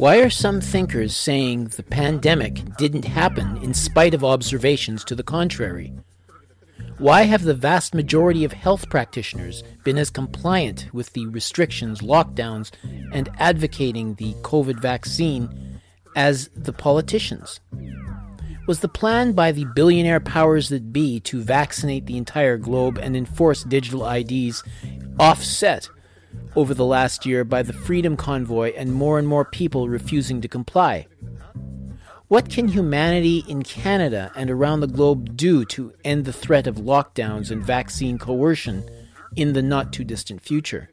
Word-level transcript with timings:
Why 0.00 0.20
are 0.20 0.30
some 0.30 0.62
thinkers 0.62 1.14
saying 1.14 1.66
the 1.66 1.82
pandemic 1.82 2.76
didn't 2.76 3.04
happen 3.04 3.58
in 3.58 3.74
spite 3.74 4.14
of 4.14 4.24
observations 4.24 5.04
to 5.04 5.14
the 5.14 5.22
contrary? 5.22 5.92
Why 6.96 7.22
have 7.22 7.44
the 7.44 7.52
vast 7.54 7.94
majority 7.94 8.44
of 8.44 8.52
health 8.52 8.88
practitioners 8.88 9.62
been 9.84 9.98
as 9.98 10.08
compliant 10.08 10.88
with 10.92 11.12
the 11.12 11.26
restrictions, 11.26 12.00
lockdowns, 12.00 12.70
and 13.12 13.28
advocating 13.38 14.14
the 14.14 14.32
COVID 14.42 14.80
vaccine 14.80 15.80
as 16.16 16.48
the 16.54 16.72
politicians? 16.72 17.60
Was 18.66 18.80
the 18.80 18.88
plan 18.88 19.32
by 19.32 19.52
the 19.52 19.66
billionaire 19.74 20.20
powers 20.20 20.68
that 20.70 20.92
be 20.92 21.20
to 21.20 21.42
vaccinate 21.42 22.06
the 22.06 22.16
entire 22.16 22.56
globe 22.56 22.98
and 22.98 23.16
enforce 23.16 23.64
digital 23.64 24.08
IDs 24.08 24.62
offset 25.18 25.88
over 26.56 26.74
the 26.74 26.84
last 26.84 27.24
year 27.24 27.44
by 27.44 27.62
the 27.62 27.72
Freedom 27.72 28.16
Convoy 28.16 28.72
and 28.76 28.92
more 28.92 29.18
and 29.18 29.26
more 29.26 29.44
people 29.44 29.88
refusing 29.88 30.40
to 30.40 30.48
comply. 30.48 31.06
What 32.28 32.48
can 32.48 32.68
humanity 32.68 33.44
in 33.48 33.62
Canada 33.62 34.30
and 34.36 34.50
around 34.50 34.80
the 34.80 34.86
globe 34.86 35.36
do 35.36 35.64
to 35.66 35.92
end 36.04 36.24
the 36.24 36.32
threat 36.32 36.66
of 36.66 36.76
lockdowns 36.76 37.50
and 37.50 37.62
vaccine 37.62 38.18
coercion 38.18 38.88
in 39.34 39.52
the 39.52 39.62
not 39.62 39.92
too 39.92 40.04
distant 40.04 40.40
future? 40.40 40.90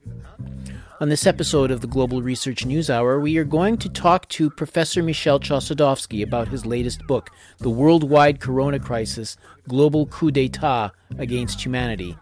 On 0.99 1.09
this 1.09 1.27
episode 1.27 1.69
of 1.69 1.81
the 1.81 1.87
Global 1.87 2.23
Research 2.23 2.65
News 2.65 2.89
Hour, 2.89 3.19
we 3.19 3.37
are 3.37 3.43
going 3.43 3.77
to 3.77 3.89
talk 3.89 4.27
to 4.29 4.49
Professor 4.49 5.03
Michel 5.03 5.39
Chossudovsky 5.39 6.23
about 6.23 6.47
his 6.47 6.65
latest 6.65 7.05
book, 7.05 7.29
The 7.59 7.69
Worldwide 7.69 8.39
Corona 8.39 8.79
Crisis 8.79 9.37
Global 9.67 10.07
Coup 10.07 10.31
d'etat 10.31 10.91
Against 11.19 11.63
Humanity 11.63 12.17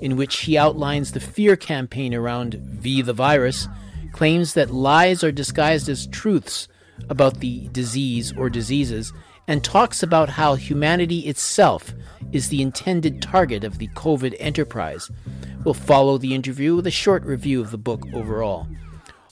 in 0.00 0.16
which 0.16 0.40
he 0.40 0.58
outlines 0.58 1.12
the 1.12 1.20
fear 1.20 1.56
campaign 1.56 2.14
around 2.14 2.54
V 2.54 3.02
the 3.02 3.12
virus, 3.12 3.68
claims 4.12 4.54
that 4.54 4.70
lies 4.70 5.24
are 5.24 5.32
disguised 5.32 5.88
as 5.88 6.06
truths 6.06 6.68
about 7.08 7.40
the 7.40 7.68
disease 7.72 8.32
or 8.36 8.48
diseases, 8.48 9.12
and 9.46 9.62
talks 9.62 10.02
about 10.02 10.30
how 10.30 10.54
humanity 10.54 11.20
itself 11.20 11.92
is 12.32 12.48
the 12.48 12.62
intended 12.62 13.20
target 13.20 13.64
of 13.64 13.78
the 13.78 13.88
COVID 13.88 14.34
enterprise. 14.38 15.10
We'll 15.64 15.74
follow 15.74 16.18
the 16.18 16.34
interview 16.34 16.76
with 16.76 16.86
a 16.86 16.90
short 16.90 17.24
review 17.24 17.60
of 17.60 17.70
the 17.70 17.78
book 17.78 18.06
overall. 18.14 18.66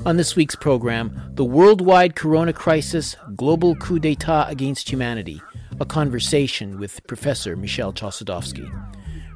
On 0.04 0.16
this 0.16 0.34
week's 0.34 0.56
program, 0.56 1.30
The 1.34 1.44
Worldwide 1.44 2.16
Corona 2.16 2.52
Crisis 2.52 3.16
Global 3.36 3.77
Coup 3.77 4.00
d'etat 4.00 4.48
Against 4.48 4.90
Humanity, 4.90 5.40
a 5.80 5.86
conversation 5.86 6.78
with 6.78 7.06
Professor 7.06 7.54
Michel 7.56 7.92
Chossudovsky. 7.92 8.91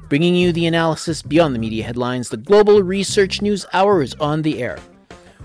Bringing 0.09 0.35
you 0.35 0.53
the 0.53 0.67
analysis 0.67 1.21
beyond 1.21 1.53
the 1.53 1.59
media 1.59 1.83
headlines, 1.83 2.29
the 2.29 2.37
Global 2.37 2.81
Research 2.81 3.41
News 3.41 3.65
Hour 3.73 4.01
is 4.01 4.13
on 4.21 4.41
the 4.41 4.63
air. 4.63 4.79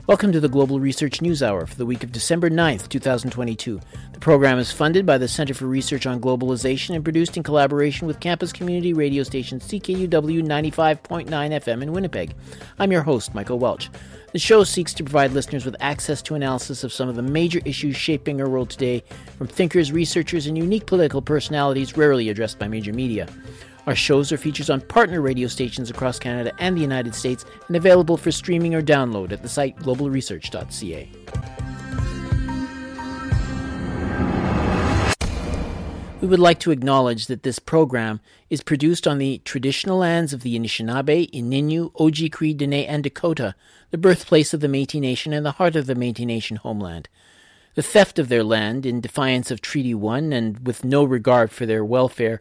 Welcome 0.07 0.31
to 0.31 0.39
the 0.39 0.49
Global 0.49 0.79
Research 0.79 1.21
News 1.21 1.43
Hour 1.43 1.67
for 1.67 1.75
the 1.75 1.85
week 1.85 2.05
of 2.05 2.13
December 2.13 2.49
9th, 2.49 2.89
2022. 2.89 3.81
The 4.13 4.21
program 4.21 4.61
is 4.61 4.71
funded 4.71 5.05
by 5.05 5.19
the 5.19 5.27
Center 5.27 5.53
for 5.53 5.67
Research 5.67 6.07
on 6.07 6.21
Globalization 6.21 6.95
and 6.95 7.03
produced 7.03 7.37
in 7.37 7.43
collaboration 7.43 8.07
with 8.07 8.21
campus 8.21 8.53
community 8.53 8.93
radio 8.93 9.25
station 9.25 9.59
CKUW 9.59 10.09
95.9 10.09 11.27
FM 11.27 11.83
in 11.83 11.91
Winnipeg. 11.91 12.33
I'm 12.79 12.93
your 12.93 13.03
host, 13.03 13.35
Michael 13.35 13.59
Welch. 13.59 13.91
The 14.33 14.39
show 14.39 14.63
seeks 14.63 14.95
to 14.95 15.03
provide 15.03 15.33
listeners 15.33 15.65
with 15.65 15.75
access 15.81 16.23
to 16.23 16.37
analysis 16.37 16.85
of 16.85 16.93
some 16.93 17.09
of 17.09 17.17
the 17.17 17.23
major 17.23 17.61
issues 17.65 17.97
shaping 17.97 18.41
our 18.41 18.49
world 18.49 18.71
today 18.71 19.03
from 19.37 19.49
thinkers, 19.49 19.91
researchers, 19.91 20.47
and 20.47 20.57
unique 20.57 20.87
political 20.87 21.21
personalities 21.21 21.97
rarely 21.97 22.29
addressed 22.29 22.61
by 22.61 22.69
major 22.69 22.93
media. 22.93 23.27
Our 23.87 23.97
shows 23.97 24.31
are 24.31 24.37
featured 24.37 24.71
on 24.71 24.81
partner 24.83 25.21
radio 25.21 25.49
stations 25.49 25.91
across 25.91 26.19
Canada 26.19 26.53
and 26.61 26.77
the 26.77 26.81
United 26.81 27.15
States 27.15 27.45
and 27.67 27.77
available 27.77 28.17
for 28.17 28.31
streaming 28.31 28.75
or 28.75 28.83
download 28.83 29.33
at 29.33 29.43
the 29.43 29.49
site 29.49 29.77
globalresearch.ca. 29.79 31.09
We 36.21 36.29
would 36.29 36.39
like 36.39 36.61
to 36.61 36.71
acknowledge 36.71 37.27
that 37.27 37.43
this 37.43 37.59
program 37.59 38.21
is 38.49 38.63
produced 38.63 39.09
on 39.09 39.19
the 39.19 39.39
traditional 39.45 39.99
lands 39.99 40.33
of 40.33 40.43
the 40.43 40.57
Anishinaabe, 40.57 41.29
Ininu, 41.33 41.91
Oji-Cree, 41.95 42.55
Dene, 42.55 42.75
and 42.75 43.03
Dakota, 43.03 43.57
the 43.91 43.99
birthplace 43.99 44.55
of 44.55 44.61
the 44.61 44.69
Métis 44.69 45.01
Nation 45.01 45.33
and 45.33 45.45
the 45.45 45.53
heart 45.53 45.75
of 45.75 45.87
the 45.87 45.97
Métis 45.97 46.25
Nation 46.25 46.59
homeland. 46.59 47.09
The 47.75 47.83
theft 47.83 48.21
of 48.21 48.29
their 48.29 48.45
land, 48.45 48.87
in 48.87 49.01
defiance 49.01 49.51
of 49.51 49.61
Treaty 49.61 49.95
1 49.95 50.33
and 50.33 50.65
with 50.65 50.85
no 50.85 51.03
regard 51.03 51.51
for 51.51 51.67
their 51.67 51.85
welfare, 51.85 52.41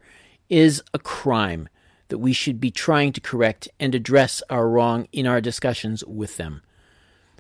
is 0.51 0.84
a 0.94 1.00
crime 1.00 1.69
that 2.09 2.17
we 2.17 2.34
should 2.34 2.59
be 2.59 2.69
trying 2.69 3.13
to 3.13 3.22
correct 3.22 3.69
and 3.79 3.95
address 3.95 4.44
our 4.50 4.67
wrong 4.67 5.07
in 5.13 5.25
our 5.25 5.39
discussions 5.39 6.03
with 6.06 6.35
them. 6.35 6.62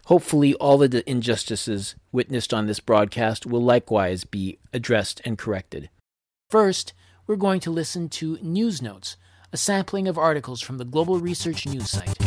Hopefully, 0.05 0.55
all 0.55 0.77
the 0.77 1.07
injustices 1.07 1.95
witnessed 2.11 2.53
on 2.53 2.65
this 2.65 2.79
broadcast 2.79 3.45
will 3.45 3.61
likewise 3.61 4.23
be 4.23 4.57
addressed 4.73 5.21
and 5.25 5.37
corrected. 5.37 5.89
First, 6.49 6.93
we're 7.27 7.35
going 7.35 7.59
to 7.59 7.69
listen 7.69 8.09
to 8.09 8.39
News 8.41 8.81
Notes, 8.81 9.17
a 9.53 9.57
sampling 9.57 10.07
of 10.07 10.17
articles 10.17 10.61
from 10.61 10.77
the 10.77 10.85
Global 10.85 11.19
Research 11.19 11.67
News 11.67 11.89
site. 11.89 12.17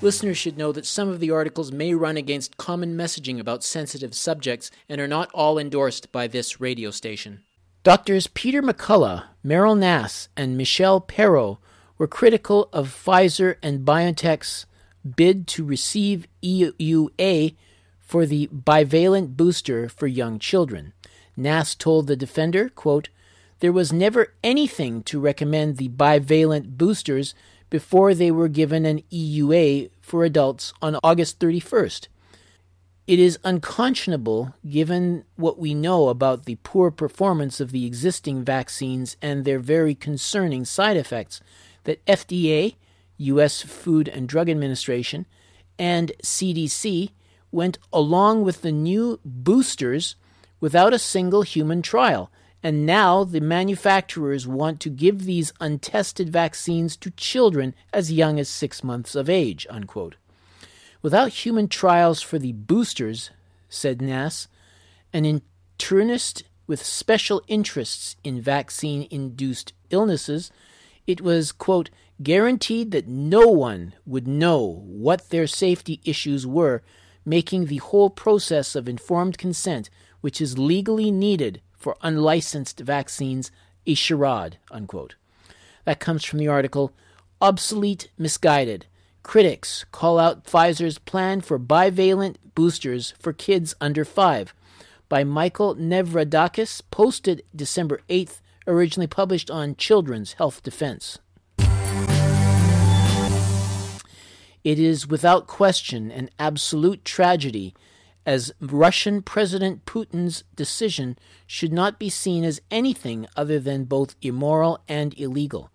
Listeners 0.00 0.38
should 0.38 0.56
know 0.56 0.70
that 0.70 0.86
some 0.86 1.08
of 1.08 1.18
the 1.18 1.32
articles 1.32 1.72
may 1.72 1.92
run 1.92 2.16
against 2.16 2.56
common 2.56 2.96
messaging 2.96 3.40
about 3.40 3.64
sensitive 3.64 4.14
subjects 4.14 4.70
and 4.88 5.00
are 5.00 5.08
not 5.08 5.28
all 5.34 5.58
endorsed 5.58 6.12
by 6.12 6.28
this 6.28 6.60
radio 6.60 6.92
station. 6.92 7.42
Doctors 7.82 8.28
Peter 8.28 8.62
McCullough, 8.62 9.24
Meryl 9.44 9.76
Nass, 9.76 10.28
and 10.36 10.56
Michelle 10.56 11.00
Perro 11.00 11.58
were 11.96 12.06
critical 12.06 12.68
of 12.72 12.88
Pfizer 12.88 13.56
and 13.60 13.84
BioNTech's 13.84 14.66
bid 15.16 15.48
to 15.48 15.64
receive 15.64 16.28
EUA 16.44 17.56
for 17.98 18.24
the 18.24 18.46
bivalent 18.48 19.36
booster 19.36 19.88
for 19.88 20.06
young 20.06 20.38
children. 20.38 20.92
Nass 21.36 21.74
told 21.74 22.06
the 22.06 22.16
Defender, 22.16 22.68
quote, 22.68 23.08
There 23.58 23.72
was 23.72 23.92
never 23.92 24.34
anything 24.44 25.02
to 25.04 25.18
recommend 25.18 25.76
the 25.76 25.88
bivalent 25.88 26.78
boosters 26.78 27.34
before 27.70 28.14
they 28.14 28.30
were 28.30 28.48
given 28.48 28.84
an 28.84 29.02
EUA 29.12 29.90
for 30.00 30.24
adults 30.24 30.72
on 30.80 30.98
August 31.02 31.38
31st. 31.38 32.08
It 33.06 33.18
is 33.18 33.38
unconscionable, 33.42 34.54
given 34.68 35.24
what 35.36 35.58
we 35.58 35.72
know 35.72 36.08
about 36.08 36.44
the 36.44 36.58
poor 36.62 36.90
performance 36.90 37.58
of 37.58 37.70
the 37.72 37.86
existing 37.86 38.44
vaccines 38.44 39.16
and 39.22 39.44
their 39.44 39.58
very 39.58 39.94
concerning 39.94 40.66
side 40.66 40.96
effects, 40.96 41.40
that 41.84 42.04
FDA, 42.04 42.74
U.S. 43.16 43.62
Food 43.62 44.08
and 44.08 44.28
Drug 44.28 44.50
Administration, 44.50 45.26
and 45.78 46.12
CDC 46.22 47.10
went 47.50 47.78
along 47.92 48.44
with 48.44 48.60
the 48.60 48.72
new 48.72 49.20
boosters 49.24 50.16
without 50.60 50.92
a 50.92 50.98
single 50.98 51.42
human 51.42 51.80
trial 51.80 52.30
and 52.62 52.84
now 52.84 53.22
the 53.22 53.40
manufacturers 53.40 54.46
want 54.46 54.80
to 54.80 54.90
give 54.90 55.24
these 55.24 55.52
untested 55.60 56.28
vaccines 56.30 56.96
to 56.96 57.10
children 57.10 57.74
as 57.92 58.12
young 58.12 58.40
as 58.40 58.48
six 58.48 58.82
months 58.82 59.14
of 59.14 59.30
age. 59.30 59.66
Unquote. 59.70 60.16
Without 61.00 61.28
human 61.28 61.68
trials 61.68 62.20
for 62.20 62.38
the 62.38 62.52
boosters, 62.52 63.30
said 63.68 64.02
Nass, 64.02 64.48
an 65.12 65.40
internist 65.78 66.42
with 66.66 66.84
special 66.84 67.42
interests 67.46 68.16
in 68.24 68.40
vaccine 68.40 69.06
induced 69.10 69.72
illnesses, 69.90 70.50
it 71.06 71.20
was, 71.20 71.52
quote, 71.52 71.90
guaranteed 72.20 72.90
that 72.90 73.06
no 73.06 73.46
one 73.46 73.94
would 74.04 74.26
know 74.26 74.82
what 74.84 75.30
their 75.30 75.46
safety 75.46 76.00
issues 76.04 76.46
were, 76.46 76.82
making 77.24 77.66
the 77.66 77.76
whole 77.76 78.10
process 78.10 78.74
of 78.74 78.88
informed 78.88 79.38
consent, 79.38 79.88
which 80.20 80.40
is 80.40 80.58
legally 80.58 81.12
needed 81.12 81.62
for 81.78 81.96
unlicensed 82.02 82.80
vaccines 82.80 83.50
a 83.86 83.94
charade, 83.94 84.58
unquote. 84.70 85.14
That 85.84 86.00
comes 86.00 86.24
from 86.24 86.38
the 86.38 86.48
article 86.48 86.92
Obsolete, 87.40 88.10
Misguided. 88.18 88.86
Critics 89.22 89.84
call 89.92 90.18
out 90.18 90.44
Pfizer's 90.44 90.98
plan 90.98 91.40
for 91.40 91.58
bivalent 91.58 92.36
boosters 92.54 93.14
for 93.18 93.32
kids 93.32 93.74
under 93.80 94.04
five 94.04 94.52
by 95.08 95.24
Michael 95.24 95.74
Nevradakis, 95.76 96.82
posted 96.90 97.42
December 97.54 98.00
8th, 98.10 98.40
originally 98.66 99.06
published 99.06 99.50
on 99.50 99.76
Children's 99.76 100.34
Health 100.34 100.62
Defense. 100.62 101.18
It 104.64 104.78
is 104.78 105.06
without 105.06 105.46
question 105.46 106.10
an 106.10 106.28
absolute 106.38 107.04
tragedy 107.04 107.74
as 108.28 108.52
Russian 108.60 109.22
President 109.22 109.86
Putin's 109.86 110.44
decision 110.54 111.16
should 111.46 111.72
not 111.72 111.98
be 111.98 112.10
seen 112.10 112.44
as 112.44 112.60
anything 112.70 113.26
other 113.34 113.58
than 113.58 113.84
both 113.84 114.16
immoral 114.20 114.80
and 114.86 115.18
illegal. 115.18 115.70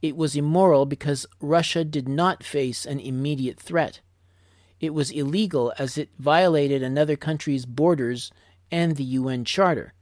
It 0.00 0.16
was 0.16 0.34
immoral 0.34 0.86
because 0.86 1.26
Russia 1.38 1.84
did 1.84 2.08
not 2.08 2.42
face 2.42 2.86
an 2.86 2.98
immediate 2.98 3.60
threat. 3.60 4.00
It 4.80 4.94
was 4.94 5.10
illegal 5.10 5.74
as 5.78 5.98
it 5.98 6.08
violated 6.18 6.82
another 6.82 7.14
country's 7.14 7.66
borders 7.66 8.32
and 8.70 8.96
the 8.96 9.04
UN 9.20 9.44
Charter. 9.44 9.92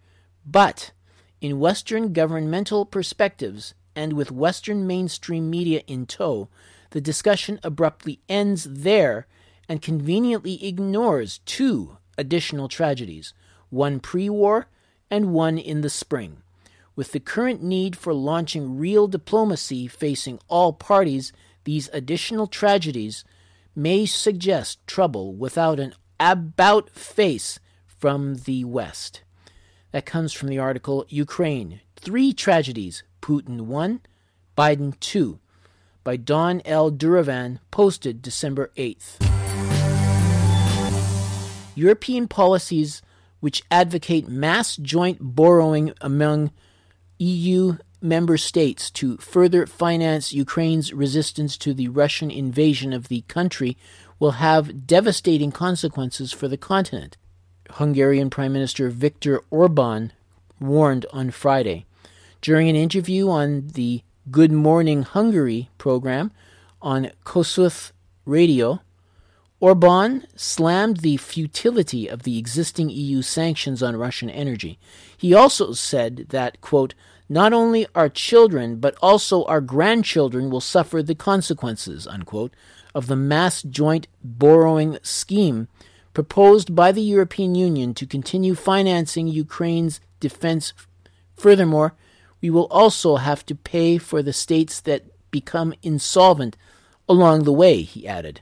But, 0.47 0.93
in 1.41 1.59
Western 1.59 2.13
governmental 2.13 2.87
perspectives 2.87 3.75
and 3.97 4.13
with 4.13 4.31
Western 4.31 4.87
mainstream 4.87 5.51
media 5.51 5.83
in 5.89 6.07
tow, 6.07 6.51
the 6.91 7.01
discussion 7.01 7.59
abruptly 7.65 8.21
ends 8.29 8.69
there 8.71 9.27
and 9.71 9.81
conveniently 9.81 10.67
ignores 10.67 11.39
two 11.47 11.97
additional 12.19 12.69
tragedies 12.69 13.33
one 13.69 14.01
pre 14.01 14.29
war 14.29 14.67
and 15.09 15.33
one 15.33 15.57
in 15.57 15.81
the 15.81 15.89
spring. 15.89 16.39
With 16.97 17.13
the 17.13 17.21
current 17.21 17.63
need 17.63 17.95
for 17.95 18.13
launching 18.13 18.77
real 18.77 19.07
diplomacy 19.07 19.87
facing 19.87 20.41
all 20.49 20.73
parties, 20.73 21.33
these 21.63 21.89
additional 21.93 22.49
tragedies 22.49 23.25
may 23.77 24.07
suggest 24.07 24.85
trouble 24.89 25.35
without 25.35 25.79
an 25.79 25.95
about 26.19 26.91
face 26.91 27.61
from 27.87 28.39
the 28.39 28.65
West. 28.65 29.23
That 29.93 30.05
comes 30.05 30.33
from 30.33 30.49
the 30.49 30.59
article 30.59 31.07
Ukraine 31.09 31.81
Three 31.95 32.33
Tragedies 32.33 33.05
Putin 33.23 33.63
1, 33.63 34.01
Biden 34.59 34.99
2 34.99 35.39
by 36.03 36.17
Don 36.17 36.61
L. 36.65 36.91
Duravan, 36.91 37.61
posted 37.71 38.21
December 38.21 38.73
8th. 38.77 39.40
European 41.75 42.29
policies 42.29 43.03
which 43.41 43.63
advocate 43.71 44.29
mass 44.29 44.77
joint 44.77 45.19
borrowing 45.21 45.93
among 46.01 46.51
EU 47.19 47.77
member 48.03 48.37
states 48.37 48.91
to 48.91 49.17
further 49.19 49.67
finance 49.67 50.33
Ukraine's 50.33 50.93
resistance 50.93 51.57
to 51.59 51.75
the 51.75 51.89
Russian 51.89 52.31
invasion 52.31 52.93
of 52.93 53.09
the 53.09 53.23
country 53.23 53.77
will 54.19 54.33
have 54.33 54.87
devastating 54.87 55.53
consequences 55.53 56.33
for 56.33 56.49
the 56.49 56.57
continent. 56.57 57.17
Hungarian 57.71 58.31
Prime 58.31 58.53
Minister 58.53 58.89
Viktor 58.89 59.43
Orban 59.51 60.13
warned 60.59 61.07
on 61.13 61.31
Friday. 61.31 61.87
During 62.43 62.69
an 62.69 62.77
interview 62.77 63.29
on 63.29 63.69
the 63.69 64.03
Good 64.31 64.53
Morning 64.53 65.03
Hungary 65.03 65.71
program 65.79 66.31
on 66.83 67.11
Kossuth 67.25 67.93
Radio, 68.25 68.81
Orban 69.61 70.27
slammed 70.35 70.99
the 70.99 71.19
futility 71.19 72.09
of 72.09 72.23
the 72.23 72.39
existing 72.39 72.89
EU 72.89 73.21
sanctions 73.21 73.83
on 73.83 73.95
Russian 73.95 74.31
energy. 74.31 74.79
He 75.17 75.35
also 75.35 75.75
said 75.75 76.27
that, 76.31 76.63
quote, 76.63 76.95
not 77.29 77.53
only 77.53 77.87
our 77.95 78.09
children, 78.09 78.77
but 78.77 78.97
also 79.03 79.45
our 79.45 79.61
grandchildren 79.61 80.51
will 80.51 80.63
suffer 80.63 81.03
the 81.03 81.15
consequences, 81.15 82.07
unquote, 82.07 82.55
of 82.95 83.07
the 83.07 83.17
mass 83.17 83.63
joint 83.63 84.09
borrowing 84.25 84.99
scheme 85.03 85.69
proposed 86.15 86.75
by 86.75 86.91
the 86.91 87.03
European 87.03 87.55
Union 87.55 87.95
to 87.95 88.07
continue 88.07 88.55
financing 88.55 89.29
Ukraine's 89.29 90.01
defense. 90.19 90.73
Furthermore, 91.37 91.95
we 92.41 92.51
will 92.51 92.67
also 92.67 93.17
have 93.17 93.45
to 93.47 93.55
pay 93.55 93.99
for 93.99 94.23
the 94.23 94.33
states 94.33 94.81
that 94.81 95.05
become 95.31 95.75
insolvent 95.83 96.57
along 97.09 97.45
the 97.45 97.53
way, 97.53 97.83
he 97.83 98.09
added. 98.09 98.41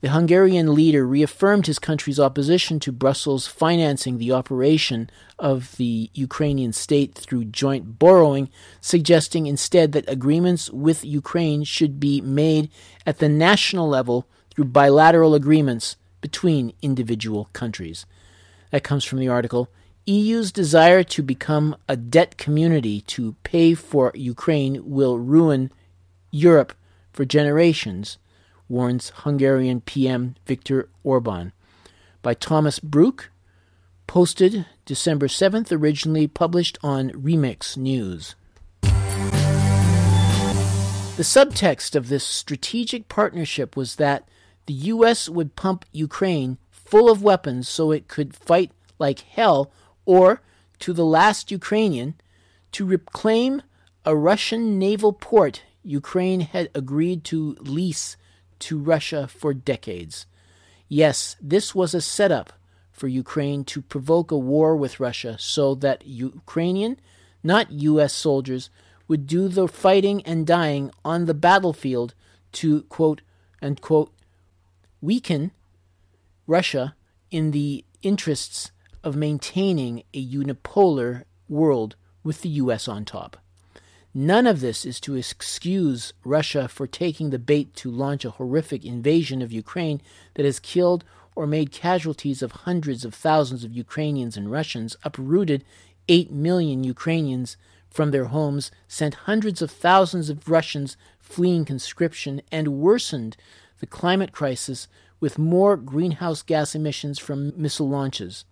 The 0.00 0.10
Hungarian 0.10 0.74
leader 0.74 1.06
reaffirmed 1.06 1.66
his 1.66 1.78
country's 1.78 2.18
opposition 2.18 2.80
to 2.80 2.92
Brussels 2.92 3.46
financing 3.46 4.16
the 4.16 4.32
operation 4.32 5.10
of 5.38 5.76
the 5.76 6.10
Ukrainian 6.14 6.72
state 6.72 7.14
through 7.14 7.44
joint 7.44 7.98
borrowing, 7.98 8.48
suggesting 8.80 9.46
instead 9.46 9.92
that 9.92 10.08
agreements 10.08 10.70
with 10.70 11.04
Ukraine 11.04 11.64
should 11.64 12.00
be 12.00 12.22
made 12.22 12.70
at 13.04 13.18
the 13.18 13.28
national 13.28 13.88
level 13.88 14.26
through 14.48 14.64
bilateral 14.66 15.34
agreements 15.34 15.96
between 16.22 16.72
individual 16.80 17.50
countries. 17.52 18.06
That 18.70 18.84
comes 18.84 19.04
from 19.04 19.18
the 19.18 19.28
article 19.28 19.68
EU's 20.06 20.50
desire 20.50 21.02
to 21.04 21.22
become 21.22 21.76
a 21.86 21.94
debt 21.94 22.38
community 22.38 23.02
to 23.02 23.36
pay 23.42 23.74
for 23.74 24.12
Ukraine 24.14 24.80
will 24.82 25.18
ruin 25.18 25.70
Europe 26.30 26.72
for 27.12 27.26
generations 27.26 28.16
warns 28.70 29.12
Hungarian 29.16 29.80
PM 29.80 30.36
Viktor 30.46 30.88
Orban. 31.02 31.52
By 32.22 32.34
Thomas 32.34 32.78
Brooke, 32.78 33.30
posted 34.06 34.66
December 34.84 35.26
7th, 35.26 35.70
originally 35.70 36.26
published 36.26 36.78
on 36.82 37.10
Remix 37.10 37.76
News. 37.76 38.34
The 41.20 41.24
subtext 41.24 41.94
of 41.94 42.08
this 42.08 42.24
strategic 42.24 43.08
partnership 43.08 43.76
was 43.76 43.96
that 43.96 44.26
the 44.66 44.72
U.S. 44.72 45.28
would 45.28 45.56
pump 45.56 45.84
Ukraine 45.92 46.58
full 46.70 47.10
of 47.10 47.22
weapons 47.22 47.68
so 47.68 47.90
it 47.90 48.08
could 48.08 48.34
fight 48.34 48.72
like 48.98 49.20
hell, 49.20 49.70
or, 50.04 50.42
to 50.78 50.92
the 50.92 51.04
last 51.04 51.50
Ukrainian, 51.50 52.14
to 52.72 52.86
reclaim 52.86 53.62
a 54.04 54.16
Russian 54.16 54.78
naval 54.78 55.12
port 55.12 55.62
Ukraine 55.82 56.40
had 56.40 56.70
agreed 56.74 57.24
to 57.24 57.56
lease 57.60 58.16
to 58.60 58.78
Russia 58.78 59.26
for 59.26 59.52
decades. 59.52 60.26
Yes, 60.88 61.36
this 61.40 61.74
was 61.74 61.94
a 61.94 62.00
setup 62.00 62.52
for 62.92 63.08
Ukraine 63.08 63.64
to 63.64 63.80
provoke 63.80 64.30
a 64.30 64.36
war 64.36 64.76
with 64.76 65.00
Russia 65.00 65.36
so 65.38 65.74
that 65.76 66.06
Ukrainian, 66.06 66.98
not 67.42 67.70
U.S. 67.72 68.12
soldiers, 68.12 68.70
would 69.08 69.26
do 69.26 69.48
the 69.48 69.66
fighting 69.66 70.22
and 70.22 70.46
dying 70.46 70.90
on 71.04 71.24
the 71.24 71.34
battlefield 71.34 72.14
to, 72.52 72.82
quote, 72.82 73.22
unquote, 73.62 74.12
weaken 75.00 75.50
Russia 76.46 76.94
in 77.30 77.52
the 77.52 77.84
interests 78.02 78.70
of 79.02 79.16
maintaining 79.16 80.02
a 80.12 80.24
unipolar 80.24 81.24
world 81.48 81.96
with 82.22 82.42
the 82.42 82.48
U.S. 82.50 82.86
on 82.86 83.04
top. 83.04 83.38
None 84.12 84.48
of 84.48 84.60
this 84.60 84.84
is 84.84 84.98
to 85.00 85.14
excuse 85.14 86.12
Russia 86.24 86.66
for 86.66 86.88
taking 86.88 87.30
the 87.30 87.38
bait 87.38 87.76
to 87.76 87.90
launch 87.90 88.24
a 88.24 88.30
horrific 88.30 88.84
invasion 88.84 89.40
of 89.40 89.52
Ukraine 89.52 90.00
that 90.34 90.44
has 90.44 90.58
killed 90.58 91.04
or 91.36 91.46
made 91.46 91.70
casualties 91.70 92.42
of 92.42 92.50
hundreds 92.52 93.04
of 93.04 93.14
thousands 93.14 93.62
of 93.62 93.72
Ukrainians 93.72 94.36
and 94.36 94.50
Russians, 94.50 94.96
uprooted 95.04 95.64
8 96.08 96.32
million 96.32 96.82
Ukrainians 96.82 97.56
from 97.88 98.10
their 98.10 98.26
homes, 98.26 98.72
sent 98.88 99.14
hundreds 99.30 99.62
of 99.62 99.70
thousands 99.70 100.28
of 100.28 100.48
Russians 100.48 100.96
fleeing 101.20 101.64
conscription, 101.64 102.42
and 102.50 102.80
worsened 102.80 103.36
the 103.78 103.86
climate 103.86 104.32
crisis 104.32 104.88
with 105.20 105.38
more 105.38 105.76
greenhouse 105.76 106.42
gas 106.42 106.74
emissions 106.74 107.20
from 107.20 107.52
missile 107.60 107.88
launches. 107.88 108.44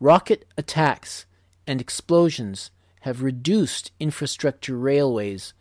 Rocket 0.00 0.46
attacks 0.56 1.26
and 1.66 1.82
explosions 1.82 2.70
have 3.08 3.22
reduced 3.22 3.90
infrastructure 3.98 4.76
railways, 4.76 5.54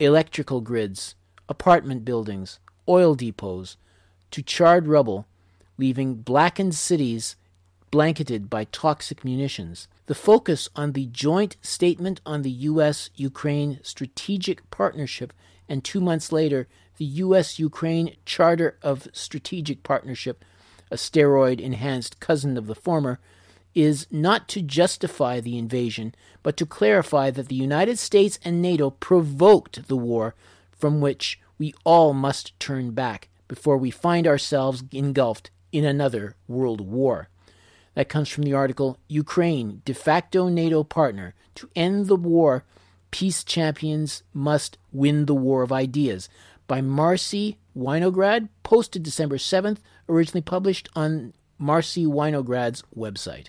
electrical 0.00 0.60
grids, 0.60 1.14
apartment 1.48 2.04
buildings, 2.04 2.58
oil 2.88 3.14
depots 3.14 3.76
to 4.32 4.42
charred 4.42 4.88
rubble, 4.88 5.24
leaving 5.78 6.16
blackened 6.16 6.74
cities 6.74 7.36
blanketed 7.92 8.50
by 8.50 8.64
toxic 8.64 9.24
munitions. 9.24 9.86
The 10.06 10.16
focus 10.16 10.68
on 10.74 10.92
the 10.92 11.06
joint 11.06 11.56
statement 11.62 12.20
on 12.26 12.42
the 12.42 12.50
U.S. 12.50 13.08
Ukraine 13.14 13.78
strategic 13.84 14.68
partnership 14.72 15.32
and 15.68 15.84
two 15.84 16.00
months 16.00 16.32
later, 16.32 16.66
the 16.96 17.04
U.S. 17.04 17.56
Ukraine 17.60 18.16
Charter 18.26 18.76
of 18.82 19.06
Strategic 19.12 19.84
Partnership, 19.84 20.44
a 20.90 20.96
steroid 20.96 21.60
enhanced 21.60 22.18
cousin 22.18 22.56
of 22.56 22.66
the 22.66 22.74
former, 22.74 23.20
is 23.74 24.06
not 24.10 24.48
to 24.48 24.62
justify 24.62 25.40
the 25.40 25.58
invasion, 25.58 26.14
but 26.42 26.56
to 26.56 26.66
clarify 26.66 27.30
that 27.30 27.48
the 27.48 27.54
United 27.54 27.98
States 27.98 28.38
and 28.44 28.62
NATO 28.62 28.90
provoked 28.90 29.88
the 29.88 29.96
war 29.96 30.34
from 30.70 31.00
which 31.00 31.40
we 31.58 31.74
all 31.84 32.12
must 32.12 32.58
turn 32.60 32.90
back 32.92 33.28
before 33.48 33.76
we 33.76 33.90
find 33.90 34.26
ourselves 34.26 34.84
engulfed 34.92 35.50
in 35.72 35.84
another 35.84 36.34
world 36.46 36.80
war. 36.80 37.28
That 37.94 38.08
comes 38.08 38.28
from 38.28 38.44
the 38.44 38.54
article 38.54 38.98
Ukraine, 39.08 39.82
de 39.84 39.94
facto 39.94 40.48
NATO 40.48 40.82
partner. 40.82 41.34
To 41.56 41.70
end 41.76 42.06
the 42.06 42.16
war, 42.16 42.64
peace 43.10 43.44
champions 43.44 44.24
must 44.32 44.78
win 44.92 45.26
the 45.26 45.34
war 45.34 45.62
of 45.62 45.72
ideas 45.72 46.28
by 46.66 46.80
Marcy 46.80 47.58
Winograd, 47.76 48.48
posted 48.62 49.02
December 49.02 49.36
7th, 49.36 49.78
originally 50.08 50.40
published 50.40 50.88
on 50.96 51.34
Marcy 51.58 52.06
Winograd's 52.06 52.82
website. 52.96 53.48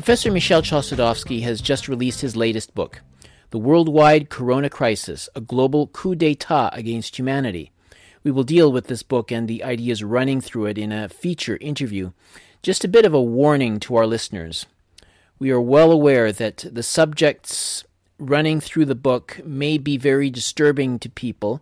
Professor 0.00 0.32
Michel 0.32 0.62
Chossudovsky 0.62 1.42
has 1.42 1.60
just 1.60 1.86
released 1.86 2.22
his 2.22 2.34
latest 2.34 2.74
book, 2.74 3.02
The 3.50 3.58
Worldwide 3.58 4.30
Corona 4.30 4.70
Crisis, 4.70 5.28
a 5.34 5.42
Global 5.42 5.88
Coup 5.88 6.14
d'etat 6.14 6.70
Against 6.72 7.18
Humanity. 7.18 7.70
We 8.24 8.30
will 8.30 8.42
deal 8.42 8.72
with 8.72 8.86
this 8.86 9.02
book 9.02 9.30
and 9.30 9.46
the 9.46 9.62
ideas 9.62 10.02
running 10.02 10.40
through 10.40 10.66
it 10.66 10.78
in 10.78 10.90
a 10.90 11.10
feature 11.10 11.58
interview. 11.60 12.12
Just 12.62 12.82
a 12.82 12.88
bit 12.88 13.04
of 13.04 13.12
a 13.12 13.20
warning 13.20 13.78
to 13.80 13.96
our 13.96 14.06
listeners. 14.06 14.64
We 15.38 15.50
are 15.50 15.60
well 15.60 15.92
aware 15.92 16.32
that 16.32 16.64
the 16.72 16.82
subjects 16.82 17.84
running 18.18 18.58
through 18.58 18.86
the 18.86 18.94
book 18.94 19.42
may 19.44 19.76
be 19.76 19.98
very 19.98 20.30
disturbing 20.30 20.98
to 21.00 21.10
people 21.10 21.60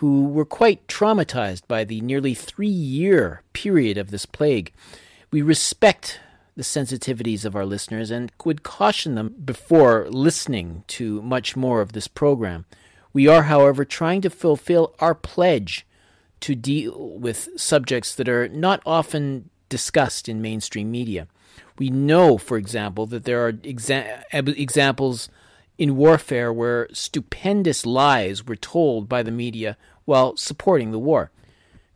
who 0.00 0.28
were 0.28 0.46
quite 0.46 0.88
traumatized 0.88 1.68
by 1.68 1.84
the 1.84 2.00
nearly 2.00 2.32
three 2.32 2.68
year 2.68 3.42
period 3.52 3.98
of 3.98 4.10
this 4.10 4.24
plague. 4.24 4.72
We 5.30 5.42
respect 5.42 6.20
the 6.56 6.62
sensitivities 6.62 7.44
of 7.44 7.54
our 7.54 7.66
listeners 7.66 8.10
and 8.10 8.32
would 8.44 8.62
caution 8.62 9.14
them 9.14 9.34
before 9.44 10.08
listening 10.08 10.84
to 10.88 11.20
much 11.22 11.54
more 11.54 11.82
of 11.82 11.92
this 11.92 12.08
program. 12.08 12.64
We 13.12 13.28
are, 13.28 13.44
however, 13.44 13.84
trying 13.84 14.22
to 14.22 14.30
fulfill 14.30 14.94
our 14.98 15.14
pledge 15.14 15.86
to 16.40 16.54
deal 16.54 17.18
with 17.18 17.48
subjects 17.56 18.14
that 18.14 18.28
are 18.28 18.48
not 18.48 18.82
often 18.86 19.50
discussed 19.68 20.28
in 20.28 20.40
mainstream 20.40 20.90
media. 20.90 21.28
We 21.78 21.90
know, 21.90 22.38
for 22.38 22.56
example, 22.56 23.06
that 23.06 23.24
there 23.24 23.46
are 23.46 23.52
exa- 23.52 24.22
examples 24.32 25.28
in 25.78 25.96
warfare 25.96 26.52
where 26.52 26.88
stupendous 26.92 27.84
lies 27.84 28.46
were 28.46 28.56
told 28.56 29.08
by 29.08 29.22
the 29.22 29.30
media 29.30 29.76
while 30.06 30.36
supporting 30.36 30.90
the 30.90 30.98
war. 30.98 31.30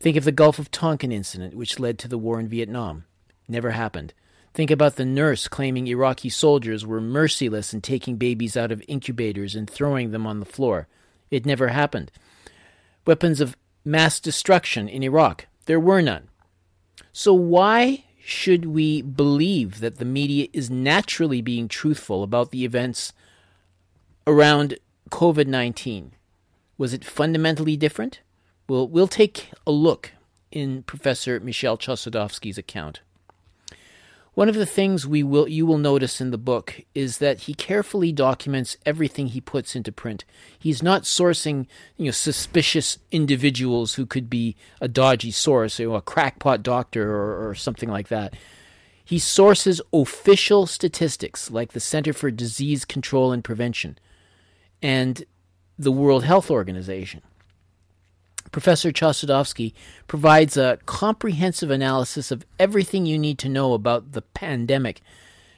Think 0.01 0.17
of 0.17 0.25
the 0.25 0.33
Gulf 0.33 0.59
of 0.59 0.71
Tonkin 0.71 1.13
incident, 1.13 1.55
which 1.55 1.79
led 1.79 1.99
to 1.99 2.09
the 2.09 2.19
war 2.19 2.41
in 2.41 2.49
Vietnam. 2.49 3.05
Never 3.49 3.71
happened. 3.71 4.13
Think 4.61 4.71
about 4.71 4.97
the 4.97 5.07
nurse 5.07 5.49
claiming 5.49 5.87
Iraqi 5.87 6.29
soldiers 6.29 6.85
were 6.85 7.01
merciless 7.01 7.73
in 7.73 7.81
taking 7.81 8.17
babies 8.17 8.59
out 8.59 8.71
of 8.71 8.85
incubators 8.87 9.55
and 9.57 9.71
throwing 9.71 10.11
them 10.11 10.27
on 10.27 10.39
the 10.39 10.45
floor. 10.45 10.87
It 11.31 11.47
never 11.47 11.69
happened. 11.69 12.13
Weapons 13.07 13.41
of 13.41 13.57
mass 13.87 14.21
destruction 14.21 14.87
in 14.87 15.03
Iraq. 15.03 15.47
There 15.65 15.81
were 15.81 16.03
none. 16.03 16.29
So, 17.11 17.33
why 17.33 18.05
should 18.23 18.67
we 18.67 19.01
believe 19.01 19.81
that 19.81 19.97
the 19.97 20.05
media 20.05 20.49
is 20.53 20.69
naturally 20.69 21.41
being 21.41 21.67
truthful 21.67 22.23
about 22.23 22.51
the 22.51 22.67
events 22.67 23.15
around 24.27 24.79
COVID 25.09 25.47
19? 25.47 26.13
Was 26.77 26.93
it 26.93 27.03
fundamentally 27.03 27.79
different? 27.79 28.21
Well, 28.69 28.87
we'll 28.87 29.09
take 29.09 29.53
a 29.67 29.71
look 29.71 30.13
in 30.53 30.83
Professor 30.83 31.41
Michel 31.41 31.79
Chossudovsky's 31.79 32.59
account. 32.59 33.01
One 34.35 34.49
of 34.49 34.55
the 34.55 34.67
things 34.67 35.07
we 35.07 35.23
will 35.23 35.49
you 35.49 35.67
will 35.67 35.79
notice 35.79 36.21
in 36.21 36.31
the 36.31 36.39
book 36.39 36.83
is 36.95 37.19
that 37.19 37.41
he 37.41 37.55
carefully 37.55 38.13
documents 38.13 38.77
everything 38.87 39.29
he 39.29 39.41
puts 39.41 39.75
into 39.75 39.91
print. 39.91 40.25
He's 40.59 40.83
not 40.83 41.03
sourcing, 41.03 41.67
you 41.97 42.07
know, 42.07 42.11
suspicious 42.13 42.99
individuals 43.11 43.95
who 43.95 44.07
could 44.07 44.31
be 44.31 44.57
a 44.81 44.89
dodgy 44.89 45.33
source, 45.33 45.81
you 45.81 45.89
know, 45.89 45.97
a 45.97 46.03
crackpot 46.03 46.63
doctor 46.63 47.11
or, 47.11 47.49
or 47.49 47.55
something 47.55 47.91
like 47.91 48.09
that. 48.09 48.35
He 49.05 49.19
sources 49.19 49.81
official 49.93 50.67
statistics 50.67 51.51
like 51.51 51.73
the 51.73 51.81
Center 51.81 52.13
for 52.13 52.31
Disease 52.31 52.85
Control 52.85 53.33
and 53.33 53.43
Prevention 53.43 53.99
and 54.81 55.25
the 55.77 55.91
World 55.91 56.23
Health 56.23 56.51
Organization. 56.51 57.23
Professor 58.53 58.91
Chossudovsky 58.91 59.73
provides 60.09 60.57
a 60.57 60.79
comprehensive 60.87 61.71
analysis 61.71 62.31
of 62.31 62.45
everything 62.59 63.07
you 63.07 63.19
need 63.19 63.39
to 63.39 63.49
know 63.49 63.75
about 63.75 64.13
the 64.13 64.23
pandemic, 64.23 65.01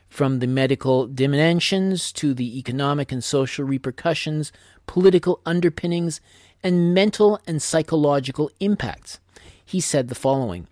from 0.09 0.41
the 0.41 0.47
medical 0.47 1.07
dimensions 1.07 2.13
to 2.13 2.35
the 2.35 2.59
economic 2.59 3.11
and 3.11 3.25
social 3.25 3.65
repercussions, 3.65 4.53
political 4.87 5.41
underpinnings, 5.47 6.21
and 6.63 6.93
mental 6.93 7.41
and 7.47 7.63
psychological 7.63 8.51
impacts. 8.61 9.21
He 9.65 9.81
said 9.81 10.09
the 10.09 10.15
following 10.15 10.69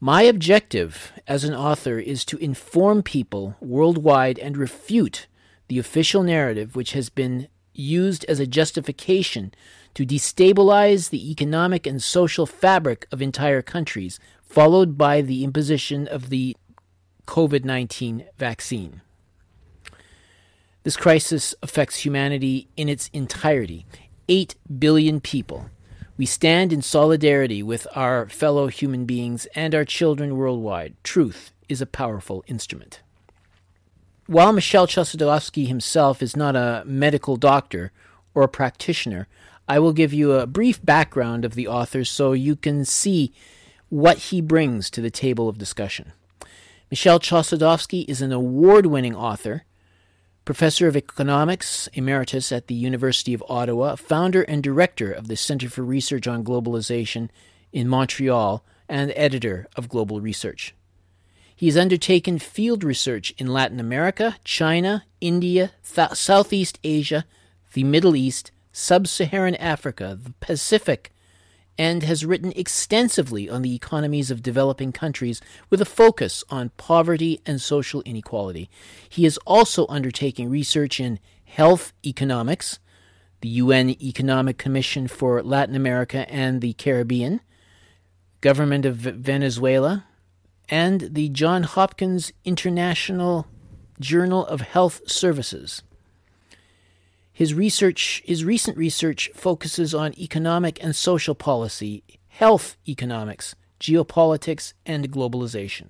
My 0.00 0.22
objective 0.22 1.12
as 1.28 1.44
an 1.44 1.54
author 1.54 1.98
is 1.98 2.24
to 2.24 2.38
inform 2.38 3.02
people 3.02 3.56
worldwide 3.60 4.38
and 4.38 4.56
refute 4.56 5.26
the 5.68 5.78
official 5.78 6.22
narrative 6.22 6.74
which 6.74 6.92
has 6.92 7.10
been 7.10 7.48
used 7.74 8.24
as 8.24 8.40
a 8.40 8.46
justification 8.46 9.52
to 9.94 10.06
destabilize 10.06 11.10
the 11.10 11.30
economic 11.30 11.86
and 11.86 12.02
social 12.02 12.46
fabric 12.46 13.06
of 13.12 13.20
entire 13.20 13.62
countries, 13.62 14.18
followed 14.42 14.96
by 14.96 15.20
the 15.20 15.44
imposition 15.44 16.06
of 16.08 16.28
the 16.28 16.56
COVID 17.26 17.64
19 17.64 18.24
vaccine. 18.38 19.02
This 20.82 20.96
crisis 20.96 21.54
affects 21.62 22.04
humanity 22.04 22.68
in 22.76 22.88
its 22.88 23.08
entirety 23.12 23.86
8 24.28 24.56
billion 24.78 25.20
people. 25.20 25.70
We 26.16 26.26
stand 26.26 26.72
in 26.72 26.82
solidarity 26.82 27.62
with 27.62 27.86
our 27.94 28.28
fellow 28.28 28.66
human 28.68 29.06
beings 29.06 29.46
and 29.54 29.74
our 29.74 29.84
children 29.84 30.36
worldwide. 30.36 30.94
Truth 31.02 31.52
is 31.68 31.80
a 31.80 31.86
powerful 31.86 32.44
instrument. 32.46 33.00
While 34.26 34.52
Michel 34.52 34.86
Chossudovsky 34.86 35.66
himself 35.66 36.22
is 36.22 36.36
not 36.36 36.54
a 36.54 36.82
medical 36.86 37.36
doctor 37.36 37.92
or 38.34 38.42
a 38.42 38.48
practitioner, 38.48 39.26
I 39.68 39.78
will 39.78 39.92
give 39.92 40.12
you 40.12 40.32
a 40.32 40.46
brief 40.46 40.84
background 40.84 41.44
of 41.44 41.54
the 41.54 41.68
author 41.68 42.04
so 42.04 42.32
you 42.32 42.56
can 42.56 42.84
see 42.84 43.32
what 43.88 44.18
he 44.18 44.40
brings 44.40 44.90
to 44.90 45.00
the 45.00 45.10
table 45.10 45.48
of 45.48 45.58
discussion. 45.58 46.12
Michel 46.90 47.20
Chossudovsky 47.20 48.04
is 48.08 48.20
an 48.20 48.32
award 48.32 48.86
winning 48.86 49.14
author, 49.14 49.64
professor 50.44 50.88
of 50.88 50.96
economics 50.96 51.88
emeritus 51.94 52.50
at 52.52 52.66
the 52.66 52.74
University 52.74 53.32
of 53.32 53.44
Ottawa, 53.48 53.96
founder 53.96 54.42
and 54.42 54.62
director 54.62 55.12
of 55.12 55.28
the 55.28 55.36
Center 55.36 55.70
for 55.70 55.82
Research 55.82 56.26
on 56.26 56.44
Globalization 56.44 57.28
in 57.72 57.88
Montreal, 57.88 58.64
and 58.88 59.12
editor 59.16 59.66
of 59.74 59.88
Global 59.88 60.20
Research. 60.20 60.74
He 61.56 61.66
has 61.66 61.76
undertaken 61.76 62.38
field 62.38 62.84
research 62.84 63.32
in 63.38 63.46
Latin 63.46 63.80
America, 63.80 64.36
China, 64.44 65.04
India, 65.20 65.72
Th- 65.94 66.10
Southeast 66.10 66.78
Asia, 66.84 67.24
the 67.72 67.84
Middle 67.84 68.16
East, 68.16 68.50
Sub 68.72 69.06
Saharan 69.06 69.54
Africa, 69.56 70.18
the 70.20 70.32
Pacific, 70.40 71.12
and 71.78 72.02
has 72.02 72.24
written 72.24 72.52
extensively 72.56 73.48
on 73.48 73.62
the 73.62 73.74
economies 73.74 74.30
of 74.30 74.42
developing 74.42 74.92
countries 74.92 75.40
with 75.70 75.80
a 75.80 75.86
focus 75.86 76.44
on 76.50 76.70
poverty 76.76 77.40
and 77.46 77.60
social 77.60 78.02
inequality. 78.02 78.68
He 79.08 79.24
is 79.24 79.38
also 79.46 79.86
undertaking 79.88 80.50
research 80.50 81.00
in 81.00 81.18
health 81.44 81.92
economics, 82.04 82.78
the 83.40 83.48
UN 83.48 83.90
Economic 84.02 84.58
Commission 84.58 85.08
for 85.08 85.42
Latin 85.42 85.74
America 85.74 86.30
and 86.30 86.60
the 86.60 86.74
Caribbean, 86.74 87.40
Government 88.40 88.84
of 88.84 88.96
Venezuela, 88.96 90.06
and 90.68 91.14
the 91.14 91.28
Johns 91.28 91.66
Hopkins 91.70 92.32
International 92.44 93.46
Journal 94.00 94.46
of 94.46 94.60
Health 94.60 95.02
Services. 95.06 95.82
His 97.32 97.54
research, 97.54 98.22
his 98.24 98.44
recent 98.44 98.76
research 98.76 99.30
focuses 99.34 99.94
on 99.94 100.18
economic 100.18 100.82
and 100.82 100.94
social 100.94 101.34
policy, 101.34 102.04
health 102.28 102.76
economics, 102.86 103.54
geopolitics, 103.80 104.74
and 104.84 105.10
globalization. 105.10 105.88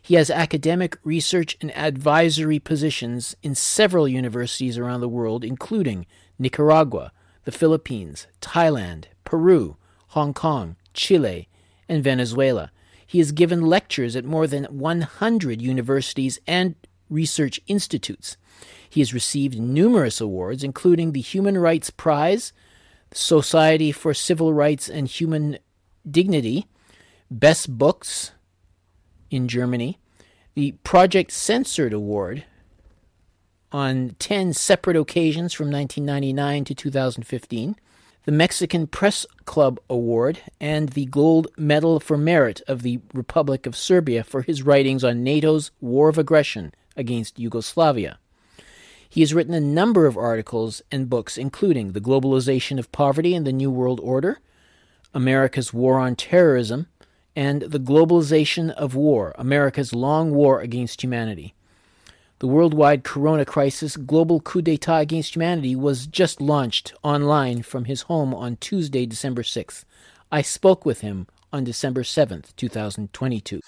He 0.00 0.16
has 0.16 0.30
academic 0.30 0.98
research 1.04 1.56
and 1.60 1.74
advisory 1.76 2.58
positions 2.58 3.36
in 3.42 3.54
several 3.54 4.08
universities 4.08 4.76
around 4.76 5.00
the 5.00 5.08
world, 5.08 5.44
including 5.44 6.06
Nicaragua, 6.38 7.12
the 7.44 7.52
Philippines, 7.52 8.26
Thailand, 8.40 9.04
Peru, 9.24 9.76
Hong 10.08 10.34
Kong, 10.34 10.76
Chile, 10.92 11.48
and 11.88 12.02
Venezuela. 12.04 12.70
He 13.06 13.18
has 13.18 13.32
given 13.32 13.62
lectures 13.62 14.16
at 14.16 14.24
more 14.24 14.46
than 14.46 14.64
100 14.64 15.62
universities 15.62 16.38
and 16.46 16.74
research 17.08 17.60
institutes. 17.66 18.36
He 18.92 19.00
has 19.00 19.14
received 19.14 19.58
numerous 19.58 20.20
awards, 20.20 20.62
including 20.62 21.12
the 21.12 21.22
Human 21.22 21.56
Rights 21.56 21.88
Prize, 21.88 22.52
Society 23.10 23.90
for 23.90 24.12
Civil 24.12 24.52
Rights 24.52 24.86
and 24.86 25.08
Human 25.08 25.58
Dignity, 26.06 26.66
Best 27.30 27.78
Books 27.78 28.32
in 29.30 29.48
Germany, 29.48 29.98
the 30.52 30.72
Project 30.84 31.30
Censored 31.30 31.94
Award 31.94 32.44
on 33.72 34.14
10 34.18 34.52
separate 34.52 34.98
occasions 34.98 35.54
from 35.54 35.70
1999 35.70 36.64
to 36.66 36.74
2015, 36.74 37.76
the 38.26 38.32
Mexican 38.32 38.86
Press 38.86 39.24
Club 39.46 39.80
Award, 39.88 40.40
and 40.60 40.90
the 40.90 41.06
Gold 41.06 41.46
Medal 41.56 41.98
for 41.98 42.18
Merit 42.18 42.60
of 42.68 42.82
the 42.82 43.00
Republic 43.14 43.64
of 43.64 43.74
Serbia 43.74 44.22
for 44.22 44.42
his 44.42 44.62
writings 44.62 45.02
on 45.02 45.24
NATO's 45.24 45.70
war 45.80 46.10
of 46.10 46.18
aggression 46.18 46.74
against 46.94 47.38
Yugoslavia. 47.38 48.18
He 49.12 49.20
has 49.20 49.34
written 49.34 49.52
a 49.52 49.60
number 49.60 50.06
of 50.06 50.16
articles 50.16 50.80
and 50.90 51.10
books, 51.10 51.36
including 51.36 51.92
The 51.92 52.00
Globalization 52.00 52.78
of 52.78 52.90
Poverty 52.92 53.34
and 53.34 53.46
the 53.46 53.52
New 53.52 53.70
World 53.70 54.00
Order, 54.02 54.38
America's 55.12 55.70
War 55.70 55.98
on 55.98 56.16
Terrorism, 56.16 56.86
and 57.36 57.60
The 57.60 57.78
Globalization 57.78 58.70
of 58.70 58.94
War 58.94 59.34
America's 59.36 59.92
Long 59.92 60.30
War 60.30 60.62
Against 60.62 61.02
Humanity. 61.02 61.52
The 62.38 62.46
worldwide 62.46 63.04
corona 63.04 63.44
crisis 63.44 63.98
global 63.98 64.40
coup 64.40 64.62
d'etat 64.62 65.00
against 65.00 65.36
humanity 65.36 65.76
was 65.76 66.06
just 66.06 66.40
launched 66.40 66.94
online 67.02 67.60
from 67.60 67.84
his 67.84 68.00
home 68.08 68.34
on 68.34 68.56
Tuesday, 68.56 69.04
December 69.04 69.42
6th. 69.42 69.84
I 70.32 70.40
spoke 70.40 70.86
with 70.86 71.02
him 71.02 71.26
on 71.52 71.64
December 71.64 72.02
7th, 72.02 72.56
2022. 72.56 73.60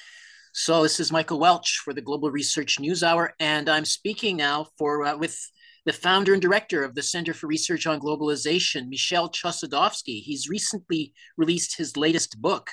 So 0.56 0.84
this 0.84 1.00
is 1.00 1.10
Michael 1.10 1.40
Welch 1.40 1.80
for 1.84 1.92
the 1.92 2.00
Global 2.00 2.30
Research 2.30 2.78
News 2.78 3.02
Hour, 3.02 3.34
and 3.40 3.68
I'm 3.68 3.84
speaking 3.84 4.36
now 4.36 4.68
for 4.78 5.04
uh, 5.04 5.16
with 5.16 5.36
the 5.84 5.92
founder 5.92 6.32
and 6.32 6.40
director 6.40 6.84
of 6.84 6.94
the 6.94 7.02
Center 7.02 7.34
for 7.34 7.48
Research 7.48 7.88
on 7.88 7.98
Globalization, 7.98 8.88
Michel 8.88 9.28
Chossudovsky. 9.28 10.22
He's 10.22 10.48
recently 10.48 11.12
released 11.36 11.76
his 11.76 11.96
latest 11.96 12.40
book. 12.40 12.70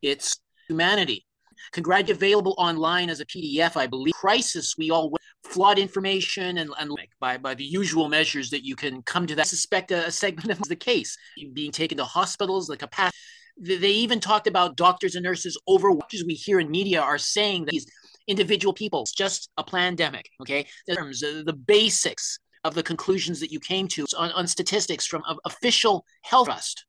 It's 0.00 0.40
Humanity. 0.68 1.26
Congratulations, 1.72 2.16
available 2.16 2.54
online 2.56 3.10
as 3.10 3.20
a 3.20 3.26
PDF, 3.26 3.76
I 3.76 3.86
believe. 3.86 4.14
Crisis, 4.14 4.76
we 4.78 4.90
all 4.90 5.12
flood 5.44 5.78
information 5.78 6.56
and, 6.56 6.70
and 6.78 6.90
by, 7.20 7.36
by 7.36 7.52
the 7.52 7.64
usual 7.64 8.08
measures 8.08 8.48
that 8.48 8.64
you 8.64 8.74
can 8.74 9.02
come 9.02 9.26
to 9.26 9.34
that. 9.34 9.42
I 9.42 9.44
suspect 9.44 9.90
a, 9.90 10.06
a 10.06 10.10
segment 10.10 10.58
of 10.58 10.66
the 10.68 10.76
case 10.76 11.18
being 11.52 11.70
taken 11.70 11.98
to 11.98 12.04
hospitals, 12.04 12.66
the 12.66 12.78
capacity. 12.78 13.14
They 13.60 13.90
even 13.90 14.20
talked 14.20 14.46
about 14.46 14.76
doctors 14.76 15.14
and 15.14 15.22
nurses 15.22 15.60
overworked, 15.68 16.14
as 16.14 16.24
we 16.24 16.34
hear 16.34 16.60
in 16.60 16.70
media 16.70 17.00
are 17.00 17.18
saying 17.18 17.66
that 17.66 17.72
these 17.72 17.86
individual 18.26 18.72
people, 18.72 19.02
it's 19.02 19.12
just 19.12 19.50
a 19.58 19.64
pandemic, 19.64 20.30
okay? 20.40 20.66
The 20.86 20.96
terms, 20.96 21.22
uh, 21.22 21.42
the 21.44 21.52
basics 21.52 22.38
of 22.64 22.74
the 22.74 22.82
conclusions 22.82 23.40
that 23.40 23.52
you 23.52 23.60
came 23.60 23.86
to 23.88 24.06
on, 24.16 24.30
on 24.32 24.46
statistics 24.46 25.06
from 25.06 25.22
official 25.44 26.04
health 26.22 26.46
trust. 26.46 26.84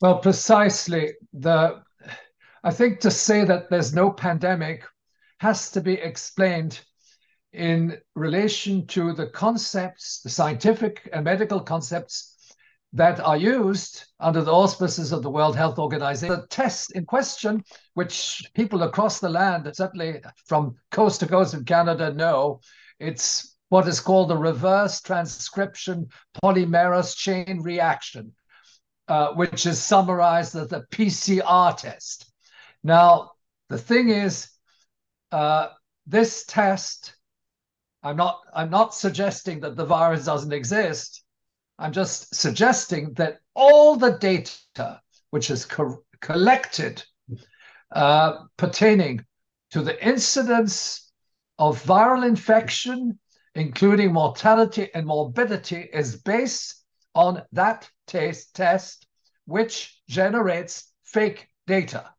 Well, 0.00 0.18
precisely. 0.18 1.14
The 1.32 1.82
I 2.62 2.70
think 2.70 3.00
to 3.00 3.10
say 3.10 3.44
that 3.44 3.68
there's 3.68 3.94
no 3.94 4.10
pandemic 4.10 4.84
has 5.38 5.70
to 5.72 5.80
be 5.80 5.94
explained 5.94 6.80
in 7.52 7.98
relation 8.14 8.86
to 8.88 9.12
the 9.12 9.26
concepts, 9.26 10.20
the 10.22 10.30
scientific 10.30 11.08
and 11.12 11.24
medical 11.24 11.60
concepts 11.60 12.33
that 12.94 13.18
are 13.18 13.36
used 13.36 14.04
under 14.20 14.40
the 14.40 14.52
auspices 14.52 15.10
of 15.10 15.22
the 15.22 15.30
World 15.30 15.56
Health 15.56 15.80
Organization. 15.80 16.28
The 16.28 16.46
test 16.46 16.92
in 16.92 17.04
question, 17.04 17.64
which 17.94 18.48
people 18.54 18.84
across 18.84 19.18
the 19.18 19.28
land, 19.28 19.68
certainly 19.74 20.22
from 20.46 20.76
coast 20.92 21.18
to 21.20 21.26
coast 21.26 21.54
in 21.54 21.64
Canada, 21.64 22.14
know, 22.14 22.60
it's 23.00 23.56
what 23.68 23.88
is 23.88 23.98
called 23.98 24.30
the 24.30 24.36
reverse 24.36 25.00
transcription 25.00 26.06
polymerase 26.40 27.16
chain 27.16 27.60
reaction, 27.62 28.32
uh, 29.08 29.32
which 29.32 29.66
is 29.66 29.82
summarized 29.82 30.54
as 30.54 30.68
the 30.68 30.84
PCR 30.92 31.76
test. 31.76 32.30
Now, 32.84 33.32
the 33.70 33.78
thing 33.78 34.10
is, 34.10 34.48
uh, 35.32 35.70
this 36.06 36.44
test, 36.44 37.16
I'm 38.04 38.16
not, 38.16 38.38
I'm 38.54 38.70
not 38.70 38.94
suggesting 38.94 39.60
that 39.60 39.74
the 39.74 39.84
virus 39.84 40.26
doesn't 40.26 40.52
exist. 40.52 41.23
I'm 41.78 41.92
just 41.92 42.34
suggesting 42.34 43.14
that 43.14 43.38
all 43.54 43.96
the 43.96 44.12
data 44.18 45.00
which 45.30 45.50
is 45.50 45.64
co- 45.64 46.04
collected 46.20 47.02
uh, 47.90 48.44
pertaining 48.56 49.24
to 49.70 49.82
the 49.82 50.06
incidence 50.06 51.10
of 51.58 51.82
viral 51.84 52.26
infection, 52.26 53.18
including 53.54 54.12
mortality 54.12 54.90
and 54.94 55.06
morbidity, 55.06 55.88
is 55.92 56.16
based 56.16 56.84
on 57.14 57.42
that 57.52 57.88
test, 58.06 58.54
test 58.54 59.06
which 59.46 60.00
generates 60.08 60.92
fake 61.04 61.48
data. 61.66 62.10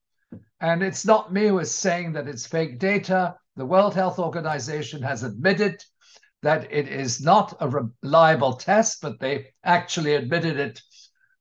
And 0.60 0.84
it's 0.84 1.06
not 1.06 1.34
me 1.34 1.48
who 1.48 1.60
is 1.60 1.74
saying 1.74 2.14
that 2.14 2.28
it's 2.28 2.48
fake 2.48 2.80
data. 2.80 3.36
The 3.56 3.66
World 3.66 3.94
Health 3.94 4.20
Organization 4.20 5.02
has 5.02 5.24
admitted 5.24 5.84
that 6.46 6.72
it 6.72 6.88
is 6.88 7.22
not 7.22 7.58
a 7.60 7.68
reliable 7.68 8.54
test, 8.54 9.02
but 9.02 9.20
they 9.20 9.48
actually 9.64 10.14
admitted 10.14 10.60
it 10.60 10.80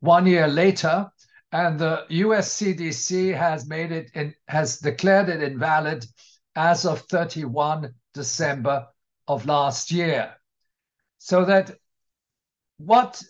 one 0.01 0.25
year 0.25 0.49
later. 0.49 1.07
And 1.53 1.79
the 1.79 2.07
US 2.09 2.57
CDC 2.57 3.37
has 3.37 3.69
made 3.69 3.93
it 3.93 4.11
in, 4.15 4.35
has 4.49 4.79
declared 4.79 5.29
it 5.29 5.43
invalid 5.43 6.07
as 6.57 6.87
of 6.87 7.01
31 7.01 7.93
December 8.15 8.87
of 9.29 9.45
last 9.45 9.93
year. 9.93 10.33
So 11.19 11.45
that 11.45 11.73
what 12.79 13.23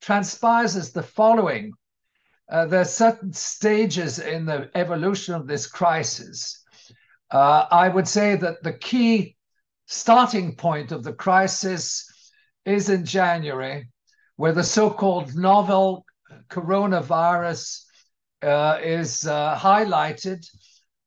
transpires 0.00 0.76
is 0.76 0.92
the 0.92 1.02
following 1.02 1.72
uh, 2.50 2.64
there 2.64 2.80
are 2.80 2.86
certain 2.86 3.34
stages 3.34 4.18
in 4.18 4.46
the 4.46 4.70
evolution 4.74 5.34
of 5.34 5.46
this 5.46 5.66
crisis. 5.66 6.64
Uh, 7.30 7.66
I 7.70 7.90
would 7.90 8.08
say 8.08 8.36
that 8.36 8.62
the 8.62 8.72
key 8.72 9.36
starting 9.88 10.54
point 10.54 10.92
of 10.92 11.02
the 11.02 11.14
crisis 11.14 12.06
is 12.66 12.90
in 12.90 13.04
January, 13.04 13.88
where 14.36 14.52
the 14.52 14.62
so 14.62 14.90
called 14.90 15.34
novel 15.34 16.04
coronavirus 16.50 17.84
uh, 18.42 18.78
is 18.82 19.26
uh, 19.26 19.56
highlighted. 19.56 20.46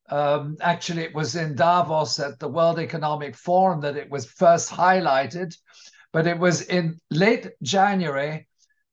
Um, 0.10 0.58
actually, 0.62 1.04
it 1.04 1.14
was 1.14 1.36
in 1.36 1.56
Davos 1.56 2.20
at 2.20 2.40
the 2.40 2.48
World 2.48 2.80
Economic 2.80 3.36
Forum 3.36 3.82
that 3.82 3.98
it 3.98 4.10
was 4.10 4.26
first 4.26 4.72
highlighted, 4.72 5.56
but 6.12 6.26
it 6.26 6.38
was 6.38 6.64
in 6.64 7.00
late 7.12 7.48
January 7.62 8.48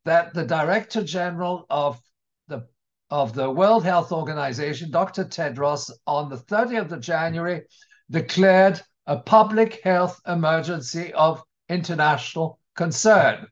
that 0.04 0.34
the 0.34 0.44
Director 0.44 1.02
General 1.02 1.64
of 1.70 1.98
the 2.46 2.68
of 3.10 3.32
the 3.32 3.50
World 3.50 3.84
Health 3.84 4.12
Organization, 4.12 4.90
Dr. 4.90 5.24
Tedros, 5.24 5.90
on 6.06 6.28
the 6.28 6.36
30th 6.36 6.92
of 6.92 7.00
January, 7.00 7.62
declared 8.10 8.82
a 9.08 9.16
public 9.16 9.82
health 9.82 10.20
emergency 10.28 11.12
of 11.14 11.42
international 11.70 12.60
concern. 12.76 13.48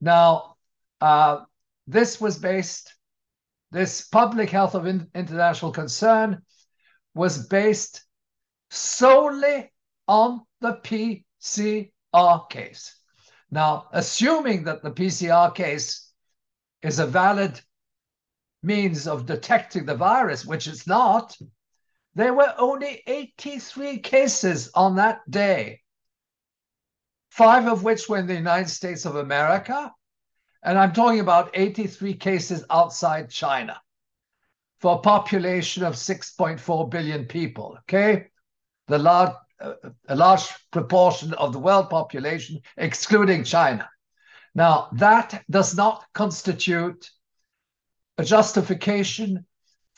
Now, 0.00 0.54
uh, 1.00 1.40
this 1.88 2.20
was 2.20 2.38
based, 2.38 2.94
this 3.72 4.06
public 4.06 4.50
health 4.50 4.76
of 4.76 4.86
in, 4.86 5.08
international 5.16 5.72
concern 5.72 6.42
was 7.12 7.48
based 7.48 8.04
solely 8.70 9.72
on 10.06 10.42
the 10.60 10.74
PCR 10.84 12.48
case. 12.48 13.00
Now, 13.50 13.88
assuming 13.92 14.62
that 14.64 14.84
the 14.84 14.92
PCR 14.92 15.52
case 15.56 16.08
is 16.82 17.00
a 17.00 17.06
valid 17.06 17.60
means 18.62 19.08
of 19.08 19.26
detecting 19.26 19.86
the 19.86 19.96
virus, 19.96 20.46
which 20.46 20.68
it's 20.68 20.86
not, 20.86 21.36
there 22.18 22.34
were 22.34 22.52
only 22.58 23.00
83 23.06 24.00
cases 24.00 24.72
on 24.74 24.96
that 24.96 25.20
day, 25.30 25.82
five 27.30 27.68
of 27.68 27.84
which 27.84 28.08
were 28.08 28.18
in 28.18 28.26
the 28.26 28.34
United 28.34 28.70
States 28.70 29.04
of 29.04 29.14
America. 29.14 29.94
And 30.64 30.76
I'm 30.76 30.92
talking 30.92 31.20
about 31.20 31.52
83 31.54 32.14
cases 32.14 32.64
outside 32.70 33.30
China 33.30 33.80
for 34.80 34.96
a 34.96 34.98
population 34.98 35.84
of 35.84 35.94
6.4 35.94 36.90
billion 36.90 37.24
people. 37.26 37.78
Okay. 37.82 38.26
The 38.88 38.98
large, 38.98 39.36
uh, 39.60 39.74
a 40.08 40.16
large 40.16 40.42
proportion 40.72 41.34
of 41.34 41.52
the 41.52 41.60
world 41.60 41.88
population, 41.88 42.60
excluding 42.76 43.44
China. 43.44 43.88
Now, 44.56 44.88
that 44.94 45.44
does 45.48 45.76
not 45.76 46.04
constitute 46.14 47.12
a 48.16 48.24
justification 48.24 49.46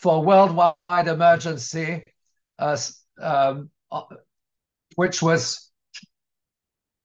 for 0.01 0.17
a 0.17 0.21
worldwide 0.21 1.09
emergency, 1.09 2.03
um, 2.61 3.71
which 4.97 5.23
was 5.23 5.71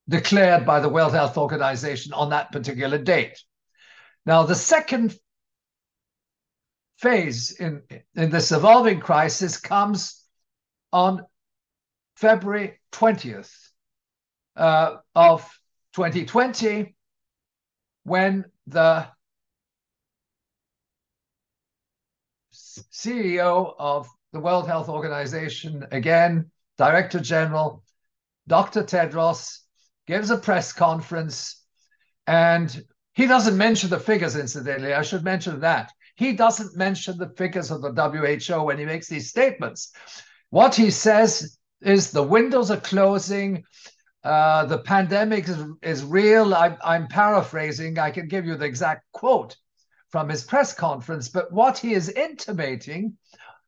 declared 0.07 0.65
by 0.65 0.79
the 0.79 0.89
World 0.89 1.13
Health 1.13 1.37
Organization 1.37 2.13
on 2.13 2.29
that 2.29 2.51
particular 2.51 2.97
date. 2.97 3.41
Now, 4.25 4.43
the 4.43 4.55
second 4.55 5.17
phase 6.97 7.51
in, 7.51 7.81
in 8.15 8.29
this 8.29 8.51
evolving 8.51 8.99
crisis 8.99 9.57
comes 9.57 10.23
on 10.91 11.25
February 12.15 12.79
20th 12.91 13.51
uh, 14.55 14.97
of 15.13 15.41
2020, 15.93 16.95
when 18.03 18.45
the 18.67 19.07
CEO 22.53 23.73
of 23.77 24.07
the 24.35 24.41
World 24.41 24.67
Health 24.67 24.89
Organization, 24.89 25.87
again, 25.93 26.51
Director 26.77 27.21
General, 27.21 27.81
Dr. 28.47 28.83
Tedros, 28.83 29.59
gives 30.07 30.29
a 30.29 30.37
press 30.37 30.73
conference 30.73 31.63
and 32.27 32.83
he 33.13 33.27
doesn't 33.27 33.57
mention 33.57 33.89
the 33.89 33.97
figures, 33.97 34.35
incidentally. 34.35 34.93
I 34.93 35.03
should 35.03 35.23
mention 35.23 35.61
that. 35.61 35.93
He 36.17 36.33
doesn't 36.33 36.75
mention 36.75 37.17
the 37.17 37.29
figures 37.37 37.71
of 37.71 37.81
the 37.81 37.93
WHO 37.93 38.63
when 38.65 38.77
he 38.77 38.83
makes 38.83 39.07
these 39.07 39.29
statements. 39.29 39.93
What 40.49 40.75
he 40.75 40.91
says 40.91 41.57
is 41.79 42.11
the 42.11 42.21
windows 42.21 42.71
are 42.71 42.81
closing. 42.81 43.63
Uh, 44.21 44.65
the 44.65 44.79
pandemic 44.79 45.47
is, 45.47 45.63
is 45.81 46.03
real. 46.03 46.53
I, 46.53 46.75
I'm 46.83 47.07
paraphrasing. 47.07 47.99
I 47.99 48.11
can 48.11 48.27
give 48.27 48.45
you 48.45 48.57
the 48.57 48.65
exact 48.65 49.05
quote 49.13 49.55
from 50.09 50.27
his 50.27 50.43
press 50.43 50.73
conference, 50.73 51.29
but 51.29 51.53
what 51.53 51.77
he 51.77 51.93
is 51.93 52.09
intimating 52.09 53.17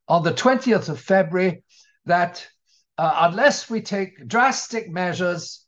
on 0.07 0.23
the 0.23 0.33
20th 0.33 0.89
of 0.89 0.99
February 0.99 1.63
that 2.05 2.47
uh, 2.97 3.29
unless 3.29 3.69
we 3.69 3.81
take 3.81 4.27
drastic 4.27 4.89
measures, 4.89 5.65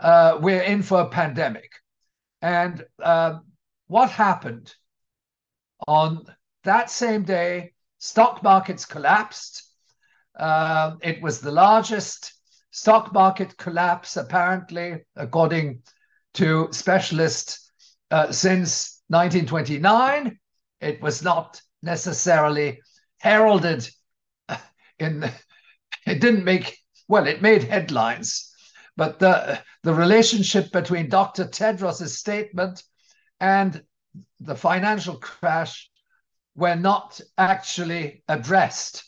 uh, 0.00 0.38
we're 0.40 0.62
in 0.62 0.82
for 0.82 1.00
a 1.02 1.08
pandemic. 1.08 1.70
And 2.42 2.84
uh, 3.02 3.38
what 3.86 4.10
happened 4.10 4.74
on 5.86 6.26
that 6.64 6.90
same 6.90 7.22
day? 7.22 7.72
Stock 7.98 8.42
markets 8.42 8.84
collapsed. 8.84 9.62
Uh, 10.38 10.96
it 11.00 11.22
was 11.22 11.40
the 11.40 11.52
largest 11.52 12.34
stock 12.70 13.12
market 13.12 13.56
collapse, 13.56 14.16
apparently, 14.16 15.04
according 15.14 15.80
to 16.34 16.68
specialists, 16.72 17.70
uh, 18.10 18.32
since 18.32 19.02
1929. 19.08 20.38
It 20.80 21.00
was 21.00 21.22
not 21.22 21.62
necessarily 21.82 22.80
heralded 23.18 23.88
in 24.98 25.24
it 26.06 26.20
didn't 26.20 26.44
make 26.44 26.78
well 27.08 27.26
it 27.26 27.42
made 27.42 27.62
headlines 27.62 28.52
but 28.96 29.18
the 29.18 29.58
the 29.82 29.94
relationship 29.94 30.70
between 30.72 31.08
dr 31.08 31.44
tedros's 31.46 32.18
statement 32.18 32.82
and 33.40 33.82
the 34.40 34.54
financial 34.54 35.16
crash 35.16 35.90
were 36.56 36.76
not 36.76 37.20
actually 37.36 38.22
addressed. 38.28 39.04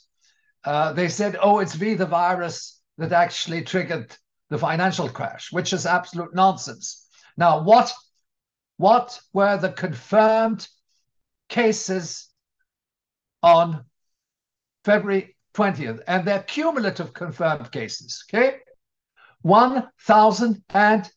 Uh, 0.65 0.93
they 0.93 1.09
said 1.09 1.37
oh 1.41 1.61
it's 1.61 1.75
v 1.75 1.95
the 1.95 2.07
virus 2.07 2.81
that 2.99 3.13
actually 3.13 3.63
triggered 3.63 4.17
the 4.51 4.59
financial 4.59 5.09
crash 5.09 5.53
which 5.53 5.73
is 5.73 5.87
absolute 5.87 6.35
nonsense. 6.35 7.07
Now 7.37 7.63
what 7.63 7.93
what 8.79 9.21
were 9.33 9.57
the 9.57 9.71
confirmed 9.71 10.67
cases 11.49 12.29
on 13.43 13.85
February 14.87 15.37
20th, 15.55 16.01
and 16.07 16.25
they're 16.25 16.45
cumulative 16.45 17.13
confirmed 17.13 17.73
cases. 17.73 18.23
Okay, 18.31 18.59
1,000 19.43 20.63
and, 20.71 21.11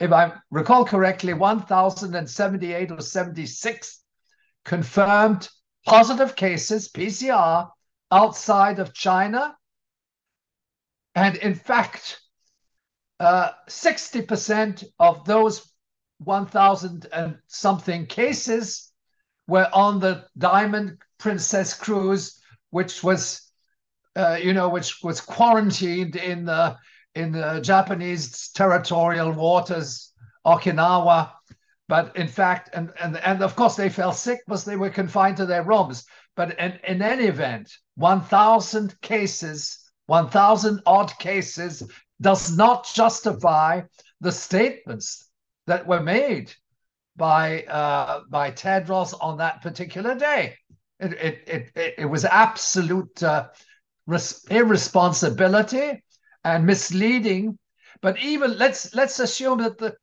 if 0.00 0.12
I 0.12 0.32
recall 0.50 0.86
correctly, 0.86 1.34
1,078 1.34 2.90
or 2.90 3.00
76 3.02 4.02
confirmed 4.64 5.50
positive 5.84 6.34
cases, 6.36 6.90
PCR, 6.90 7.68
outside 8.10 8.78
of 8.78 8.94
China. 8.94 9.54
And 11.14 11.36
in 11.36 11.54
fact, 11.54 12.18
uh, 13.20 13.50
60% 13.68 14.84
of 14.98 15.26
those 15.26 15.70
1,000 16.20 17.06
and 17.12 17.36
something 17.46 18.06
cases 18.06 18.90
were 19.46 19.68
on 19.74 20.00
the 20.00 20.24
Diamond 20.38 20.96
Princess 21.18 21.74
cruise, 21.74 22.40
which 22.76 23.02
was 23.02 23.46
uh, 24.16 24.38
you 24.42 24.52
know, 24.52 24.68
which 24.68 25.02
was 25.02 25.20
quarantined 25.20 26.16
in 26.16 26.44
the 26.44 26.76
in 27.14 27.32
the 27.32 27.60
Japanese 27.60 28.50
territorial 28.50 29.32
waters, 29.32 30.12
Okinawa. 30.44 31.30
But 31.88 32.16
in 32.16 32.28
fact, 32.28 32.70
and 32.74 32.92
and 33.00 33.16
and 33.18 33.42
of 33.42 33.56
course 33.56 33.76
they 33.76 33.88
fell 33.88 34.12
sick 34.12 34.40
because 34.46 34.64
they 34.64 34.76
were 34.76 34.90
confined 34.90 35.36
to 35.38 35.46
their 35.46 35.62
rooms. 35.62 36.04
But 36.34 36.58
in, 36.58 36.78
in 36.86 37.00
any 37.00 37.24
event, 37.24 37.72
1,000 37.94 39.00
cases, 39.00 39.78
1,000 40.04 40.82
odd 40.84 41.18
cases, 41.18 41.82
does 42.20 42.54
not 42.54 42.86
justify 42.92 43.80
the 44.20 44.32
statements 44.32 45.30
that 45.66 45.86
were 45.86 46.02
made 46.02 46.52
by 47.16 47.62
uh, 47.62 48.20
by 48.30 48.50
Tedros 48.50 49.14
on 49.20 49.38
that 49.38 49.62
particular 49.62 50.14
day. 50.14 50.56
It 50.98 51.12
it 51.12 51.70
it, 51.74 51.94
it 51.98 52.04
was 52.06 52.24
absolute 52.24 53.22
uh, 53.22 53.48
irresponsibility 54.50 56.02
and 56.44 56.66
misleading. 56.66 57.58
But 58.02 58.18
even 58.18 58.56
let's 58.58 58.94
let's 58.94 59.18
assume 59.20 59.58
that 59.58 59.78
the 59.78 59.96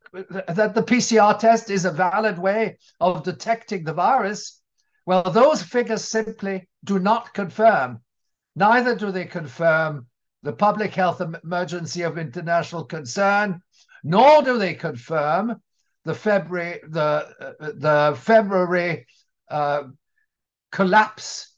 that 0.48 0.76
the 0.76 0.84
PCR 0.84 1.38
test 1.38 1.70
is 1.70 1.86
a 1.86 1.92
valid 1.92 2.38
way 2.40 2.78
of 3.00 3.24
detecting 3.24 3.84
the 3.84 3.94
virus. 3.94 4.62
Well, 5.06 5.24
those 5.24 5.62
figures 5.62 6.06
simply 6.06 6.68
do 6.84 7.00
not 7.00 7.34
confirm. 7.34 8.00
Neither 8.56 8.96
do 8.96 9.12
they 9.12 9.26
confirm 9.26 10.08
the 10.44 10.54
public 10.54 10.94
health 10.94 11.22
emergency 11.22 12.04
of 12.04 12.18
international 12.18 12.86
concern, 12.86 13.62
nor 14.04 14.42
do 14.42 14.58
they 14.58 14.74
confirm 14.74 15.62
the 16.06 16.14
February 16.14 16.82
the 16.88 17.02
uh, 17.40 17.54
the 17.60 18.18
February 18.20 19.06
uh, 19.50 19.84
collapse 20.74 21.56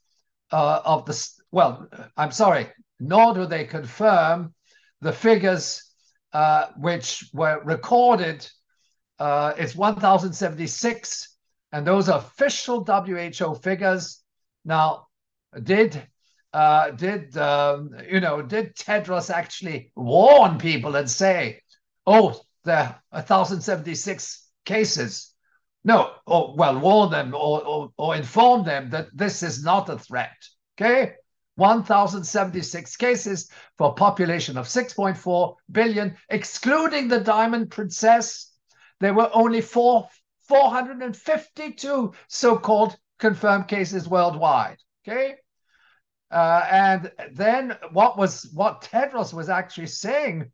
uh, 0.52 0.82
of 0.86 1.06
the 1.06 1.28
well, 1.52 1.88
I'm 2.18 2.32
sorry, 2.32 2.68
nor 3.00 3.34
do 3.34 3.46
they 3.46 3.64
confirm 3.64 4.54
the 5.02 5.14
figures 5.14 5.82
uh, 6.34 6.68
which 6.78 7.30
were 7.34 7.62
recorded. 7.64 8.48
Uh, 9.18 9.54
it's 9.58 9.74
1,076, 9.74 11.30
and 11.72 11.88
those 11.88 12.10
are 12.10 12.20
official 12.20 12.84
WHO 12.84 13.56
figures. 13.56 14.22
Now, 14.66 15.08
did 15.64 16.06
uh, 16.52 16.92
did 16.92 17.38
um, 17.38 17.92
you 18.10 18.20
know? 18.20 18.42
Did 18.42 18.76
Tedros 18.76 19.30
actually 19.30 19.92
warn 19.96 20.58
people 20.58 20.96
and 20.98 21.10
say, 21.10 21.62
"Oh, 22.06 22.42
there 22.66 23.00
are 23.14 23.22
1,076 23.22 24.50
cases"? 24.66 25.35
No, 25.86 26.14
or 26.26 26.56
well, 26.58 26.80
warn 26.80 27.12
them 27.12 27.36
or, 27.36 27.64
or, 27.64 27.92
or 27.96 28.16
inform 28.16 28.66
them 28.66 28.90
that 28.90 29.08
this 29.14 29.44
is 29.44 29.64
not 29.64 29.88
a 29.88 30.00
threat. 30.00 30.36
Okay, 30.78 31.14
1,076 31.58 32.98
cases 32.98 33.50
for 33.78 33.90
a 33.90 33.94
population 33.94 34.58
of 34.58 34.66
6.4 34.66 35.56
billion, 35.72 36.18
excluding 36.30 37.08
the 37.08 37.20
Diamond 37.20 37.70
Princess. 37.70 38.52
There 39.00 39.14
were 39.14 39.30
only 39.32 39.62
four, 39.62 40.10
452 40.48 42.14
so-called 42.30 42.98
confirmed 43.20 43.68
cases 43.68 44.10
worldwide. 44.10 44.78
Okay. 45.08 45.36
Uh, 46.32 46.66
and 46.70 47.12
then 47.34 47.78
what 47.92 48.18
was 48.18 48.50
what 48.54 48.82
Tedros 48.82 49.34
was 49.34 49.50
actually 49.50 49.88
saying 49.88 50.52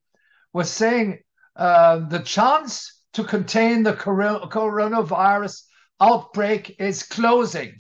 was 0.52 0.70
saying 0.70 1.20
uh, 1.56 2.00
the 2.10 2.20
chance 2.20 3.01
to 3.14 3.24
contain 3.24 3.84
the 3.84 3.94
coronavirus 3.94 5.64
outbreak 6.00 6.76
is 6.80 7.04
closing. 7.04 7.80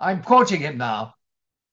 I'm 0.00 0.22
quoting 0.22 0.60
him 0.60 0.78
now 0.78 1.14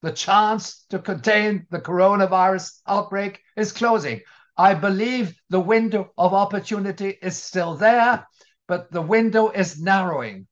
the 0.02 0.12
chance 0.12 0.84
to 0.90 0.98
contain 0.98 1.66
the 1.70 1.80
coronavirus 1.80 2.80
outbreak 2.86 3.40
is 3.56 3.72
closing. 3.72 4.20
I 4.56 4.74
believe 4.74 5.34
the 5.50 5.60
window 5.60 6.12
of 6.16 6.32
opportunity 6.32 7.18
is 7.20 7.36
still 7.36 7.74
there, 7.74 8.26
but 8.68 8.90
the 8.92 9.02
window 9.02 9.50
is 9.50 9.80
narrowing. 9.80 10.46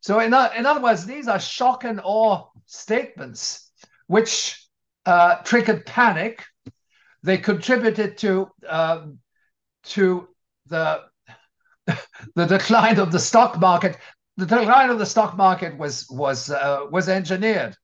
So, 0.00 0.20
in, 0.20 0.28
in 0.28 0.66
other 0.66 0.80
words, 0.80 1.04
these 1.04 1.28
are 1.28 1.40
shock 1.40 1.84
and 1.84 2.00
awe 2.02 2.46
statements 2.66 3.70
which 4.06 4.64
uh, 5.06 5.36
triggered 5.42 5.86
panic. 5.86 6.44
They 7.22 7.38
contributed 7.38 8.18
to 8.18 8.48
um, 8.68 9.18
to 9.84 10.28
the 10.66 11.02
the 12.34 12.46
decline 12.46 12.98
of 12.98 13.12
the 13.12 13.18
stock 13.18 13.58
market. 13.60 13.98
The 14.36 14.46
decline 14.46 14.90
of 14.90 14.98
the 14.98 15.06
stock 15.06 15.36
market 15.36 15.76
was 15.76 16.06
was 16.10 16.50
uh, 16.50 16.86
was 16.90 17.08
engineered. 17.08 17.76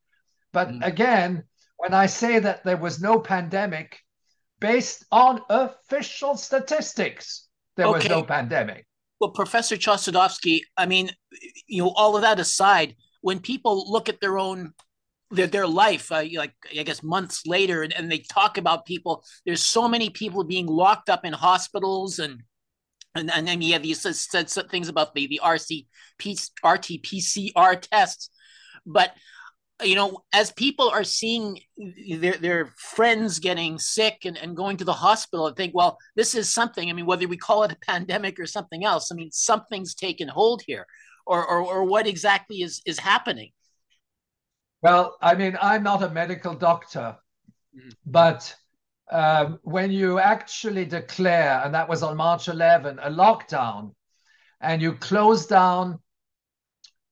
But 0.52 0.68
mm. 0.68 0.84
again, 0.84 1.44
when 1.76 1.92
I 1.92 2.06
say 2.06 2.38
that 2.38 2.64
there 2.64 2.76
was 2.76 3.00
no 3.00 3.20
pandemic, 3.20 3.98
based 4.60 5.04
on 5.12 5.40
official 5.50 6.36
statistics, 6.36 7.48
there 7.76 7.86
okay. 7.86 7.96
was 7.96 8.08
no 8.08 8.22
pandemic. 8.22 8.86
Well, 9.20 9.30
Professor 9.30 9.76
Chossudovsky, 9.76 10.60
I 10.76 10.86
mean, 10.86 11.10
you 11.66 11.82
know, 11.82 11.92
all 11.96 12.16
of 12.16 12.22
that 12.22 12.38
aside, 12.38 12.94
when 13.20 13.40
people 13.40 13.90
look 13.90 14.08
at 14.08 14.20
their 14.20 14.38
own 14.38 14.72
their, 15.30 15.46
their 15.46 15.66
life, 15.66 16.10
uh, 16.10 16.24
like 16.34 16.54
I 16.76 16.82
guess 16.84 17.02
months 17.02 17.46
later, 17.46 17.82
and, 17.82 17.92
and 17.92 18.10
they 18.10 18.18
talk 18.18 18.58
about 18.58 18.86
people. 18.86 19.24
There's 19.44 19.62
so 19.62 19.88
many 19.88 20.10
people 20.10 20.44
being 20.44 20.66
locked 20.66 21.10
up 21.10 21.24
in 21.24 21.32
hospitals, 21.32 22.18
and 22.18 22.42
and 23.14 23.30
and 23.30 23.46
then 23.46 23.62
yeah, 23.62 23.78
you 23.78 23.94
said, 23.94 24.16
said 24.16 24.70
things 24.70 24.88
about 24.88 25.14
the 25.14 25.26
the 25.26 25.40
RC 25.42 25.86
RT 26.20 27.02
PCR 27.02 27.80
tests, 27.80 28.30
but 28.86 29.12
you 29.84 29.94
know, 29.94 30.24
as 30.32 30.50
people 30.52 30.88
are 30.88 31.04
seeing 31.04 31.60
their 31.76 32.34
their 32.34 32.74
friends 32.76 33.38
getting 33.38 33.78
sick 33.78 34.18
and, 34.24 34.36
and 34.36 34.56
going 34.56 34.76
to 34.78 34.84
the 34.84 34.92
hospital 34.92 35.46
and 35.46 35.56
think, 35.56 35.74
well, 35.74 35.98
this 36.16 36.34
is 36.34 36.52
something. 36.52 36.90
I 36.90 36.92
mean, 36.92 37.06
whether 37.06 37.28
we 37.28 37.36
call 37.36 37.62
it 37.62 37.72
a 37.72 37.76
pandemic 37.86 38.40
or 38.40 38.46
something 38.46 38.84
else, 38.84 39.12
I 39.12 39.14
mean, 39.14 39.30
something's 39.30 39.94
taken 39.94 40.28
hold 40.28 40.62
here, 40.66 40.86
or 41.26 41.46
or, 41.46 41.60
or 41.60 41.84
what 41.84 42.06
exactly 42.06 42.62
is 42.62 42.82
is 42.86 42.98
happening? 42.98 43.52
Well, 44.82 45.16
I 45.20 45.34
mean, 45.34 45.56
I'm 45.60 45.82
not 45.82 46.02
a 46.02 46.10
medical 46.10 46.54
doctor, 46.54 47.16
mm-hmm. 47.76 47.88
but 48.06 48.54
um, 49.10 49.58
when 49.62 49.90
you 49.90 50.18
actually 50.18 50.84
declare, 50.84 51.62
and 51.64 51.74
that 51.74 51.88
was 51.88 52.02
on 52.02 52.16
March 52.16 52.48
11, 52.48 52.98
a 53.00 53.10
lockdown, 53.10 53.94
and 54.60 54.82
you 54.82 54.94
close 54.94 55.46
down 55.46 55.98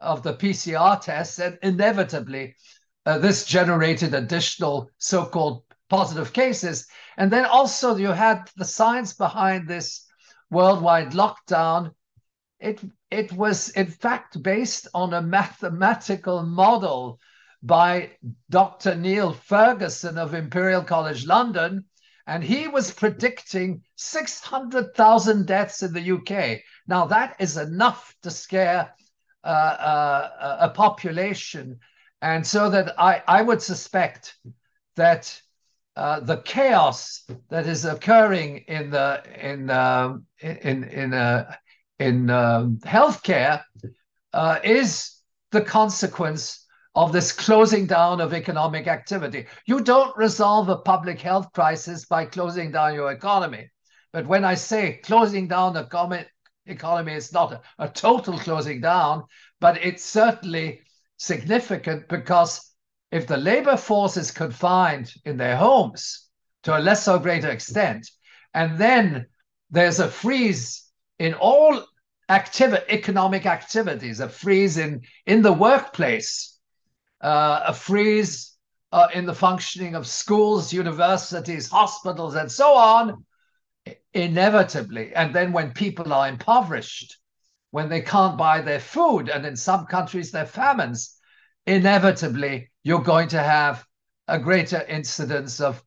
of 0.00 0.22
the 0.22 0.34
PCR 0.34 1.00
tests, 1.00 1.38
and 1.38 1.58
inevitably, 1.62 2.54
uh, 3.04 3.18
this 3.18 3.44
generated 3.44 4.14
additional 4.14 4.90
so-called 4.98 5.62
positive 5.88 6.32
cases. 6.32 6.86
And 7.16 7.30
then 7.30 7.44
also 7.44 7.96
you 7.96 8.08
had 8.08 8.50
the 8.56 8.64
science 8.64 9.12
behind 9.12 9.66
this 9.66 10.06
worldwide 10.50 11.12
lockdown. 11.12 11.92
It 12.60 12.80
it 13.10 13.32
was 13.32 13.70
in 13.70 13.86
fact 13.86 14.42
based 14.42 14.88
on 14.92 15.14
a 15.14 15.22
mathematical 15.22 16.42
model 16.42 17.20
by 17.62 18.12
Dr. 18.50 18.94
Neil 18.94 19.32
Ferguson 19.32 20.18
of 20.18 20.34
Imperial 20.34 20.82
College 20.82 21.26
London, 21.26 21.84
and 22.26 22.44
he 22.44 22.68
was 22.68 22.92
predicting 22.92 23.82
600,000 23.96 25.46
deaths 25.46 25.82
in 25.82 25.92
the 25.92 26.12
UK. 26.12 26.60
Now, 26.86 27.06
that 27.06 27.36
is 27.40 27.56
enough 27.56 28.14
to 28.22 28.30
scare 28.30 28.94
uh, 29.42 29.46
uh, 29.46 30.56
a 30.60 30.68
population. 30.70 31.80
And 32.20 32.46
so 32.46 32.70
that 32.70 32.94
I, 32.98 33.22
I 33.26 33.42
would 33.42 33.62
suspect 33.62 34.36
that 34.96 35.40
uh, 35.98 36.20
the 36.20 36.36
chaos 36.42 37.24
that 37.48 37.66
is 37.66 37.84
occurring 37.84 38.58
in 38.68 38.90
the 38.90 39.20
in 39.40 39.68
um, 39.68 40.24
in 40.40 40.84
in 40.84 41.12
uh, 41.12 41.52
in 41.98 42.30
um, 42.30 42.78
healthcare 42.84 43.62
uh, 44.32 44.60
is 44.62 45.20
the 45.50 45.60
consequence 45.60 46.64
of 46.94 47.12
this 47.12 47.32
closing 47.32 47.86
down 47.86 48.20
of 48.20 48.32
economic 48.32 48.86
activity. 48.86 49.46
You 49.66 49.80
don't 49.80 50.16
resolve 50.16 50.68
a 50.68 50.76
public 50.76 51.20
health 51.20 51.52
crisis 51.52 52.06
by 52.06 52.26
closing 52.26 52.70
down 52.70 52.94
your 52.94 53.10
economy. 53.10 53.68
But 54.12 54.28
when 54.28 54.44
I 54.44 54.54
say 54.54 55.00
closing 55.02 55.48
down 55.48 55.74
the 55.74 55.82
economy, 56.66 57.12
it's 57.12 57.32
not 57.32 57.52
a, 57.52 57.60
a 57.78 57.88
total 57.88 58.38
closing 58.38 58.80
down, 58.80 59.24
but 59.60 59.84
it's 59.84 60.04
certainly 60.04 60.82
significant 61.16 62.08
because 62.08 62.67
if 63.10 63.26
the 63.26 63.36
labor 63.36 63.76
force 63.76 64.16
is 64.16 64.30
confined 64.30 65.12
in 65.24 65.36
their 65.36 65.56
homes 65.56 66.28
to 66.64 66.76
a 66.76 66.80
less 66.80 67.08
or 67.08 67.18
greater 67.18 67.48
extent, 67.48 68.10
and 68.54 68.78
then 68.78 69.26
there's 69.70 70.00
a 70.00 70.08
freeze 70.08 70.84
in 71.18 71.34
all 71.34 71.84
activity, 72.28 72.84
economic 72.90 73.46
activities, 73.46 74.20
a 74.20 74.28
freeze 74.28 74.76
in, 74.76 75.02
in 75.26 75.42
the 75.42 75.52
workplace, 75.52 76.58
uh, 77.20 77.60
a 77.66 77.74
freeze 77.74 78.56
uh, 78.92 79.08
in 79.14 79.26
the 79.26 79.34
functioning 79.34 79.94
of 79.94 80.06
schools, 80.06 80.72
universities, 80.72 81.68
hospitals, 81.68 82.34
and 82.34 82.50
so 82.50 82.74
on, 82.74 83.24
inevitably. 84.14 85.14
And 85.14 85.34
then 85.34 85.52
when 85.52 85.72
people 85.72 86.12
are 86.12 86.28
impoverished, 86.28 87.18
when 87.70 87.88
they 87.88 88.00
can't 88.00 88.38
buy 88.38 88.60
their 88.60 88.80
food, 88.80 89.28
and 89.28 89.44
in 89.44 89.56
some 89.56 89.86
countries, 89.86 90.30
their 90.30 90.46
famines, 90.46 91.17
inevitably, 91.68 92.70
you're 92.82 93.02
going 93.02 93.28
to 93.28 93.42
have 93.42 93.84
a 94.26 94.38
greater 94.38 94.82
incidence 94.88 95.60
of 95.60 95.82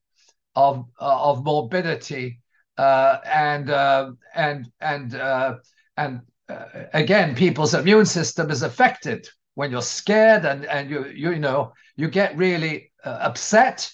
of 0.55 0.85
uh, 0.99 1.31
of 1.31 1.43
morbidity 1.43 2.41
uh, 2.77 3.17
and 3.25 3.69
uh, 3.69 4.11
and 4.35 4.71
and 4.79 5.15
uh, 5.15 5.57
and 5.97 6.21
uh, 6.49 6.65
again, 6.93 7.35
people's 7.35 7.73
immune 7.73 8.05
system 8.05 8.51
is 8.51 8.63
affected 8.63 9.27
when 9.55 9.71
you're 9.71 9.81
scared 9.81 10.45
and 10.45 10.65
and 10.65 10.89
you 10.89 11.07
you, 11.07 11.31
you 11.31 11.39
know 11.39 11.73
you 11.95 12.07
get 12.07 12.37
really 12.37 12.91
uh, 13.03 13.17
upset 13.21 13.91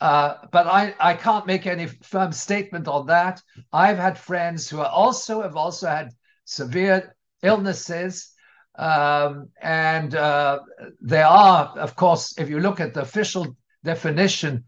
but 0.00 0.66
I, 0.66 0.94
I 0.98 1.12
can't 1.12 1.46
make 1.46 1.66
any 1.66 1.86
firm 1.86 2.32
statement 2.32 2.88
on 2.88 3.06
that. 3.08 3.42
I've 3.70 3.98
had 3.98 4.16
friends 4.16 4.66
who 4.66 4.80
are 4.80 4.88
also 4.88 5.42
have 5.42 5.56
also 5.56 5.88
had 5.88 6.14
severe 6.46 7.14
illnesses, 7.42 8.32
um, 8.76 9.48
and 9.60 10.14
uh, 10.14 10.60
there 11.00 11.26
are, 11.26 11.74
of 11.78 11.96
course, 11.96 12.34
if 12.38 12.48
you 12.48 12.60
look 12.60 12.80
at 12.80 12.94
the 12.94 13.02
official 13.02 13.56
definition 13.84 14.64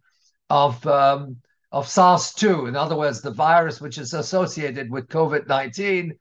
of 0.51 0.85
um, 0.87 1.37
of 1.71 1.89
SARS-2, 1.89 2.69
in 2.69 2.77
other 2.77 2.97
words, 2.97 3.23
the 3.23 3.31
virus 3.31 3.81
which 3.81 3.97
is 3.97 4.13
associated 4.13 4.91
with 4.91 5.09
COVID-19, 5.09 6.13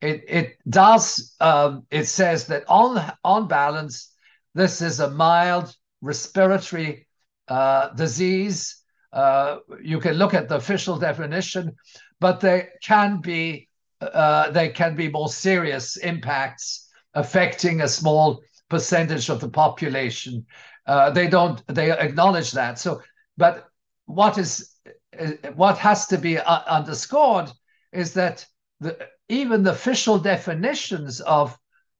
it 0.00 0.24
it 0.28 0.56
does 0.68 1.34
um, 1.40 1.86
it 1.90 2.04
says 2.04 2.46
that 2.46 2.64
on 2.68 3.12
on 3.24 3.48
balance 3.48 4.12
this 4.54 4.82
is 4.82 5.00
a 5.00 5.10
mild 5.10 5.74
respiratory 6.02 7.06
uh, 7.48 7.88
disease. 7.90 8.76
Uh, 9.12 9.58
you 9.82 9.98
can 9.98 10.14
look 10.14 10.34
at 10.34 10.48
the 10.48 10.56
official 10.56 10.96
definition 10.96 11.74
but 12.20 12.40
there 12.40 12.70
can 12.82 13.20
be 13.20 13.68
uh, 14.00 14.50
there 14.50 14.70
can 14.70 14.94
be 14.94 15.08
more 15.08 15.28
serious 15.28 15.96
impacts 15.96 16.88
affecting 17.14 17.80
a 17.80 17.88
small 17.88 18.40
percentage 18.68 19.28
of 19.28 19.40
the 19.40 19.48
population. 19.48 20.46
Uh, 20.86 21.10
they 21.10 21.28
don't 21.28 21.62
they 21.68 21.90
acknowledge 21.90 22.52
that. 22.52 22.78
So 22.78 23.02
but 23.36 23.68
what 24.06 24.38
is 24.38 24.74
uh, 25.18 25.32
what 25.54 25.78
has 25.78 26.06
to 26.08 26.18
be 26.18 26.38
uh, 26.38 26.60
underscored 26.66 27.50
is 27.92 28.12
that 28.14 28.46
the 28.80 29.08
even 29.28 29.62
the 29.62 29.72
official 29.72 30.18
definitions 30.18 31.20
of 31.20 31.56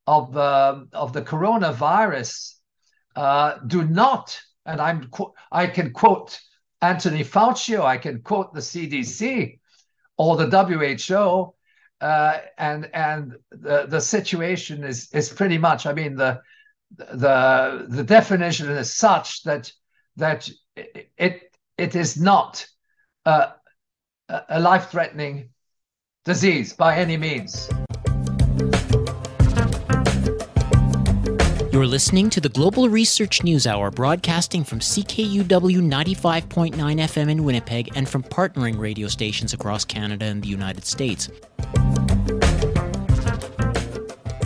of 0.06 0.36
uh, 0.36 0.80
of 0.92 1.12
the 1.12 1.22
coronavirus 1.22 2.54
uh, 3.16 3.58
do 3.66 3.84
not, 3.84 4.40
and 4.66 4.80
I'm 4.80 5.10
I 5.52 5.66
can 5.66 5.92
quote 5.92 6.38
Anthony 6.82 7.24
Fauci, 7.24 7.78
I 7.78 7.98
can 7.98 8.22
quote 8.22 8.54
the 8.54 8.60
CDC 8.60 9.58
or 10.16 10.36
the 10.36 10.50
WHO, 10.50 11.54
uh, 12.00 12.38
and 12.58 12.90
and 12.94 13.36
the 13.50 13.86
the 13.86 14.00
situation 14.00 14.84
is 14.84 15.08
is 15.12 15.28
pretty 15.28 15.58
much. 15.58 15.86
I 15.86 15.92
mean 15.92 16.16
the 16.16 16.40
the 16.96 17.86
the 17.88 18.04
definition 18.04 18.68
is 18.70 18.92
such 18.92 19.42
that 19.44 19.72
that 20.16 20.48
it 20.76 21.56
it 21.78 21.94
is 21.94 22.20
not 22.20 22.66
a 23.26 24.60
life 24.60 24.90
threatening 24.90 25.50
disease 26.24 26.72
by 26.72 26.96
any 26.96 27.16
means. 27.16 27.68
You're 31.80 31.86
listening 31.86 32.28
to 32.28 32.42
the 32.42 32.50
Global 32.50 32.90
Research 32.90 33.42
News 33.42 33.66
Hour, 33.66 33.90
broadcasting 33.90 34.64
from 34.64 34.80
CKUW 34.80 35.46
95.9 35.46 36.74
FM 36.74 37.30
in 37.30 37.42
Winnipeg 37.42 37.96
and 37.96 38.06
from 38.06 38.22
partnering 38.22 38.78
radio 38.78 39.08
stations 39.08 39.54
across 39.54 39.86
Canada 39.86 40.26
and 40.26 40.42
the 40.42 40.48
United 40.48 40.84
States. 40.84 41.30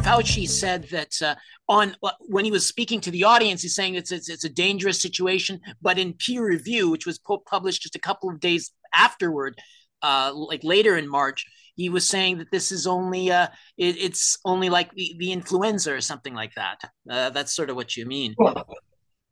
Fauci 0.05 0.49
said 0.49 0.85
that 0.93 1.21
uh, 1.21 1.35
on 1.69 1.97
uh, 2.05 2.13
when 2.21 2.45
he 2.45 2.53
was 2.53 2.69
speaking 2.69 3.01
to 3.01 3.11
the 3.11 3.25
audience, 3.25 3.63
he's 3.63 3.75
saying 3.75 3.97
it's, 3.97 4.13
it's, 4.13 4.29
it's 4.29 4.45
a 4.45 4.49
dangerous 4.49 5.03
situation, 5.03 5.61
but 5.83 5.99
in 5.99 6.13
peer 6.13 6.47
review, 6.47 6.89
which 6.89 7.05
was 7.05 7.19
published 7.19 7.83
just 7.83 7.97
a 7.97 8.01
couple 8.01 8.31
of 8.31 8.39
days 8.39 8.71
afterward, 8.95 9.59
uh, 10.03 10.31
like 10.33 10.63
later 10.63 10.97
in 10.97 11.09
March, 11.09 11.45
he 11.77 11.89
was 11.89 12.09
saying 12.09 12.39
that 12.39 12.51
this 12.51 12.73
is 12.73 12.87
only 12.87 13.31
uh, 13.31 13.49
it, 13.77 13.97
it's 13.99 14.39
only 14.45 14.71
like 14.71 14.93
the, 14.95 15.15
the 15.19 15.33
influenza 15.33 15.93
or 15.93 16.01
something 16.01 16.35
like 16.35 16.55
that. 16.55 16.81
Uh, 17.09 17.31
that's 17.31 17.55
sort 17.55 17.71
of 17.71 17.77
what 17.77 17.97
you 17.97 18.07
mean. 18.07 18.35
Well, 18.39 18.67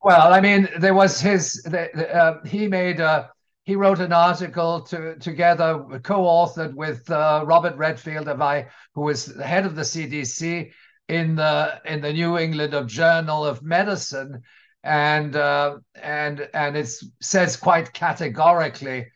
well, 0.03 0.33
I 0.33 0.41
mean, 0.41 0.69
there 0.79 0.95
was 0.95 1.21
his. 1.21 1.63
The, 1.65 2.15
uh, 2.15 2.45
he 2.45 2.67
made 2.67 2.99
a 3.01 3.31
he 3.65 3.77
wrote 3.77 4.01
an 4.01 4.13
article 4.13 4.81
to, 4.83 5.15
together, 5.17 5.85
co-authored 6.03 6.75
with 6.75 7.09
uh, 7.11 7.45
Robert 7.47 7.77
Redfield, 7.77 8.27
of 8.27 8.41
I, 8.43 8.67
who 8.95 9.03
was 9.03 9.27
the 9.27 9.45
head 9.45 9.65
of 9.65 9.77
the 9.77 9.83
CDC 9.83 10.73
in 11.09 11.37
the 11.37 11.81
in 11.85 12.01
the 12.01 12.13
New 12.13 12.39
England 12.39 12.75
of 12.75 12.89
Journal 12.89 13.45
of 13.45 13.63
Medicine, 13.63 14.43
and 14.83 15.37
uh, 15.37 15.77
and 15.95 16.49
and 16.55 16.77
it 16.77 16.93
says 17.21 17.57
quite 17.57 17.93
categorically 17.93 19.07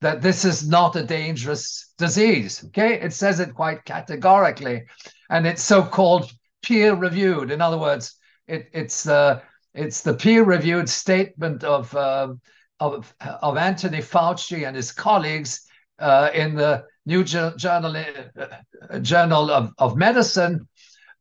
that 0.00 0.22
this 0.22 0.44
is 0.44 0.68
not 0.68 0.96
a 0.96 1.04
dangerous 1.04 1.92
disease. 1.98 2.64
Okay, 2.66 2.94
it 3.00 3.12
says 3.12 3.40
it 3.40 3.54
quite 3.54 3.84
categorically, 3.84 4.84
and 5.28 5.46
it's 5.46 5.62
so-called 5.62 6.30
peer-reviewed. 6.62 7.50
In 7.50 7.60
other 7.60 7.78
words, 7.78 8.16
it, 8.46 8.68
it's 8.72 9.02
the 9.02 9.42
it's 9.74 10.02
the 10.02 10.14
peer-reviewed 10.14 10.88
statement 10.88 11.64
of 11.64 11.94
uh, 11.94 12.34
of 12.80 13.14
of 13.20 13.56
Anthony 13.56 14.00
Fauci 14.00 14.66
and 14.66 14.76
his 14.76 14.92
colleagues 14.92 15.66
uh, 15.98 16.30
in 16.34 16.54
the 16.54 16.84
New 17.06 17.24
Journal 17.24 17.96
uh, 17.96 18.98
Journal 19.00 19.50
of, 19.50 19.72
of 19.78 19.96
Medicine, 19.96 20.66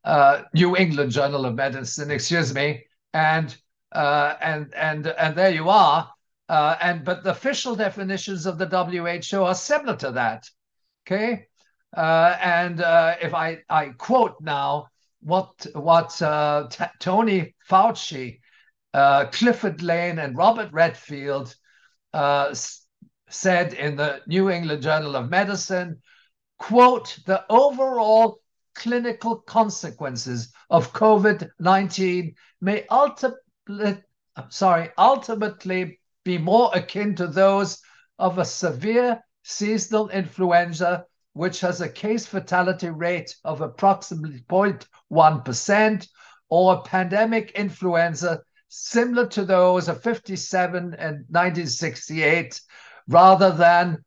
uh, 0.03 0.43
New 0.53 0.77
England 0.77 1.11
Journal 1.11 1.45
of 1.45 1.55
Medicine, 1.55 2.11
excuse 2.11 2.53
me, 2.53 2.85
and 3.13 3.55
uh, 3.91 4.35
and 4.41 4.73
and 4.73 5.07
and 5.07 5.35
there 5.35 5.51
you 5.51 5.69
are. 5.69 6.09
Uh, 6.49 6.75
and 6.81 7.05
but 7.05 7.23
the 7.23 7.29
official 7.29 7.75
definitions 7.75 8.47
of 8.47 8.57
the 8.57 8.65
WHO 8.65 9.43
are 9.43 9.53
similar 9.53 9.95
to 9.95 10.11
that. 10.11 10.49
Okay, 11.05 11.45
uh, 11.95 12.35
and 12.41 12.81
uh, 12.81 13.15
if 13.21 13.35
I 13.35 13.59
I 13.69 13.89
quote 13.89 14.41
now 14.41 14.87
what 15.21 15.67
what 15.73 16.19
uh, 16.23 16.67
Tony 16.99 17.55
Fauci, 17.69 18.39
uh, 18.95 19.25
Clifford 19.25 19.83
Lane, 19.83 20.17
and 20.17 20.35
Robert 20.35 20.73
Redfield 20.73 21.55
s- 22.13 22.83
said 23.29 23.73
in 23.73 23.95
the 23.95 24.21
New 24.25 24.49
England 24.49 24.81
Journal 24.81 25.15
of 25.15 25.29
Medicine, 25.29 26.01
quote 26.57 27.19
the 27.27 27.45
overall 27.49 28.39
clinical 28.73 29.35
consequences 29.35 30.51
of 30.71 30.93
COVID 30.93 31.47
19 31.59 32.33
may 32.61 32.87
ultimately, 32.89 34.03
sorry, 34.49 34.89
ultimately 34.97 35.99
be 36.29 36.37
more 36.37 36.69
akin 36.75 37.15
to 37.15 37.25
those 37.25 37.81
of 38.19 38.37
a 38.37 38.45
severe 38.45 39.23
seasonal 39.43 40.09
influenza, 40.09 41.05
which 41.33 41.59
has 41.61 41.81
a 41.81 41.89
case 41.89 42.27
fatality 42.27 42.89
rate 42.89 43.35
of 43.43 43.61
approximately 43.61 44.43
0.1%, 44.47 46.07
or 46.49 46.73
a 46.73 46.81
pandemic 46.81 47.51
influenza 47.51 48.41
similar 48.67 49.25
to 49.25 49.43
those 49.43 49.87
of 49.87 50.03
57 50.03 50.93
and 50.93 51.25
1968, 51.29 52.61
rather 53.07 53.51
than 53.51 54.03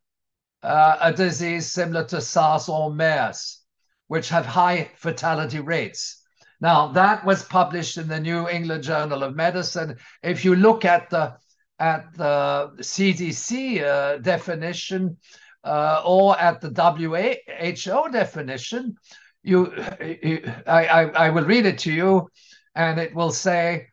uh, 0.62 0.98
a 1.00 1.12
disease 1.12 1.72
similar 1.72 2.04
to 2.04 2.20
SARS 2.20 2.68
or 2.68 2.94
MERS, 2.94 3.62
which 4.06 4.28
have 4.28 4.46
high 4.46 4.90
fatality 4.96 5.58
rates. 5.58 6.22
Now, 6.60 6.92
that 6.92 7.24
was 7.24 7.42
published 7.42 7.98
in 7.98 8.06
the 8.06 8.20
New 8.20 8.48
England 8.48 8.84
Journal 8.84 9.24
of 9.24 9.34
Medicine. 9.34 9.96
If 10.22 10.44
you 10.44 10.54
look 10.54 10.84
at 10.84 11.10
the 11.10 11.36
at 11.78 12.14
the 12.16 12.72
CDC 12.78 13.82
uh, 13.82 14.18
definition 14.18 15.16
uh, 15.64 16.02
or 16.04 16.38
at 16.38 16.60
the 16.60 16.70
WHO 16.70 18.10
definition, 18.12 18.96
you, 19.42 19.72
you 20.00 20.52
I, 20.66 20.86
I, 20.86 21.02
I, 21.26 21.30
will 21.30 21.44
read 21.44 21.66
it 21.66 21.78
to 21.78 21.92
you, 21.92 22.28
and 22.74 23.00
it 23.00 23.14
will 23.14 23.32
say 23.32 23.88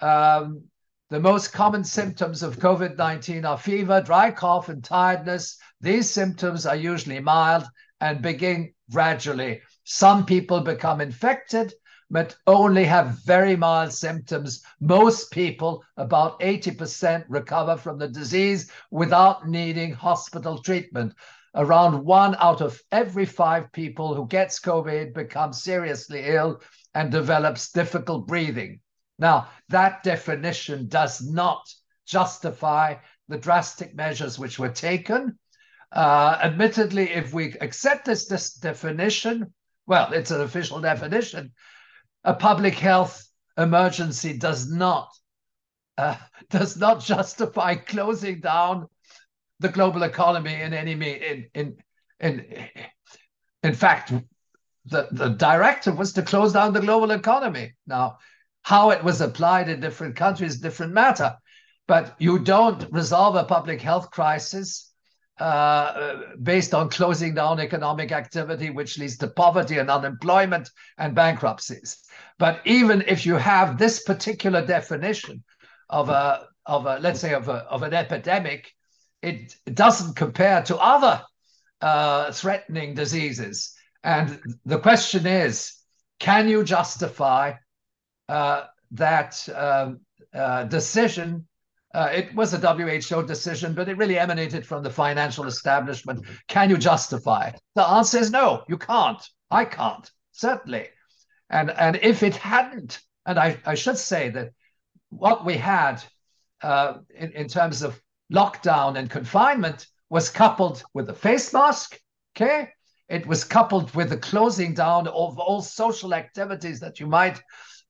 um, 0.00 0.62
the 1.10 1.20
most 1.20 1.52
common 1.52 1.84
symptoms 1.84 2.42
of 2.42 2.58
COVID 2.58 2.96
19 2.96 3.44
are 3.44 3.58
fever, 3.58 4.00
dry 4.00 4.30
cough, 4.30 4.68
and 4.68 4.82
tiredness. 4.82 5.58
These 5.80 6.10
symptoms 6.10 6.66
are 6.66 6.76
usually 6.76 7.20
mild 7.20 7.64
and 8.00 8.22
begin 8.22 8.72
gradually. 8.90 9.60
Some 9.84 10.24
people 10.24 10.60
become 10.60 11.00
infected 11.00 11.72
but 12.14 12.36
only 12.46 12.84
have 12.84 13.18
very 13.24 13.56
mild 13.56 13.92
symptoms. 13.92 14.62
Most 14.80 15.32
people, 15.32 15.82
about 15.96 16.38
80%, 16.38 17.24
recover 17.28 17.76
from 17.76 17.98
the 17.98 18.06
disease 18.06 18.70
without 18.92 19.48
needing 19.48 19.92
hospital 19.92 20.62
treatment. 20.62 21.12
Around 21.56 22.04
one 22.04 22.36
out 22.38 22.60
of 22.60 22.80
every 22.92 23.26
five 23.26 23.72
people 23.72 24.14
who 24.14 24.28
gets 24.28 24.60
COVID 24.60 25.12
becomes 25.12 25.64
seriously 25.64 26.22
ill 26.26 26.62
and 26.94 27.10
develops 27.10 27.72
difficult 27.72 28.28
breathing. 28.28 28.78
Now, 29.18 29.48
that 29.70 30.04
definition 30.04 30.86
does 30.86 31.20
not 31.20 31.68
justify 32.06 32.94
the 33.26 33.38
drastic 33.38 33.96
measures 33.96 34.38
which 34.38 34.56
were 34.60 34.68
taken. 34.68 35.36
Uh, 35.90 36.38
admittedly, 36.40 37.10
if 37.10 37.34
we 37.34 37.54
accept 37.60 38.04
this, 38.04 38.26
this 38.26 38.54
definition, 38.54 39.52
well, 39.88 40.12
it's 40.12 40.30
an 40.30 40.42
official 40.42 40.80
definition, 40.80 41.52
a 42.24 42.34
public 42.34 42.74
health 42.74 43.28
emergency 43.56 44.36
does 44.36 44.70
not 44.70 45.08
uh, 45.98 46.16
does 46.50 46.76
not 46.76 47.00
justify 47.00 47.74
closing 47.74 48.40
down 48.40 48.88
the 49.60 49.68
global 49.68 50.02
economy 50.02 50.54
in 50.54 50.74
any 50.74 50.92
in 50.92 51.46
in 51.54 51.76
in 52.20 52.68
in 53.62 53.74
fact 53.74 54.12
the 54.86 55.08
the 55.12 55.28
directive 55.28 55.96
was 55.96 56.12
to 56.12 56.22
close 56.22 56.52
down 56.52 56.72
the 56.72 56.80
global 56.80 57.10
economy 57.12 57.72
now 57.86 58.18
how 58.62 58.90
it 58.90 59.02
was 59.04 59.20
applied 59.20 59.68
in 59.68 59.80
different 59.80 60.16
countries 60.16 60.58
different 60.58 60.92
matter 60.92 61.36
but 61.86 62.14
you 62.18 62.38
don't 62.38 62.86
resolve 62.90 63.36
a 63.36 63.44
public 63.44 63.80
health 63.80 64.10
crisis 64.10 64.94
uh, 65.38 66.20
based 66.42 66.74
on 66.74 66.88
closing 66.88 67.34
down 67.34 67.58
economic 67.58 68.12
activity, 68.12 68.70
which 68.70 68.98
leads 68.98 69.18
to 69.18 69.26
poverty 69.26 69.78
and 69.78 69.90
unemployment 69.90 70.70
and 70.98 71.14
bankruptcies. 71.14 72.04
But 72.38 72.60
even 72.64 73.04
if 73.06 73.26
you 73.26 73.36
have 73.36 73.78
this 73.78 74.02
particular 74.02 74.64
definition 74.66 75.44
of 75.88 76.08
a 76.08 76.46
of 76.66 76.86
a 76.86 76.98
let's 76.98 77.20
say 77.20 77.34
of 77.34 77.48
a 77.48 77.64
of 77.70 77.82
an 77.82 77.94
epidemic, 77.94 78.70
it 79.22 79.54
doesn't 79.72 80.16
compare 80.16 80.62
to 80.62 80.76
other 80.76 81.22
uh, 81.80 82.32
threatening 82.32 82.94
diseases. 82.94 83.74
And 84.02 84.40
the 84.64 84.78
question 84.78 85.26
is, 85.26 85.74
can 86.18 86.48
you 86.48 86.64
justify 86.64 87.54
uh, 88.28 88.64
that 88.92 89.48
um, 89.54 90.00
uh, 90.34 90.64
decision 90.64 91.46
uh, 91.94 92.10
it 92.12 92.34
was 92.34 92.52
a 92.52 92.58
WHO 92.58 93.22
decision, 93.22 93.72
but 93.72 93.88
it 93.88 93.96
really 93.96 94.18
emanated 94.18 94.66
from 94.66 94.82
the 94.82 94.90
financial 94.90 95.46
establishment. 95.46 96.26
Can 96.48 96.68
you 96.68 96.76
justify 96.76 97.46
it? 97.46 97.60
The 97.76 97.86
answer 97.86 98.18
is 98.18 98.32
no, 98.32 98.64
you 98.68 98.76
can't. 98.76 99.22
I 99.48 99.64
can't, 99.64 100.10
certainly. 100.32 100.88
And, 101.50 101.70
and 101.70 101.96
if 102.02 102.22
it 102.22 102.36
hadn't, 102.36 103.00
and 103.26 103.38
I, 103.38 103.58
I 103.64 103.74
should 103.74 103.98
say 103.98 104.30
that 104.30 104.50
what 105.10 105.44
we 105.44 105.56
had 105.56 106.02
uh, 106.62 106.98
in, 107.14 107.32
in 107.32 107.48
terms 107.48 107.82
of 107.82 108.00
lockdown 108.32 108.98
and 108.98 109.10
confinement 109.10 109.86
was 110.08 110.30
coupled 110.30 110.82
with 110.94 111.06
the 111.06 111.14
face 111.14 111.52
mask, 111.52 111.98
okay? 112.36 112.70
It 113.08 113.26
was 113.26 113.44
coupled 113.44 113.94
with 113.94 114.08
the 114.08 114.16
closing 114.16 114.74
down 114.74 115.06
of 115.08 115.38
all 115.38 115.60
social 115.60 116.14
activities 116.14 116.80
that 116.80 117.00
you 117.00 117.06
might 117.06 117.40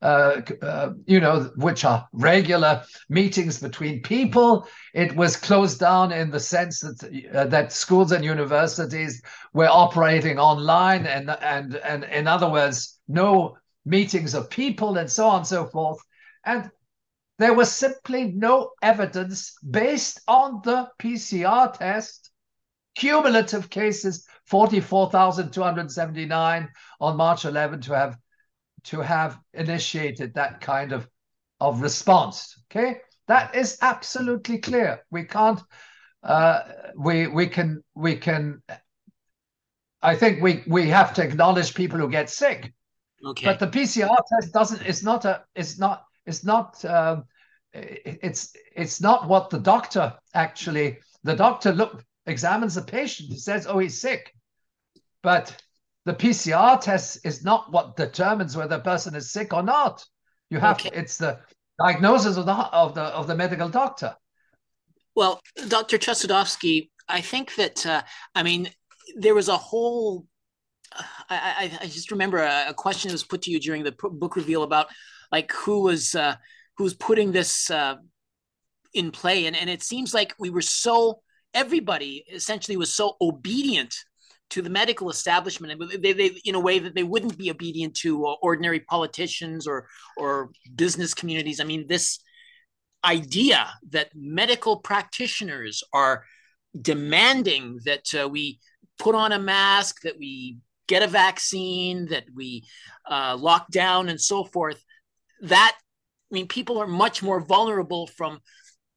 uh, 0.04 0.42
uh, 0.60 0.90
you 1.06 1.18
know, 1.18 1.50
which 1.56 1.82
are 1.82 2.06
regular 2.12 2.82
meetings 3.08 3.58
between 3.58 4.02
people. 4.02 4.68
It 4.92 5.16
was 5.16 5.34
closed 5.34 5.80
down 5.80 6.12
in 6.12 6.30
the 6.30 6.40
sense 6.40 6.80
that 6.80 7.28
uh, 7.32 7.46
that 7.46 7.72
schools 7.72 8.12
and 8.12 8.22
universities 8.22 9.22
were 9.54 9.68
operating 9.68 10.38
online, 10.38 11.06
and 11.06 11.30
and 11.30 11.76
and 11.76 12.04
in 12.04 12.26
other 12.26 12.50
words, 12.50 12.93
no 13.08 13.56
meetings 13.84 14.34
of 14.34 14.50
people 14.50 14.96
and 14.96 15.10
so 15.10 15.26
on 15.28 15.38
and 15.38 15.46
so 15.46 15.66
forth. 15.66 15.98
And 16.44 16.70
there 17.38 17.54
was 17.54 17.72
simply 17.72 18.30
no 18.32 18.70
evidence 18.80 19.56
based 19.68 20.20
on 20.28 20.60
the 20.64 20.88
PCR 21.00 21.76
test. 21.76 22.30
Cumulative 22.94 23.70
cases 23.70 24.24
44,279 24.46 26.68
on 27.00 27.16
March 27.16 27.44
11 27.44 27.80
to 27.82 27.92
have 27.92 28.16
to 28.84 29.00
have 29.00 29.36
initiated 29.52 30.34
that 30.34 30.60
kind 30.60 30.92
of, 30.92 31.08
of 31.58 31.80
response. 31.80 32.56
Okay, 32.70 33.00
that 33.26 33.52
is 33.54 33.78
absolutely 33.82 34.58
clear. 34.58 35.04
We 35.10 35.24
can't. 35.24 35.60
Uh, 36.22 36.60
we 36.96 37.26
we 37.26 37.48
can 37.48 37.82
we 37.94 38.16
can. 38.16 38.62
I 40.02 40.16
think 40.16 40.42
we 40.42 40.62
we 40.66 40.88
have 40.90 41.14
to 41.14 41.24
acknowledge 41.24 41.74
people 41.74 41.98
who 41.98 42.10
get 42.10 42.30
sick. 42.30 42.72
Okay. 43.26 43.46
But 43.46 43.58
the 43.58 43.66
PCR 43.66 44.16
test 44.28 44.52
doesn't. 44.52 44.82
It's 44.82 45.02
not 45.02 45.24
a. 45.24 45.44
It's 45.54 45.78
not. 45.78 46.04
It's 46.26 46.44
not. 46.44 46.84
Um, 46.84 47.24
it's 47.72 48.54
it's 48.74 49.00
not 49.00 49.28
what 49.28 49.50
the 49.50 49.58
doctor 49.58 50.14
actually. 50.34 50.98
The 51.24 51.34
doctor 51.34 51.72
look 51.72 52.04
examines 52.26 52.74
the 52.74 52.82
patient. 52.82 53.30
He 53.30 53.38
says, 53.38 53.66
"Oh, 53.66 53.78
he's 53.78 54.00
sick," 54.00 54.32
but 55.22 55.56
the 56.04 56.14
PCR 56.14 56.80
test 56.80 57.24
is 57.24 57.44
not 57.44 57.72
what 57.72 57.96
determines 57.96 58.56
whether 58.56 58.76
a 58.76 58.80
person 58.80 59.14
is 59.14 59.32
sick 59.32 59.52
or 59.52 59.62
not. 59.62 60.04
You 60.50 60.58
have 60.58 60.76
okay. 60.76 60.90
it's 60.92 61.16
the 61.16 61.40
diagnosis 61.78 62.36
of 62.36 62.46
the 62.46 62.52
of 62.52 62.94
the 62.94 63.02
of 63.02 63.26
the 63.26 63.34
medical 63.34 63.68
doctor. 63.68 64.14
Well, 65.14 65.40
Dr. 65.68 65.96
Chossudovsky, 65.98 66.90
I 67.08 67.20
think 67.20 67.54
that, 67.54 67.86
uh, 67.86 68.02
I 68.34 68.42
mean, 68.42 68.70
there 69.16 69.34
was 69.34 69.48
a 69.48 69.56
whole, 69.56 70.26
I, 71.28 71.70
I, 71.80 71.84
I 71.84 71.86
just 71.86 72.10
remember 72.10 72.38
a, 72.38 72.66
a, 72.68 72.74
question 72.74 73.08
that 73.08 73.14
was 73.14 73.24
put 73.24 73.42
to 73.42 73.50
you 73.50 73.60
during 73.60 73.82
the 73.82 73.92
book 73.92 74.36
reveal 74.36 74.62
about 74.62 74.86
like 75.32 75.52
who 75.52 75.82
was, 75.82 76.14
uh, 76.14 76.36
was 76.78 76.94
putting 76.94 77.32
this 77.32 77.70
uh, 77.70 77.96
in 78.92 79.10
play. 79.10 79.46
And, 79.46 79.56
and 79.56 79.68
it 79.68 79.82
seems 79.82 80.14
like 80.14 80.34
we 80.38 80.50
were 80.50 80.62
so, 80.62 81.20
everybody 81.52 82.24
essentially 82.32 82.76
was 82.76 82.92
so 82.92 83.16
obedient 83.20 83.94
to 84.50 84.62
the 84.62 84.70
medical 84.70 85.10
establishment 85.10 85.72
and 85.72 86.02
they, 86.02 86.12
they, 86.12 86.30
in 86.44 86.54
a 86.54 86.60
way 86.60 86.78
that 86.78 86.94
they 86.94 87.02
wouldn't 87.02 87.36
be 87.36 87.50
obedient 87.50 87.94
to 87.94 88.26
uh, 88.26 88.34
ordinary 88.42 88.78
politicians 88.78 89.66
or 89.66 89.88
or 90.18 90.50
business 90.76 91.14
communities 91.14 91.60
i 91.60 91.64
mean 91.64 91.86
this 91.88 92.20
idea 93.04 93.68
that 93.90 94.10
medical 94.14 94.78
practitioners 94.78 95.82
are 95.92 96.24
demanding 96.80 97.78
that 97.84 98.04
uh, 98.14 98.28
we 98.28 98.60
put 98.98 99.14
on 99.14 99.32
a 99.32 99.38
mask 99.38 100.00
that 100.02 100.18
we 100.18 100.56
get 100.86 101.02
a 101.02 101.06
vaccine 101.06 102.06
that 102.06 102.24
we 102.34 102.64
uh, 103.10 103.36
lock 103.38 103.68
down 103.70 104.08
and 104.08 104.20
so 104.20 104.44
forth 104.44 104.82
that 105.42 105.76
i 106.30 106.34
mean 106.34 106.46
people 106.48 106.78
are 106.78 106.86
much 106.86 107.22
more 107.22 107.40
vulnerable 107.40 108.06
from 108.06 108.40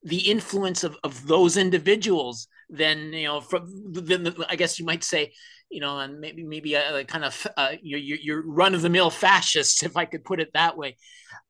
the 0.03 0.29
influence 0.29 0.83
of, 0.83 0.97
of 1.03 1.27
those 1.27 1.57
individuals 1.57 2.47
than 2.69 3.13
you 3.13 3.25
know 3.25 3.41
from 3.41 3.67
then 3.93 4.33
I 4.49 4.55
guess 4.55 4.79
you 4.79 4.85
might 4.85 5.03
say 5.03 5.33
you 5.69 5.81
know 5.81 5.99
and 5.99 6.19
maybe 6.19 6.43
maybe 6.43 6.73
a, 6.75 6.97
a 6.97 7.03
kind 7.03 7.25
of 7.25 7.47
uh, 7.57 7.73
your, 7.81 7.99
your 7.99 8.43
run 8.45 8.75
of 8.75 8.81
the 8.81 8.89
mill 8.89 9.09
fascists 9.09 9.83
if 9.89 9.97
I 9.97 10.05
could 10.05 10.23
put 10.23 10.39
it 10.39 10.51
that 10.53 10.77
way. 10.77 10.97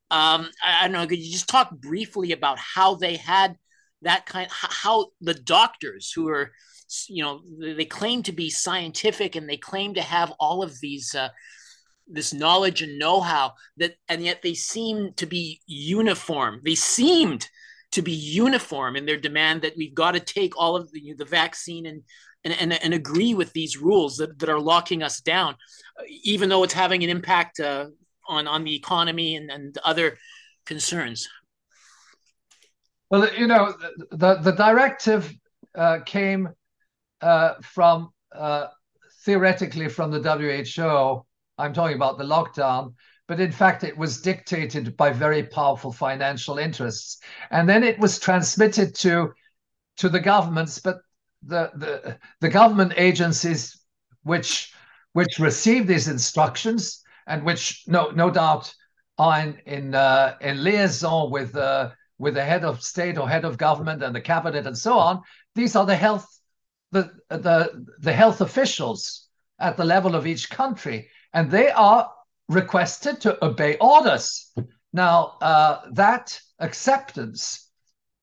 Um, 0.09 0.49
I, 0.63 0.79
I 0.79 0.81
don't 0.83 0.93
know. 0.93 1.05
Could 1.05 1.19
you 1.19 1.31
just 1.31 1.49
talk 1.49 1.71
briefly 1.71 2.31
about 2.31 2.57
how 2.59 2.95
they 2.95 3.17
had 3.17 3.55
that 4.03 4.25
kind 4.25 4.47
how 4.51 5.07
the 5.21 5.33
doctors 5.33 6.11
who 6.11 6.29
are 6.29 6.51
you 7.07 7.23
know 7.23 7.41
they 7.59 7.85
claim 7.85 8.23
to 8.23 8.31
be 8.31 8.49
scientific 8.49 9.35
and 9.35 9.49
they 9.49 9.57
claim 9.57 9.93
to 9.93 10.01
have 10.01 10.31
all 10.39 10.63
of 10.63 10.79
these 10.79 11.13
uh, 11.15 11.29
this 12.07 12.33
knowledge 12.33 12.81
and 12.81 12.97
know-how 12.97 13.53
that 13.75 13.95
and 14.07 14.23
yet 14.23 14.41
they 14.41 14.53
seem 14.53 15.11
to 15.13 15.25
be 15.25 15.61
uniform 15.67 16.61
they 16.63 16.75
seemed 16.75 17.49
to 17.91 18.01
be 18.01 18.11
uniform 18.11 18.95
in 18.95 19.05
their 19.05 19.17
demand 19.17 19.61
that 19.61 19.77
we've 19.77 19.95
got 19.95 20.11
to 20.11 20.19
take 20.19 20.57
all 20.57 20.75
of 20.75 20.91
the, 20.91 21.13
the 21.17 21.25
vaccine 21.25 21.85
and, 21.85 22.03
and, 22.43 22.53
and, 22.53 22.73
and 22.73 22.93
agree 22.93 23.33
with 23.33 23.53
these 23.53 23.77
rules 23.77 24.17
that, 24.17 24.37
that 24.39 24.49
are 24.49 24.59
locking 24.59 25.03
us 25.03 25.21
down, 25.21 25.55
even 26.23 26.49
though 26.49 26.63
it's 26.63 26.73
having 26.73 27.03
an 27.03 27.09
impact 27.09 27.59
uh, 27.59 27.85
on, 28.27 28.47
on 28.47 28.63
the 28.63 28.75
economy 28.75 29.35
and, 29.35 29.49
and 29.49 29.77
other 29.83 30.17
concerns. 30.65 31.29
Well, 33.09 33.33
you 33.35 33.47
know, 33.47 33.73
the, 34.11 34.35
the 34.35 34.51
directive 34.51 35.33
uh, 35.77 35.99
came 36.05 36.49
uh, 37.21 37.55
from 37.61 38.11
uh, 38.31 38.67
theoretically 39.23 39.89
from 39.89 40.11
the 40.11 40.19
WHO. 40.19 41.25
I'm 41.57 41.73
talking 41.73 41.95
about 41.95 42.17
the 42.17 42.23
lockdown, 42.23 42.93
but 43.27 43.39
in 43.39 43.51
fact 43.51 43.83
it 43.83 43.97
was 43.97 44.21
dictated 44.21 44.95
by 44.97 45.11
very 45.11 45.43
powerful 45.43 45.91
financial 45.91 46.57
interests 46.57 47.19
and 47.51 47.67
then 47.67 47.83
it 47.83 47.99
was 47.99 48.19
transmitted 48.19 48.95
to 48.95 49.31
to 49.97 50.09
the 50.09 50.19
governments 50.19 50.79
but 50.79 50.97
the 51.43 51.69
the, 51.75 52.17
the 52.41 52.49
government 52.49 52.93
agencies 52.97 53.79
which 54.23 54.73
which 55.13 55.39
received 55.39 55.87
these 55.87 56.07
instructions 56.07 57.03
and 57.27 57.43
which 57.43 57.83
no 57.87 58.09
no 58.11 58.29
doubt 58.29 58.73
are 59.17 59.41
in 59.41 59.57
in, 59.65 59.95
uh, 59.95 60.35
in 60.41 60.63
liaison 60.63 61.31
with 61.31 61.55
uh, 61.55 61.89
with 62.19 62.33
the 62.33 62.43
head 62.43 62.63
of 62.63 62.81
state 62.81 63.17
or 63.17 63.29
head 63.29 63.45
of 63.45 63.57
government 63.57 64.01
and 64.03 64.15
the 64.15 64.21
cabinet 64.21 64.65
and 64.65 64.77
so 64.77 64.97
on 64.97 65.21
these 65.55 65.75
are 65.75 65.85
the 65.85 65.95
health 65.95 66.27
the 66.91 67.11
the 67.29 67.85
the 67.99 68.13
health 68.13 68.41
officials 68.41 69.27
at 69.59 69.77
the 69.77 69.85
level 69.85 70.15
of 70.15 70.27
each 70.27 70.49
country 70.49 71.09
and 71.33 71.51
they 71.51 71.69
are 71.69 72.09
requested 72.49 73.21
to 73.21 73.43
obey 73.43 73.77
orders. 73.81 74.53
Now, 74.93 75.37
uh, 75.41 75.81
that 75.93 76.39
acceptance 76.59 77.69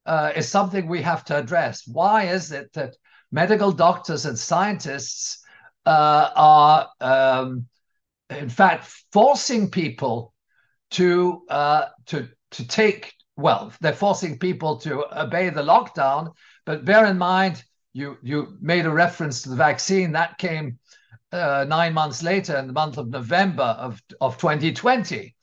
uh, 0.06 0.32
is 0.34 0.48
something 0.48 0.86
we 0.86 1.02
have 1.02 1.24
to 1.26 1.36
address. 1.36 1.86
Why 1.86 2.24
is 2.24 2.52
it 2.52 2.72
that 2.72 2.96
medical 3.30 3.72
doctors 3.72 4.26
and 4.26 4.38
scientists 4.38 5.42
uh, 5.86 6.30
are, 6.34 6.88
um, 7.00 7.66
in 8.30 8.48
fact, 8.48 8.90
forcing 9.12 9.70
people 9.70 10.32
to 10.92 11.42
uh, 11.48 11.86
to 12.06 12.28
to 12.52 12.66
take? 12.66 13.12
Well, 13.36 13.72
they're 13.80 13.92
forcing 13.92 14.38
people 14.38 14.78
to 14.78 15.04
obey 15.20 15.50
the 15.50 15.62
lockdown, 15.62 16.32
but 16.64 16.84
bear 16.84 17.06
in 17.06 17.18
mind, 17.18 17.62
you 17.94 18.18
you 18.22 18.58
made 18.60 18.84
a 18.84 18.90
reference 18.90 19.42
to 19.42 19.48
the 19.48 19.56
vaccine 19.56 20.12
that 20.12 20.36
came 20.36 20.78
uh, 21.32 21.64
nine 21.66 21.94
months 21.94 22.22
later 22.22 22.56
in 22.58 22.66
the 22.66 22.72
month 22.72 22.98
of 22.98 23.08
November 23.08 23.62
of, 23.62 24.02
of 24.20 24.36
2020. 24.36 25.34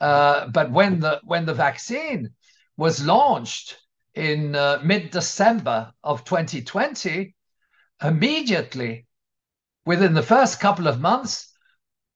Uh, 0.00 0.48
but 0.48 0.70
when 0.70 1.00
the 1.00 1.20
when 1.24 1.44
the 1.44 1.54
vaccine 1.54 2.30
was 2.76 3.04
launched 3.04 3.76
in 4.14 4.54
uh, 4.54 4.80
mid-December 4.82 5.92
of 6.02 6.24
2020, 6.24 7.34
immediately 8.02 9.06
within 9.84 10.14
the 10.14 10.22
first 10.22 10.58
couple 10.58 10.86
of 10.86 11.00
months, 11.00 11.52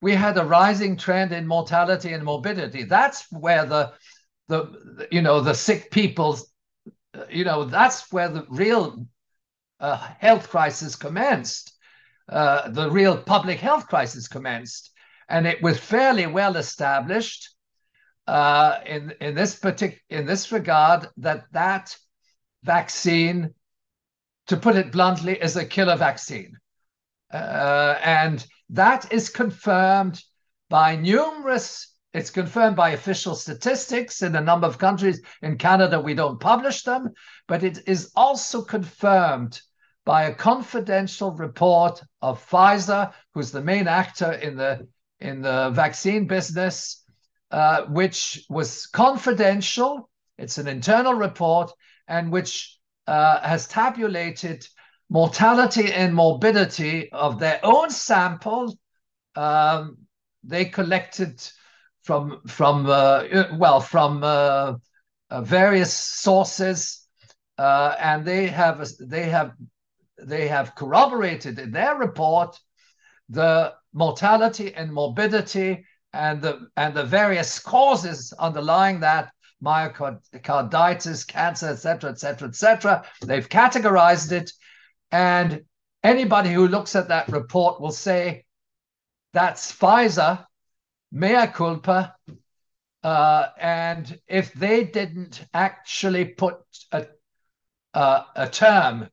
we 0.01 0.13
had 0.13 0.39
a 0.39 0.45
rising 0.45 0.97
trend 0.97 1.33
in 1.33 1.47
mortality 1.47 2.13
and 2.13 2.25
morbidity. 2.25 2.85
That's 2.85 3.27
where 3.31 3.67
the 3.67 3.93
the 4.49 5.09
you 5.11 5.21
know 5.21 5.41
the 5.41 5.55
sick 5.55 5.91
people, 5.91 6.39
you 7.29 7.45
know, 7.45 7.65
that's 7.65 8.13
where 8.13 8.29
the 8.29 8.47
real 8.49 9.07
uh, 9.85 9.97
health 10.19 10.49
crisis 10.49 10.97
commenced 10.97 11.75
uh, 12.31 12.71
the 12.71 12.91
real 12.91 13.19
public 13.19 13.59
health 13.59 13.87
crisis 13.87 14.29
commenced. 14.29 14.91
And 15.29 15.47
it 15.47 15.63
was 15.63 15.79
fairly 15.79 16.27
well 16.27 16.57
established 16.57 17.51
uh, 18.27 18.79
in, 18.87 19.13
in, 19.21 19.35
this 19.35 19.61
partic- 19.61 20.01
in 20.09 20.25
this 20.25 20.51
regard 20.53 21.09
that 21.19 21.45
that 21.53 21.95
vaccine, 22.63 23.53
to 24.47 24.57
put 24.57 24.77
it 24.77 24.91
bluntly, 24.91 25.35
is 25.39 25.57
a 25.57 25.67
killer 25.67 25.97
vaccine. 25.97 26.57
Uh, 27.31 27.99
and 28.03 28.47
that 28.71 29.13
is 29.13 29.29
confirmed 29.29 30.23
by 30.71 30.97
numerous 30.97 31.91
it's 32.15 32.31
confirmed 32.31 32.77
by 32.77 32.91
official 32.91 33.35
statistics 33.35 34.23
in 34.23 34.37
a 34.37 34.41
number 34.41 34.69
of 34.69 34.79
countries. 34.79 35.21
In 35.43 35.59
Canada, 35.59 36.01
we 36.01 36.15
don't 36.15 36.39
publish 36.39 36.85
them, 36.85 37.11
but 37.49 37.65
it 37.65 37.89
is 37.89 38.13
also 38.15 38.63
confirmed 38.63 39.61
by 40.05 40.25
a 40.25 40.35
confidential 40.35 41.33
report 41.33 42.03
of 42.21 42.45
Pfizer, 42.49 43.13
who's 43.33 43.51
the 43.51 43.63
main 43.63 43.89
actor 43.89 44.33
in 44.33 44.57
the 44.57 44.87
in 45.21 45.41
the 45.41 45.71
vaccine 45.71 46.27
business, 46.27 47.05
uh, 47.51 47.85
which 47.85 48.45
was 48.51 48.87
confidential. 48.87 50.11
It's 50.37 50.59
an 50.59 50.69
internal 50.69 51.15
report, 51.15 51.73
and 52.09 52.31
which 52.31 52.79
uh, 53.07 53.41
has 53.41 53.67
tabulated 53.67 54.67
mortality 55.09 55.93
and 55.93 56.15
morbidity 56.15 57.11
of 57.13 57.39
their 57.39 57.61
own 57.63 57.91
sample. 57.91 58.77
Um, 59.37 59.99
they 60.43 60.67
collected 60.67 61.43
from 62.03 62.43
from 62.47 62.87
uh, 62.87 63.25
well 63.57 63.81
from 63.81 64.23
uh, 64.23 64.75
uh, 65.31 65.41
various 65.41 65.93
sources, 65.95 67.07
uh, 67.57 67.95
and 67.99 68.25
they 68.25 68.47
have 68.49 68.87
they 69.01 69.29
have 69.31 69.53
they 70.27 70.49
have 70.49 70.75
corroborated 70.75 71.59
in 71.59 71.71
their 71.71 71.97
report 71.97 72.59
the 73.29 73.75
mortality 73.93 74.75
and 74.75 74.93
morbidity 74.93 75.85
and 76.13 76.43
the 76.43 76.69
and 76.77 76.95
the 76.95 77.05
various 77.05 77.59
causes 77.59 78.33
underlying 78.39 79.01
that 79.01 79.33
myocarditis, 79.63 81.27
cancer, 81.27 81.69
etc., 81.69 82.11
etc., 82.11 82.49
etc. 82.49 83.05
They've 83.23 83.49
categorized 83.49 84.33
it, 84.33 84.53
and 85.11 85.65
anybody 86.03 86.53
who 86.53 86.69
looks 86.69 86.95
at 86.95 87.09
that 87.09 87.29
report 87.29 87.81
will 87.81 87.93
say 87.93 88.45
that's 89.33 89.73
Pfizer, 89.73 90.45
mea 91.11 91.47
culpa. 91.49 92.15
Uh, 93.03 93.49
and 93.59 94.19
if 94.27 94.53
they 94.55 94.85
didn't 94.85 95.45
actually 95.53 96.25
put 96.25 96.57
a, 96.93 97.07
uh, 97.93 98.25
a 98.35 98.49
term 98.49 99.09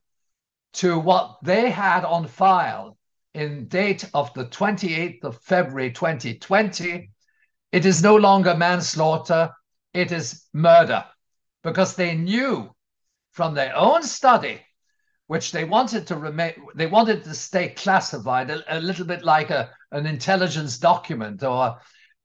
to 0.74 0.98
what 0.98 1.38
they 1.42 1.70
had 1.70 2.04
on 2.04 2.26
file 2.26 2.96
in 3.34 3.66
date 3.68 4.04
of 4.14 4.32
the 4.34 4.44
28th 4.46 5.24
of 5.24 5.40
February 5.42 5.90
2020, 5.90 7.10
it 7.72 7.86
is 7.86 8.02
no 8.02 8.16
longer 8.16 8.54
manslaughter, 8.54 9.50
it 9.94 10.12
is 10.12 10.44
murder. 10.52 11.04
Because 11.62 11.94
they 11.94 12.14
knew 12.14 12.70
from 13.32 13.54
their 13.54 13.74
own 13.76 14.02
study, 14.02 14.60
which 15.26 15.52
they 15.52 15.64
wanted 15.64 16.06
to 16.08 16.16
remain, 16.16 16.54
they 16.74 16.86
wanted 16.86 17.24
to 17.24 17.34
stay 17.34 17.70
classified, 17.70 18.50
a, 18.50 18.78
a 18.78 18.80
little 18.80 19.06
bit 19.06 19.22
like 19.24 19.50
a, 19.50 19.70
an 19.92 20.06
intelligence 20.06 20.78
document, 20.78 21.42
or 21.42 21.78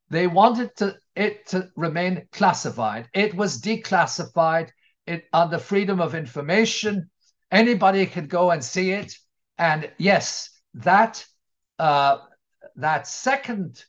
they 0.09 0.27
wanted 0.27 0.75
to, 0.77 0.97
it 1.15 1.47
to 1.47 1.69
remain 1.75 2.27
classified. 2.31 3.07
It 3.13 3.35
was 3.35 3.61
declassified 3.61 4.69
it 5.07 5.25
under 5.31 5.57
freedom 5.57 6.01
of 6.01 6.13
information. 6.13 7.09
Anybody 7.51 8.05
could 8.05 8.29
go 8.29 8.51
and 8.51 8.63
see 8.63 8.91
it. 8.91 9.13
And 9.57 9.89
yes, 9.97 10.49
that 10.75 11.25
uh, 11.79 12.19
that 12.75 13.07
second 13.07 13.83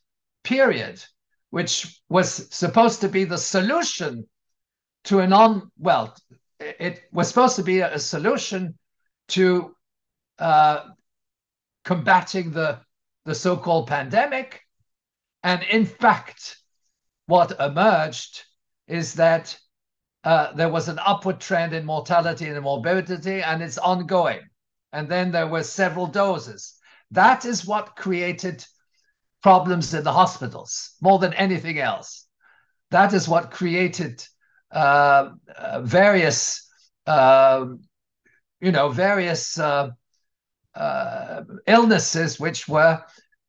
period, 0.44 1.02
which 1.50 2.00
was 2.08 2.54
supposed 2.54 3.00
to 3.02 3.08
be 3.08 3.24
the 3.24 3.38
solution 3.38 4.26
to 5.04 5.20
a 5.20 5.26
non 5.26 5.70
well, 5.78 6.16
it 6.60 7.02
was 7.12 7.28
supposed 7.28 7.56
to 7.56 7.62
be 7.62 7.80
a, 7.80 7.98
solution 7.98 8.78
to 9.28 9.74
uh, 10.38 10.84
combating 11.84 12.50
the 12.50 12.80
the 13.24 13.34
so-called 13.34 13.88
pandemic, 13.88 14.62
and 15.42 15.62
in 15.64 15.84
fact, 15.84 16.56
what 17.26 17.60
emerged 17.60 18.44
is 18.86 19.14
that 19.14 19.58
uh, 20.28 20.52
there 20.52 20.68
was 20.68 20.88
an 20.88 20.98
upward 21.06 21.40
trend 21.40 21.72
in 21.72 21.86
mortality 21.86 22.48
and 22.48 22.60
morbidity, 22.60 23.42
and 23.42 23.62
it's 23.62 23.78
ongoing. 23.78 24.40
And 24.92 25.08
then 25.08 25.32
there 25.32 25.46
were 25.46 25.62
several 25.62 26.06
doses. 26.06 26.74
That 27.12 27.46
is 27.46 27.64
what 27.64 27.96
created 27.96 28.62
problems 29.42 29.94
in 29.94 30.04
the 30.04 30.12
hospitals 30.12 30.96
more 31.00 31.18
than 31.18 31.32
anything 31.32 31.78
else. 31.78 32.26
That 32.90 33.14
is 33.14 33.26
what 33.26 33.50
created 33.50 34.22
uh, 34.70 35.30
uh, 35.56 35.80
various, 35.80 36.68
uh, 37.06 37.64
you 38.60 38.72
know, 38.72 38.90
various 38.90 39.58
uh, 39.58 39.88
uh, 40.74 41.42
illnesses 41.66 42.38
which 42.38 42.68
were 42.68 43.02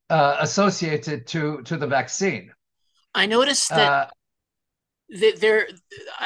uh, 0.10 0.38
associated 0.40 1.28
to 1.28 1.62
to 1.64 1.76
the 1.76 1.88
vaccine. 1.88 2.54
I 3.14 3.26
noticed 3.26 3.68
that 3.68 4.14
there, 5.10 5.68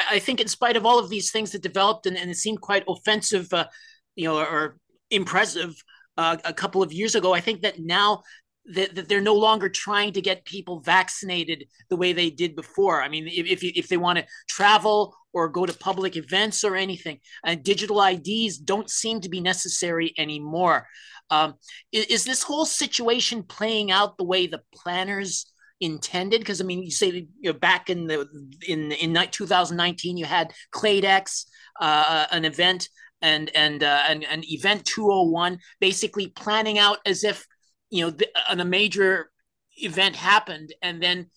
I 0.09 0.19
think, 0.19 0.41
in 0.41 0.47
spite 0.47 0.75
of 0.75 0.85
all 0.85 0.99
of 0.99 1.09
these 1.09 1.31
things 1.31 1.51
that 1.51 1.61
developed 1.61 2.05
and, 2.05 2.17
and 2.17 2.29
it 2.29 2.37
seemed 2.37 2.61
quite 2.61 2.83
offensive, 2.87 3.51
uh, 3.53 3.67
you 4.15 4.25
know, 4.25 4.37
or 4.37 4.77
impressive 5.09 5.73
uh, 6.17 6.37
a 6.43 6.53
couple 6.53 6.83
of 6.83 6.93
years 6.93 7.15
ago, 7.15 7.33
I 7.33 7.39
think 7.39 7.61
that 7.61 7.79
now 7.79 8.23
that, 8.65 8.95
that 8.95 9.09
they're 9.09 9.21
no 9.21 9.35
longer 9.35 9.67
trying 9.67 10.13
to 10.13 10.21
get 10.21 10.45
people 10.45 10.79
vaccinated 10.79 11.65
the 11.89 11.95
way 11.95 12.13
they 12.13 12.29
did 12.29 12.55
before. 12.55 13.01
I 13.01 13.09
mean, 13.09 13.27
if 13.27 13.47
if, 13.47 13.63
if 13.63 13.87
they 13.87 13.97
want 13.97 14.19
to 14.19 14.25
travel 14.47 15.15
or 15.33 15.49
go 15.49 15.65
to 15.65 15.73
public 15.73 16.15
events 16.15 16.63
or 16.63 16.75
anything, 16.75 17.19
and 17.43 17.63
digital 17.63 18.01
IDs 18.01 18.57
don't 18.57 18.89
seem 18.89 19.19
to 19.21 19.29
be 19.29 19.41
necessary 19.41 20.13
anymore. 20.17 20.87
Um, 21.29 21.55
is, 21.91 22.05
is 22.05 22.25
this 22.25 22.43
whole 22.43 22.65
situation 22.65 23.43
playing 23.43 23.91
out 23.91 24.17
the 24.17 24.23
way 24.23 24.47
the 24.47 24.61
planners? 24.73 25.51
Intended? 25.83 26.39
Because 26.39 26.61
i 26.61 26.63
mean 26.63 26.81
you 26.81 26.91
say 26.91 27.27
you 27.41 27.51
know, 27.51 27.53
back 27.53 27.89
in 27.89 28.07
the 28.07 28.25
in 28.67 28.93
in 28.93 29.27
2019 29.29 30.15
you 30.15 30.25
had 30.25 30.53
Clade 30.71 31.03
X 31.03 31.45
uh, 31.79 32.25
an 32.31 32.45
event 32.45 32.87
and 33.21 33.51
and 33.53 33.83
uh, 33.83 34.03
and, 34.07 34.23
and 34.23 34.45
event 34.49 34.85
201 34.85 35.59
basically 35.81 36.27
planning 36.27 36.79
out 36.79 36.99
as 37.05 37.25
if 37.25 37.45
you 37.89 38.05
know 38.05 38.11
the, 38.11 38.27
a 38.49 38.63
major 38.63 39.29
event 39.77 40.15
happened 40.15 40.73
and 40.81 41.03
then 41.03 41.27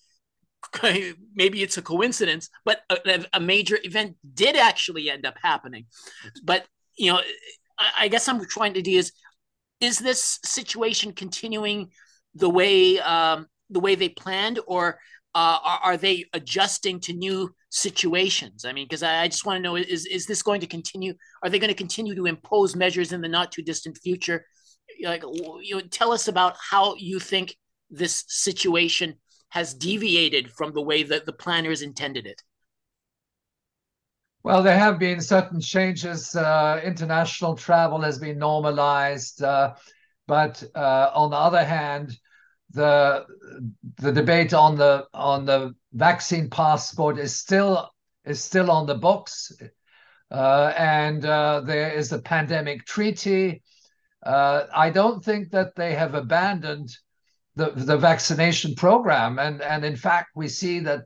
maybe 1.35 1.61
it's 1.61 1.77
a 1.77 1.81
coincidence 1.81 2.49
but 2.63 2.81
a, 2.89 3.25
a, 3.33 3.39
major 3.39 3.77
event 3.83 4.15
did 4.33 4.55
actually 4.55 5.09
end 5.09 5.25
up 5.25 5.35
happening. 5.41 5.85
But 6.43 6.65
you 6.97 7.11
know 7.11 7.21
I, 7.77 7.91
I 8.01 8.07
guess 8.07 8.27
i'm 8.27 8.45
trying 8.45 8.73
to 8.75 8.81
do 8.81 8.91
is 8.91 9.11
is 9.81 9.99
this 9.99 10.39
situation 10.43 11.11
continuing 11.13 11.91
the 12.33 12.49
way 12.49 12.99
um, 12.99 13.47
the 13.69 13.79
way 13.79 13.95
they 13.95 14.09
planned, 14.09 14.59
or 14.67 14.99
uh, 15.35 15.59
are, 15.63 15.79
are, 15.83 15.97
they 15.97 16.25
adjusting 16.33 16.99
to 17.01 17.13
new 17.13 17.53
situations? 17.69 18.65
I 18.65 18.73
mean, 18.73 18.85
because 18.85 19.03
I, 19.03 19.23
I, 19.23 19.27
just 19.27 19.45
want 19.45 19.57
to 19.57 19.61
know 19.61 19.75
is 19.75 20.05
is 20.05 20.25
this 20.25 20.41
going 20.41 20.61
to 20.61 20.67
continue? 20.67 21.13
Are 21.43 21.49
they 21.49 21.59
going 21.59 21.69
to 21.69 21.75
continue 21.75 22.15
to 22.15 22.25
impose 22.25 22.75
measures 22.75 23.11
in 23.11 23.21
the 23.21 23.27
not 23.27 23.51
too 23.51 23.61
distant 23.61 23.97
future? 23.97 24.45
Like, 25.03 25.23
you 25.23 25.75
know, 25.75 25.81
tell 25.81 26.11
us 26.11 26.27
about 26.27 26.55
how 26.71 26.95
you 26.95 27.19
think 27.19 27.55
this 27.89 28.23
situation 28.27 29.15
has 29.49 29.73
deviated 29.73 30.51
from 30.51 30.73
the 30.73 30.81
way 30.81 31.03
that 31.03 31.25
the 31.25 31.33
planners 31.33 31.81
intended 31.81 32.25
it. 32.25 32.41
Well, 34.43 34.63
there 34.63 34.77
have 34.77 34.97
been 34.97 35.19
certain 35.19 35.59
changes. 35.59 36.35
Uh, 36.35 36.79
international 36.83 37.55
travel 37.55 38.01
has 38.01 38.17
been 38.17 38.37
normalized. 38.37 39.43
Uh, 39.43 39.75
but 40.27 40.63
uh, 40.75 41.11
on 41.13 41.31
the 41.31 41.37
other 41.37 41.63
hand, 41.63 42.17
the 42.77 43.25
the 43.97 44.11
debate 44.11 44.53
on 44.53 44.77
the 44.77 45.05
on 45.13 45.45
the 45.45 45.73
vaccine 45.93 46.49
passport 46.49 47.17
is 47.17 47.35
still 47.35 47.91
is 48.23 48.41
still 48.41 48.69
on 48.71 48.85
the 48.85 48.95
books, 48.95 49.51
uh, 50.31 50.73
and 50.77 51.25
uh, 51.25 51.61
there 51.65 51.91
is 51.91 52.11
a 52.11 52.19
pandemic 52.19 52.85
treaty. 52.85 53.63
Uh, 54.23 54.65
I 54.73 54.89
don't 54.91 55.23
think 55.23 55.51
that 55.51 55.75
they 55.75 55.95
have 55.95 56.13
abandoned 56.13 56.95
the 57.55 57.71
the 57.71 57.97
vaccination 57.97 58.75
program, 58.75 59.39
and 59.39 59.61
and 59.61 59.83
in 59.83 59.95
fact 59.95 60.29
we 60.35 60.47
see 60.47 60.79
that 60.79 61.01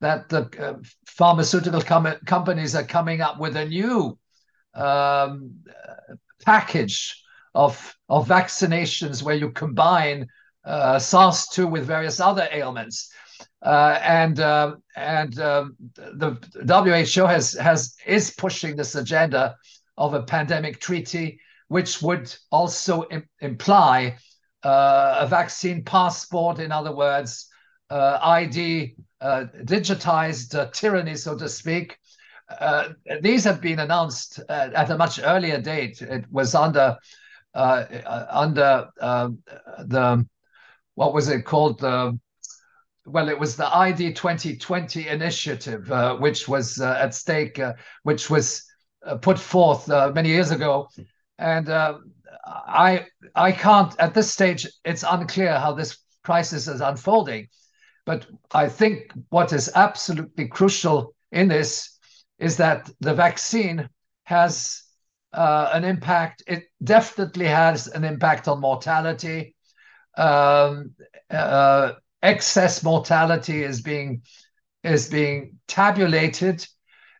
that 0.00 0.28
the 0.28 0.42
uh, 0.60 0.78
pharmaceutical 1.06 1.80
com- 1.80 2.20
companies 2.26 2.74
are 2.74 2.84
coming 2.84 3.20
up 3.20 3.40
with 3.40 3.56
a 3.56 3.64
new 3.64 4.18
um, 4.74 5.64
package 6.44 7.24
of 7.54 7.96
of 8.08 8.28
vaccinations 8.28 9.22
where 9.22 9.34
you 9.34 9.50
combine 9.50 10.28
SARS-2 10.68 11.70
with 11.70 11.86
various 11.86 12.20
other 12.20 12.48
ailments. 12.52 13.10
Uh, 13.62 13.98
and 14.02 14.38
uh, 14.38 14.76
and 14.96 15.40
um, 15.40 15.76
the 15.94 16.38
WHO 16.64 17.26
has 17.26 17.54
has 17.54 17.96
is 18.06 18.30
pushing 18.30 18.76
this 18.76 18.94
agenda 18.94 19.56
of 19.96 20.14
a 20.14 20.22
pandemic 20.22 20.80
treaty, 20.80 21.40
which 21.66 22.00
would 22.00 22.32
also 22.52 23.04
Im- 23.10 23.28
imply 23.40 24.16
uh, 24.62 25.16
a 25.20 25.26
vaccine 25.26 25.82
passport. 25.82 26.60
In 26.60 26.70
other 26.70 26.94
words, 26.94 27.48
uh, 27.90 28.18
ID 28.22 28.94
uh, 29.20 29.46
digitized 29.64 30.72
tyranny, 30.72 31.16
so 31.16 31.36
to 31.36 31.48
speak. 31.48 31.98
these 33.20 33.42
have 33.42 33.60
been 33.60 33.80
announced 33.80 34.40
at 34.48 34.90
a 34.90 34.96
much 34.96 35.18
earlier 35.22 35.60
date. 35.60 36.00
It 36.00 36.24
was 36.30 36.54
under 36.54 36.96
under 37.54 38.88
um, 39.00 39.38
the 39.78 40.24
what 40.98 41.14
was 41.14 41.28
it 41.28 41.44
called? 41.44 41.78
The 41.78 42.18
well, 43.06 43.28
it 43.28 43.38
was 43.38 43.54
the 43.56 43.74
ID 43.74 44.14
2020 44.14 45.06
initiative, 45.06 45.90
uh, 45.90 46.16
which 46.16 46.48
was 46.48 46.80
uh, 46.80 46.98
at 47.00 47.14
stake, 47.14 47.58
uh, 47.60 47.74
which 48.02 48.28
was 48.28 48.64
uh, 49.06 49.16
put 49.16 49.38
forth 49.38 49.88
uh, 49.88 50.10
many 50.12 50.28
years 50.28 50.50
ago, 50.50 50.88
and 51.38 51.68
uh, 51.68 51.98
I 52.44 53.06
I 53.36 53.52
can't 53.52 53.94
at 54.00 54.12
this 54.12 54.32
stage. 54.32 54.66
It's 54.84 55.04
unclear 55.08 55.56
how 55.56 55.72
this 55.72 55.98
crisis 56.24 56.66
is 56.66 56.80
unfolding, 56.80 57.46
but 58.04 58.26
I 58.52 58.68
think 58.68 59.12
what 59.28 59.52
is 59.52 59.70
absolutely 59.76 60.48
crucial 60.48 61.14
in 61.30 61.46
this 61.46 61.96
is 62.40 62.56
that 62.56 62.90
the 62.98 63.14
vaccine 63.14 63.88
has 64.24 64.82
an 65.32 65.84
impact. 65.84 66.42
It 66.48 66.64
definitely 66.82 67.46
has 67.46 67.86
an 67.86 68.02
impact 68.02 68.48
on 68.48 68.60
mortality 68.60 69.54
um, 70.18 70.94
uh, 71.30 71.92
excess 72.22 72.82
mortality 72.82 73.62
is 73.62 73.80
being 73.80 74.22
is 74.84 75.08
being 75.08 75.58
tabulated, 75.66 76.66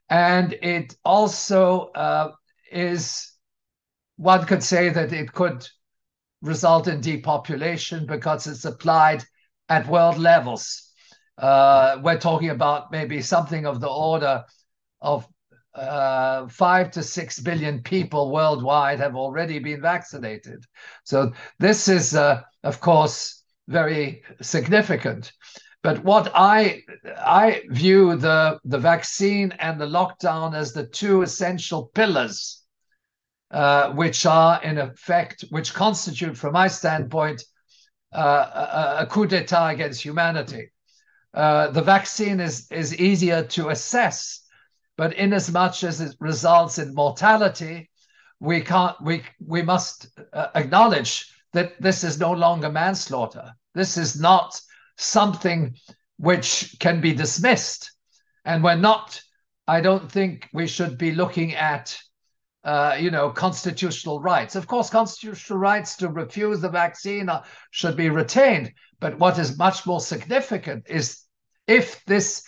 and 0.09 0.53
it 0.55 0.95
also 1.05 1.91
uh, 1.95 2.33
is 2.71 3.33
one 4.17 4.45
could 4.47 4.63
say 4.63 4.89
that 4.91 5.13
it 5.13 5.33
could 5.33 5.67
result 6.43 6.89
in 6.89 7.01
depopulation 7.01 8.07
because 8.07 8.47
it's 8.47 8.65
applied 8.65 9.25
at 9.69 9.89
world 9.89 10.19
levels. 10.19 10.93
Uh, 11.37 11.99
we're 12.03 12.19
talking 12.19 12.51
about 12.51 12.91
maybe 12.91 13.21
something 13.23 13.67
of 13.67 13.81
the 13.81 13.89
order 13.89 14.45
of 15.01 15.27
uh, 15.75 16.49
five 16.49 16.91
to 16.91 17.03
six 17.03 17.39
billion 17.39 17.83
people 17.83 18.33
worldwide 18.33 18.99
have 18.99 19.15
already 19.15 19.59
been 19.61 19.81
vaccinated. 19.81 20.65
So 21.05 21.33
this 21.59 21.89
is, 21.89 22.15
uh, 22.15 22.43
of 22.65 22.81
course, 22.81 23.43
very 23.69 24.23
significant. 24.41 25.33
But 25.83 26.03
what 26.05 26.31
I 26.35 26.83
I 27.17 27.63
view 27.69 28.17
the 28.17 28.59
the 28.65 28.79
vaccine 28.79 29.53
and 29.59 29.81
the 29.81 29.87
lockdown 29.87 30.55
as 30.55 30.73
the 30.73 30.87
two 30.87 31.23
essential 31.23 31.91
pillars, 31.95 32.63
uh, 33.51 33.93
which 33.93 34.27
are 34.27 34.63
in 34.63 34.79
effect, 34.79 35.45
which 35.51 35.75
constitute, 35.75 36.37
from 36.37 36.53
my 36.53 36.69
standpoint, 36.69 37.45
uh, 38.13 38.99
a, 38.99 39.03
a, 39.03 39.07
coup 39.07 39.27
d'état 39.27 39.73
against 39.73 40.03
humanity. 40.03 40.73
Uh, 41.33 41.71
the 41.71 41.83
vaccine 41.83 42.41
is 42.41 42.71
is 42.73 42.99
easier 42.99 43.45
to 43.45 43.69
assess 43.69 44.49
but 44.99 45.15
inasmuch 45.15 45.45
as 45.45 45.53
much 45.53 45.85
as 45.85 46.01
it 46.01 46.17
results 46.19 46.79
in 46.79 46.93
mortality, 46.93 47.89
we 48.41 48.61
can't 48.61 49.01
we 49.01 49.23
we 49.39 49.63
must 49.63 50.09
uh, 50.33 50.49
acknowledge 50.57 51.33
that 51.53 51.81
this 51.81 52.05
is 52.05 52.19
no 52.19 52.33
longer 52.33 52.71
manslaughter. 52.71 53.53
This 53.75 53.97
is 53.97 54.21
not 54.21 54.61
something 54.97 55.75
which 56.17 56.77
can 56.81 57.01
be 57.01 57.13
dismissed, 57.13 57.93
and 58.45 58.63
we're 58.63 58.77
not 58.77 59.21
I 59.69 59.83
don't 59.83 60.11
think 60.11 60.49
we 60.55 60.67
should 60.67 60.97
be 60.97 61.13
looking 61.13 61.55
at, 61.55 61.95
uh, 62.65 62.97
you 62.99 63.11
know, 63.11 63.29
constitutional 63.29 64.19
rights. 64.19 64.57
Of 64.57 64.67
course, 64.67 64.89
constitutional 64.89 65.59
rights 65.59 65.95
to 65.99 66.09
refuse 66.09 66.63
the 66.63 66.71
vaccine 66.71 67.29
are, 67.29 67.45
should 67.71 67.95
be 67.95 68.09
retained. 68.09 68.73
But 68.99 69.19
what 69.19 69.39
is 69.39 69.59
much 69.59 69.87
more 69.87 70.01
significant 70.01 70.87
is 70.89 71.23
if 71.67 72.03
this 72.07 72.43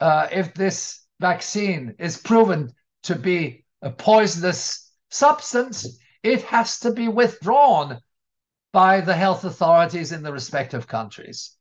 uh, 0.00 0.26
if 0.32 0.54
this 0.54 1.06
vaccine 1.20 1.94
is 2.00 2.18
proven 2.18 2.72
to 3.04 3.14
be 3.14 3.64
a 3.80 3.90
poisonous 3.90 4.92
substance, 5.08 5.86
it 6.24 6.42
has 6.42 6.80
to 6.80 6.92
be 6.92 7.06
withdrawn 7.06 8.00
by 8.72 9.00
the 9.00 9.14
health 9.14 9.44
authorities 9.44 10.12
in 10.12 10.22
the 10.22 10.32
respective 10.32 10.86
countries. 10.86 11.56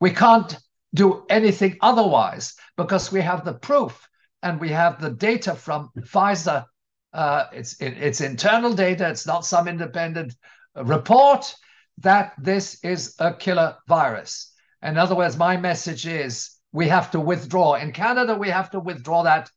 We 0.00 0.10
can't 0.10 0.56
do 0.94 1.24
anything 1.28 1.76
otherwise 1.80 2.54
because 2.76 3.12
we 3.12 3.20
have 3.20 3.44
the 3.44 3.54
proof 3.54 4.08
and 4.42 4.60
we 4.60 4.70
have 4.70 5.00
the 5.00 5.10
data 5.10 5.54
from 5.54 5.90
Pfizer. 5.98 6.64
Uh, 7.12 7.46
it's 7.52 7.80
it, 7.80 7.98
it's 7.98 8.20
internal 8.20 8.72
data. 8.72 9.08
It's 9.08 9.26
not 9.26 9.44
some 9.44 9.68
independent 9.68 10.34
report 10.76 11.54
that 11.98 12.32
this 12.38 12.82
is 12.82 13.14
a 13.18 13.34
killer 13.34 13.76
virus. 13.86 14.52
In 14.82 14.96
other 14.96 15.14
words, 15.14 15.36
my 15.36 15.56
message 15.56 16.06
is 16.06 16.50
we 16.72 16.88
have 16.88 17.10
to 17.10 17.20
withdraw. 17.20 17.74
In 17.74 17.92
Canada, 17.92 18.34
we 18.34 18.48
have 18.48 18.70
to 18.70 18.80
withdraw 18.80 19.22
that 19.24 19.50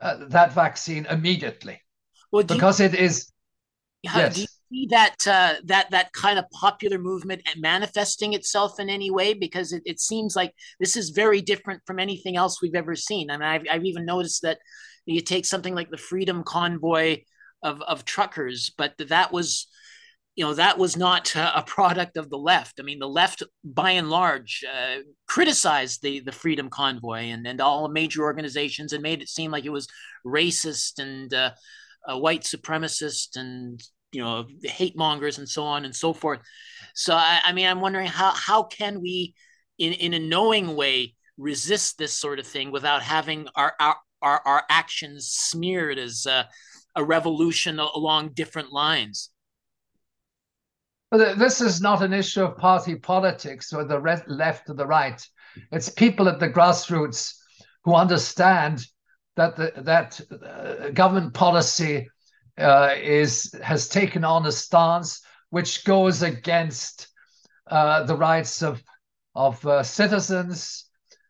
uh, 0.00 0.26
that 0.28 0.52
vaccine 0.52 1.06
immediately 1.06 1.80
well, 2.32 2.44
because 2.44 2.80
you, 2.80 2.86
it 2.86 2.94
is. 2.94 3.30
yes. 4.02 4.34
Do 4.34 4.40
you 4.42 4.46
see 4.70 4.86
that 4.90 5.26
uh, 5.26 5.54
that 5.64 5.90
that 5.90 6.12
kind 6.12 6.38
of 6.38 6.44
popular 6.50 6.98
movement 6.98 7.42
manifesting 7.56 8.32
itself 8.32 8.78
in 8.78 8.88
any 8.88 9.10
way? 9.10 9.34
Because 9.34 9.72
it, 9.72 9.82
it 9.84 10.00
seems 10.00 10.36
like 10.36 10.54
this 10.78 10.96
is 10.96 11.10
very 11.10 11.40
different 11.40 11.82
from 11.86 11.98
anything 11.98 12.36
else 12.36 12.62
we've 12.62 12.74
ever 12.74 12.96
seen. 12.96 13.30
I 13.30 13.36
mean, 13.36 13.48
I've, 13.48 13.62
I've 13.70 13.84
even 13.84 14.04
noticed 14.04 14.42
that 14.42 14.58
you 15.06 15.20
take 15.20 15.46
something 15.46 15.74
like 15.74 15.90
the 15.90 15.96
Freedom 15.96 16.42
Convoy 16.44 17.18
of 17.62 17.82
of 17.82 18.04
truckers, 18.04 18.72
but 18.76 18.94
that 18.98 19.32
was 19.32 19.66
you 20.36 20.44
know 20.44 20.54
that 20.54 20.78
was 20.78 20.96
not 20.96 21.34
a 21.36 21.62
product 21.66 22.16
of 22.16 22.30
the 22.30 22.38
left. 22.38 22.80
I 22.80 22.82
mean, 22.82 22.98
the 22.98 23.08
left, 23.08 23.42
by 23.64 23.90
and 23.92 24.08
large, 24.10 24.64
uh, 24.72 25.00
criticized 25.26 26.02
the 26.02 26.20
the 26.20 26.32
Freedom 26.32 26.70
Convoy 26.70 27.24
and 27.30 27.46
and 27.46 27.60
all 27.60 27.88
major 27.88 28.22
organizations 28.22 28.92
and 28.92 29.02
made 29.02 29.22
it 29.22 29.28
seem 29.28 29.50
like 29.50 29.64
it 29.64 29.70
was 29.70 29.88
racist 30.24 30.98
and 30.98 31.32
uh, 31.34 31.50
white 32.08 32.42
supremacist 32.42 33.36
and 33.36 33.82
you 34.12 34.22
know 34.22 34.46
the 34.60 34.68
hate 34.68 34.96
mongers 34.96 35.38
and 35.38 35.48
so 35.48 35.64
on 35.64 35.84
and 35.84 35.94
so 35.94 36.12
forth. 36.12 36.40
So 36.94 37.14
I, 37.14 37.40
I 37.44 37.52
mean, 37.52 37.66
I'm 37.66 37.80
wondering 37.80 38.06
how 38.06 38.32
how 38.32 38.64
can 38.64 39.00
we, 39.00 39.34
in 39.78 39.92
in 39.92 40.14
a 40.14 40.18
knowing 40.18 40.76
way, 40.76 41.14
resist 41.36 41.98
this 41.98 42.12
sort 42.12 42.38
of 42.38 42.46
thing 42.46 42.70
without 42.70 43.02
having 43.02 43.48
our 43.54 43.74
our 43.80 43.96
our, 44.22 44.42
our 44.44 44.64
actions 44.68 45.28
smeared 45.28 45.98
as 45.98 46.26
uh, 46.26 46.44
a 46.96 47.04
revolution 47.04 47.78
along 47.78 48.30
different 48.34 48.72
lines. 48.72 49.30
But 51.10 51.38
this 51.38 51.60
is 51.60 51.80
not 51.80 52.02
an 52.02 52.12
issue 52.12 52.44
of 52.44 52.56
party 52.56 52.94
politics 52.94 53.72
or 53.72 53.84
the 53.84 53.98
left 54.28 54.70
or 54.70 54.74
the 54.74 54.86
right. 54.86 55.20
It's 55.72 55.88
people 55.88 56.28
at 56.28 56.38
the 56.38 56.48
grassroots 56.48 57.34
who 57.84 57.94
understand 57.94 58.86
that 59.36 59.56
the, 59.56 59.72
that 59.78 60.20
uh, 60.30 60.90
government 60.90 61.34
policy 61.34 62.08
uh, 62.60 62.94
is 62.96 63.54
has 63.62 63.88
taken 63.88 64.24
on 64.24 64.46
a 64.46 64.52
stance 64.52 65.22
which 65.50 65.84
goes 65.84 66.22
against 66.22 67.08
uh, 67.70 68.04
the 68.04 68.16
rights 68.16 68.62
of 68.62 68.82
of 69.34 69.64
uh, 69.66 69.82
citizens, 69.82 70.88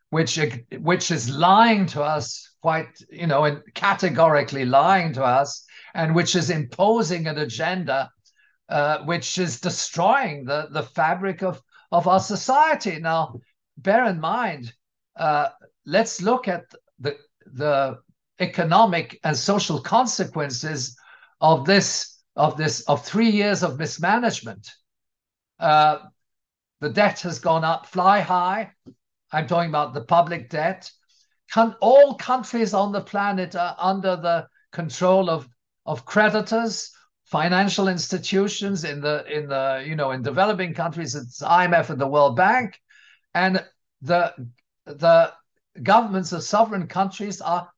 which 0.09 0.39
which 0.79 1.11
is 1.11 1.29
lying 1.29 1.85
to 1.87 2.03
us 2.03 2.55
quite 2.61 2.89
you 3.09 3.27
know 3.27 3.45
and 3.45 3.61
categorically 3.73 4.65
lying 4.65 5.13
to 5.13 5.23
us, 5.23 5.65
and 5.93 6.13
which 6.13 6.35
is 6.35 6.49
imposing 6.49 7.27
an 7.27 7.37
agenda 7.37 8.09
uh, 8.71 9.03
which 9.03 9.37
is 9.37 9.59
destroying 9.59 10.45
the, 10.45 10.67
the 10.71 10.83
fabric 10.83 11.43
of, 11.43 11.61
of 11.91 12.07
our 12.07 12.21
society. 12.21 12.99
Now, 12.99 13.35
bear 13.77 14.05
in 14.05 14.19
mind, 14.19 14.73
uh, 15.17 15.49
let's 15.85 16.21
look 16.21 16.47
at 16.47 16.63
the, 16.97 17.17
the 17.45 17.97
economic 18.39 19.19
and 19.25 19.35
social 19.35 19.81
consequences 19.81 20.95
of 21.41 21.65
this 21.65 22.19
of 22.35 22.55
this 22.55 22.81
of 22.81 23.05
three 23.05 23.29
years 23.29 23.63
of 23.63 23.77
mismanagement. 23.77 24.71
Uh, 25.59 25.99
the 26.79 26.89
debt 26.89 27.19
has 27.21 27.39
gone 27.39 27.63
up 27.63 27.85
fly 27.87 28.21
high. 28.21 28.71
I'm 29.31 29.47
talking 29.47 29.69
about 29.69 29.93
the 29.93 30.01
public 30.01 30.49
debt. 30.49 30.89
All 31.81 32.15
countries 32.15 32.73
on 32.73 32.91
the 32.91 33.01
planet 33.01 33.55
are 33.55 33.75
under 33.77 34.15
the 34.15 34.47
control 34.71 35.29
of, 35.29 35.47
of 35.85 36.05
creditors 36.05 36.91
financial 37.31 37.87
institutions 37.87 38.83
in 38.83 38.99
the 38.99 39.23
in 39.33 39.47
the 39.47 39.83
you 39.87 39.95
know 39.95 40.11
in 40.11 40.21
developing 40.21 40.73
countries 40.73 41.15
it's 41.15 41.41
IMF 41.41 41.89
and 41.89 41.99
the 41.99 42.07
World 42.07 42.35
Bank 42.35 42.77
and 43.33 43.65
the 44.01 44.33
the 44.85 45.31
governments 45.81 46.33
of 46.33 46.43
sovereign 46.43 46.87
countries 46.87 47.39
are 47.39 47.71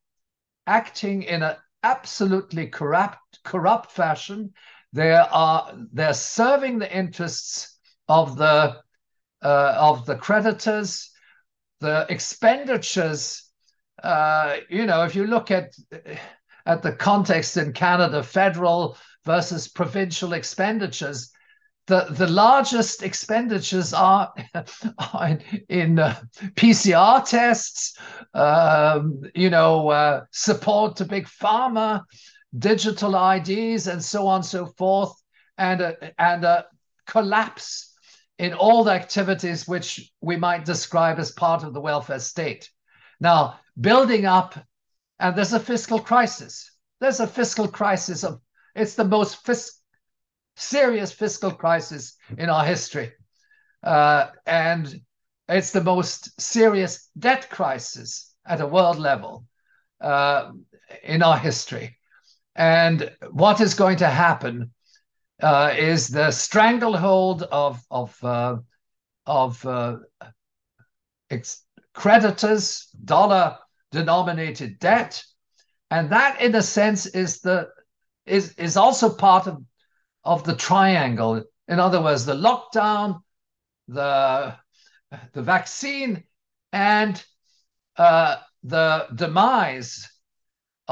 acting 0.65 1.21
in 1.21 1.43
an 1.43 1.55
absolutely 1.83 2.65
corrupt 2.65 3.17
corrupt 3.43 3.91
fashion. 3.91 4.53
They 4.91 5.11
are 5.11 5.73
they're 5.91 6.13
serving 6.13 6.79
the 6.79 6.95
interests 6.95 7.77
of 8.07 8.37
the 8.37 8.81
uh, 9.41 9.75
of 9.77 10.05
the 10.05 10.15
creditors 10.15 11.09
the 11.83 12.05
expenditures. 12.09 13.49
Uh, 14.01 14.57
you 14.69 14.85
know 14.85 15.03
if 15.03 15.15
you 15.15 15.27
look 15.27 15.51
at 15.51 15.73
at 16.65 16.81
the 16.81 16.91
context 16.93 17.57
in 17.57 17.73
Canada 17.73 18.23
federal 18.23 18.97
versus 19.25 19.67
provincial 19.67 20.33
expenditures, 20.33 21.31
the, 21.87 22.07
the 22.11 22.27
largest 22.27 23.03
expenditures 23.03 23.93
are, 23.93 24.33
in, 25.21 25.43
in 25.67 25.99
uh, 25.99 26.15
PCR 26.55 27.25
tests, 27.25 27.97
um, 28.33 29.21
you 29.35 29.49
know, 29.49 29.89
uh, 29.89 30.23
support 30.31 30.95
to 30.97 31.05
big 31.05 31.25
pharma, 31.27 32.03
digital 32.57 33.15
IDs, 33.31 33.87
and 33.87 34.03
so 34.03 34.27
on 34.27 34.37
and 34.37 34.45
so 34.45 34.65
forth, 34.65 35.13
and 35.57 35.81
a, 35.81 36.21
and 36.21 36.43
a 36.43 36.65
collapse 37.05 37.93
in 38.37 38.53
all 38.53 38.83
the 38.83 38.91
activities 38.91 39.67
which 39.67 40.11
we 40.21 40.35
might 40.35 40.65
describe 40.65 41.19
as 41.19 41.31
part 41.31 41.63
of 41.63 41.73
the 41.73 41.81
welfare 41.81 42.19
state. 42.19 42.69
Now, 43.19 43.59
building 43.79 44.25
up, 44.25 44.55
and 45.19 45.35
there's 45.35 45.53
a 45.53 45.59
fiscal 45.59 45.99
crisis. 45.99 46.71
There's 46.99 47.19
a 47.19 47.27
fiscal 47.27 47.67
crisis 47.67 48.23
of 48.23 48.41
it's 48.75 48.95
the 48.95 49.05
most 49.05 49.45
fis- 49.45 49.79
serious 50.55 51.11
fiscal 51.11 51.51
crisis 51.51 52.15
in 52.37 52.49
our 52.49 52.65
history. 52.65 53.13
Uh, 53.83 54.27
and 54.45 55.01
it's 55.49 55.71
the 55.71 55.83
most 55.83 56.39
serious 56.41 57.09
debt 57.17 57.49
crisis 57.49 58.33
at 58.45 58.61
a 58.61 58.67
world 58.67 58.97
level 58.97 59.45
uh, 60.01 60.51
in 61.03 61.21
our 61.21 61.37
history. 61.37 61.97
And 62.55 63.11
what 63.31 63.61
is 63.61 63.73
going 63.73 63.97
to 63.97 64.07
happen 64.07 64.71
uh, 65.41 65.73
is 65.77 66.07
the 66.07 66.31
stranglehold 66.31 67.43
of 67.43 67.81
of 67.89 68.23
uh, 68.23 68.57
of 69.25 69.65
uh, 69.65 69.97
ex- 71.29 71.65
creditors, 71.93 72.87
dollar 73.03 73.57
denominated 73.91 74.79
debt, 74.79 75.23
and 75.89 76.11
that, 76.11 76.41
in 76.41 76.55
a 76.55 76.61
sense, 76.61 77.05
is 77.07 77.41
the 77.41 77.69
is 78.25 78.53
is 78.53 78.77
also 78.77 79.09
part 79.13 79.47
of 79.47 79.63
of 80.23 80.43
the 80.43 80.55
triangle. 80.55 81.43
In 81.67 81.79
other 81.79 82.01
words, 82.01 82.25
the 82.25 82.35
lockdown, 82.35 83.21
the 83.87 84.55
the 85.33 85.41
vaccine, 85.41 86.23
and 86.71 87.23
uh, 87.97 88.37
the 88.63 89.07
demise 89.15 90.12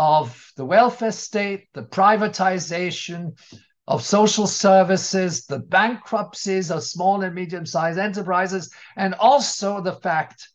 of 0.01 0.51
the 0.57 0.65
welfare 0.65 1.11
state, 1.11 1.67
the 1.73 1.83
privatization 1.83 3.37
of 3.87 4.03
social 4.03 4.47
services, 4.47 5.45
the 5.45 5.59
bankruptcies 5.59 6.71
of 6.71 6.83
small 6.83 7.21
and 7.21 7.35
medium 7.35 7.67
sized 7.67 7.99
enterprises, 7.99 8.73
and 8.97 9.13
also 9.13 9.79
the 9.79 9.93
fact 9.93 10.49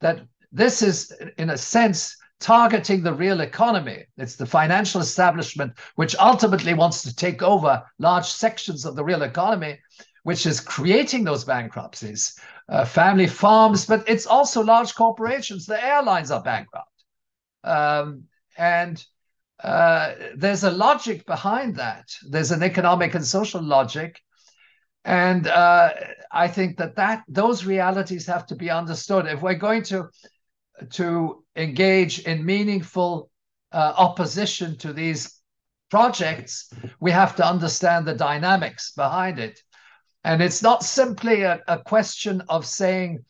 that 0.00 0.20
this 0.52 0.80
is, 0.80 1.12
in 1.38 1.50
a 1.50 1.58
sense, 1.58 2.16
targeting 2.38 3.02
the 3.02 3.12
real 3.12 3.40
economy. 3.40 4.04
It's 4.16 4.36
the 4.36 4.46
financial 4.46 5.00
establishment 5.00 5.72
which 5.96 6.14
ultimately 6.14 6.74
wants 6.74 7.02
to 7.02 7.16
take 7.16 7.42
over 7.42 7.82
large 7.98 8.26
sections 8.26 8.86
of 8.86 8.94
the 8.94 9.02
real 9.02 9.22
economy, 9.22 9.80
which 10.22 10.46
is 10.46 10.60
creating 10.60 11.24
those 11.24 11.44
bankruptcies. 11.44 12.38
Uh, 12.68 12.84
family 12.84 13.26
farms, 13.26 13.86
but 13.86 14.08
it's 14.08 14.26
also 14.26 14.62
large 14.62 14.94
corporations. 14.94 15.66
The 15.66 15.84
airlines 15.84 16.30
are 16.30 16.42
bankrupt. 16.42 16.88
Um, 17.64 18.28
and 18.56 19.04
uh, 19.62 20.14
there's 20.36 20.64
a 20.64 20.70
logic 20.70 21.26
behind 21.26 21.76
that. 21.76 22.08
There's 22.28 22.50
an 22.50 22.62
economic 22.62 23.14
and 23.14 23.24
social 23.24 23.62
logic. 23.62 24.20
And 25.04 25.46
uh, 25.46 25.92
I 26.32 26.48
think 26.48 26.78
that, 26.78 26.96
that 26.96 27.24
those 27.28 27.64
realities 27.64 28.26
have 28.26 28.46
to 28.46 28.56
be 28.56 28.70
understood. 28.70 29.26
If 29.26 29.42
we're 29.42 29.54
going 29.54 29.82
to 29.84 30.08
to 30.90 31.44
engage 31.54 32.20
in 32.20 32.44
meaningful 32.44 33.30
uh, 33.72 33.94
opposition 33.96 34.76
to 34.78 34.92
these 34.92 35.40
projects, 35.90 36.68
we 37.00 37.12
have 37.12 37.36
to 37.36 37.46
understand 37.46 38.06
the 38.06 38.14
dynamics 38.14 38.92
behind 38.92 39.38
it. 39.38 39.60
And 40.24 40.42
it's 40.42 40.62
not 40.62 40.82
simply 40.82 41.42
a, 41.42 41.60
a 41.68 41.78
question 41.78 42.42
of 42.48 42.66
saying 42.66 43.24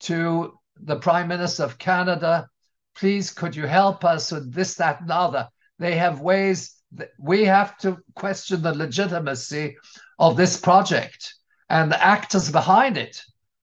to 0.00 0.58
the 0.76 0.96
Prime 0.96 1.28
Minister 1.28 1.62
of 1.62 1.78
Canada, 1.78 2.48
please, 2.94 3.30
could 3.30 3.56
you 3.56 3.66
help 3.66 4.04
us 4.04 4.32
with 4.32 4.52
this, 4.52 4.74
that, 4.76 5.00
and 5.00 5.10
other? 5.10 5.48
They 5.78 5.96
have 5.96 6.20
ways 6.20 6.76
that 6.92 7.10
we 7.18 7.44
have 7.44 7.76
to 7.78 7.98
question 8.14 8.62
the 8.62 8.74
legitimacy 8.74 9.76
of 10.18 10.36
this 10.36 10.60
project 10.60 11.34
and 11.68 11.90
the 11.90 12.02
actors 12.02 12.50
behind 12.50 12.96
it, 12.96 13.22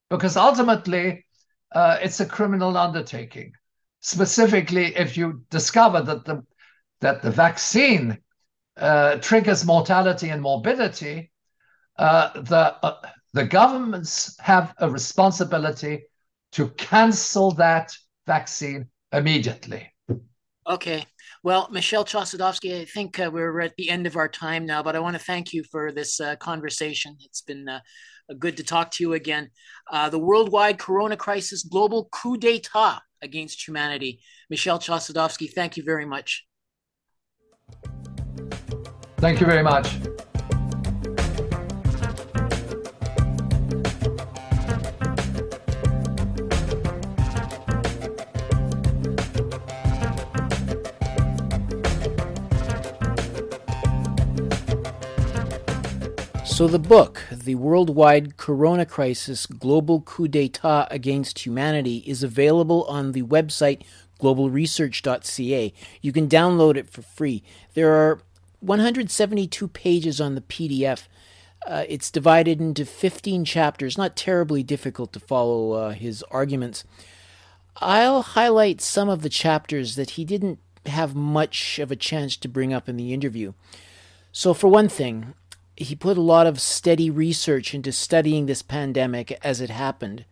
because 0.09 0.35
ultimately 0.35 1.25
uh, 1.73 1.97
it's 2.01 2.19
a 2.19 2.25
criminal 2.25 2.75
undertaking. 2.77 3.51
Specifically, 4.01 4.95
if 4.95 5.17
you 5.17 5.43
discover 5.49 6.01
that 6.01 6.25
the 6.25 6.43
that 7.01 7.21
the 7.21 7.31
vaccine 7.31 8.17
uh, 8.77 9.15
triggers 9.17 9.65
mortality 9.65 10.29
and 10.29 10.41
morbidity, 10.41 11.31
uh, 11.97 12.41
the 12.41 12.75
uh, 12.83 13.01
the 13.33 13.45
governments 13.45 14.35
have 14.39 14.73
a 14.79 14.89
responsibility 14.89 16.03
to 16.53 16.69
cancel 16.69 17.51
that 17.51 17.95
vaccine 18.25 18.89
immediately. 19.11 19.91
Okay. 20.69 21.05
Well, 21.43 21.69
Michel 21.71 22.05
Chossudovsky, 22.05 22.81
I 22.81 22.85
think 22.85 23.19
uh, 23.19 23.29
we're 23.33 23.61
at 23.61 23.75
the 23.77 23.89
end 23.89 24.05
of 24.05 24.15
our 24.15 24.27
time 24.27 24.65
now, 24.65 24.83
but 24.83 24.95
I 24.95 24.99
want 24.99 25.15
to 25.15 25.23
thank 25.23 25.53
you 25.53 25.63
for 25.63 25.91
this 25.91 26.19
uh, 26.19 26.35
conversation. 26.35 27.15
It's 27.21 27.41
been 27.41 27.67
uh, 27.67 27.79
good 28.37 28.57
to 28.57 28.63
talk 28.63 28.91
to 28.91 29.03
you 29.03 29.13
again. 29.13 29.49
Uh, 29.91 30.09
the 30.09 30.19
worldwide 30.19 30.77
corona 30.77 31.17
crisis, 31.17 31.63
global 31.63 32.09
coup 32.11 32.37
d'etat 32.37 32.99
against 33.21 33.67
humanity. 33.67 34.19
Michel 34.49 34.79
Chossudovsky, 34.79 35.51
thank 35.51 35.77
you 35.77 35.83
very 35.83 36.05
much. 36.05 36.45
Thank 39.17 39.39
you 39.39 39.45
very 39.45 39.63
much. 39.63 39.97
So, 56.59 56.67
the 56.67 56.77
book, 56.77 57.23
The 57.31 57.55
Worldwide 57.55 58.35
Corona 58.35 58.85
Crisis 58.85 59.45
Global 59.45 60.01
Coup 60.01 60.27
d'etat 60.27 60.89
Against 60.91 61.45
Humanity, 61.45 62.03
is 62.05 62.21
available 62.21 62.83
on 62.89 63.13
the 63.13 63.21
website 63.21 63.83
globalresearch.ca. 64.19 65.73
You 66.01 66.11
can 66.11 66.27
download 66.27 66.75
it 66.75 66.89
for 66.89 67.01
free. 67.01 67.43
There 67.75 67.93
are 67.93 68.19
172 68.59 69.69
pages 69.69 70.19
on 70.19 70.35
the 70.35 70.41
PDF. 70.41 71.07
Uh, 71.65 71.85
it's 71.87 72.11
divided 72.11 72.59
into 72.59 72.85
15 72.85 73.45
chapters, 73.45 73.97
not 73.97 74.17
terribly 74.17 74.61
difficult 74.61 75.13
to 75.13 75.21
follow 75.21 75.71
uh, 75.71 75.89
his 75.91 76.23
arguments. 76.23 76.83
I'll 77.77 78.21
highlight 78.21 78.81
some 78.81 79.07
of 79.07 79.21
the 79.21 79.29
chapters 79.29 79.95
that 79.95 80.09
he 80.09 80.25
didn't 80.25 80.59
have 80.87 81.15
much 81.15 81.79
of 81.79 81.89
a 81.89 81.95
chance 81.95 82.35
to 82.35 82.49
bring 82.49 82.73
up 82.73 82.89
in 82.89 82.97
the 82.97 83.13
interview. 83.13 83.53
So, 84.33 84.53
for 84.53 84.67
one 84.67 84.89
thing, 84.89 85.33
he 85.79 85.95
put 85.95 86.17
a 86.17 86.21
lot 86.21 86.45
of 86.45 86.59
steady 86.59 87.09
research 87.09 87.73
into 87.73 87.91
studying 87.93 88.45
this 88.45 88.61
pandemic 88.61 89.39
as 89.43 89.61
it 89.61 89.69
happened. 89.69 90.25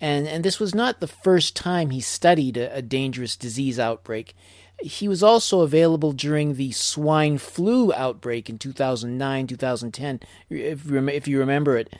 And, 0.00 0.28
and 0.28 0.44
this 0.44 0.60
was 0.60 0.72
not 0.72 1.00
the 1.00 1.08
first 1.08 1.56
time 1.56 1.90
he 1.90 2.00
studied 2.00 2.56
a, 2.56 2.76
a 2.76 2.80
dangerous 2.80 3.34
disease 3.34 3.80
outbreak. 3.80 4.36
He 4.80 5.08
was 5.08 5.24
also 5.24 5.62
available 5.62 6.12
during 6.12 6.54
the 6.54 6.70
swine 6.70 7.38
flu 7.38 7.92
outbreak 7.92 8.48
in 8.48 8.58
2009, 8.58 9.48
2010, 9.48 10.20
if, 10.48 10.92
if 10.92 11.26
you 11.26 11.40
remember 11.40 11.76
it. 11.76 11.92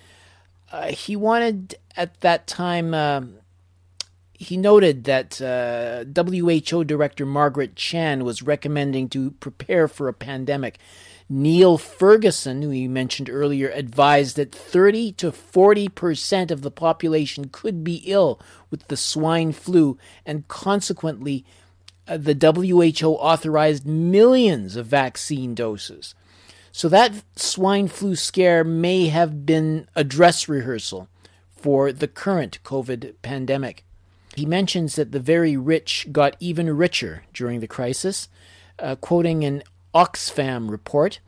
Uh, 0.70 0.92
he 0.92 1.16
wanted 1.16 1.74
at 1.96 2.20
that 2.20 2.46
time, 2.46 2.94
uh, 2.94 3.22
he 4.34 4.56
noted 4.56 5.02
that 5.04 5.42
uh, 5.42 6.04
WHO 6.14 6.84
Director 6.84 7.26
Margaret 7.26 7.74
Chan 7.74 8.24
was 8.24 8.40
recommending 8.40 9.08
to 9.08 9.32
prepare 9.32 9.88
for 9.88 10.06
a 10.06 10.12
pandemic. 10.12 10.78
Neil 11.28 11.76
Ferguson, 11.76 12.62
who 12.62 12.70
he 12.70 12.88
mentioned 12.88 13.28
earlier, 13.28 13.68
advised 13.68 14.36
that 14.36 14.54
30 14.54 15.12
to 15.12 15.30
40 15.30 15.88
percent 15.90 16.50
of 16.50 16.62
the 16.62 16.70
population 16.70 17.50
could 17.52 17.84
be 17.84 18.02
ill 18.06 18.40
with 18.70 18.88
the 18.88 18.96
swine 18.96 19.52
flu, 19.52 19.98
and 20.24 20.48
consequently, 20.48 21.44
uh, 22.06 22.16
the 22.16 22.34
WHO 22.34 23.12
authorized 23.14 23.86
millions 23.86 24.76
of 24.76 24.86
vaccine 24.86 25.54
doses. 25.54 26.14
So 26.72 26.88
that 26.88 27.12
swine 27.36 27.88
flu 27.88 28.14
scare 28.14 28.64
may 28.64 29.08
have 29.08 29.44
been 29.44 29.88
a 29.94 30.04
dress 30.04 30.48
rehearsal 30.48 31.08
for 31.50 31.92
the 31.92 32.08
current 32.08 32.60
COVID 32.64 33.14
pandemic. 33.20 33.84
He 34.34 34.46
mentions 34.46 34.94
that 34.94 35.12
the 35.12 35.20
very 35.20 35.56
rich 35.56 36.06
got 36.12 36.36
even 36.38 36.74
richer 36.76 37.24
during 37.34 37.60
the 37.60 37.66
crisis, 37.66 38.28
uh, 38.78 38.94
quoting 38.96 39.44
an 39.44 39.62
Oxfam 39.94 40.70
report. 40.70 41.20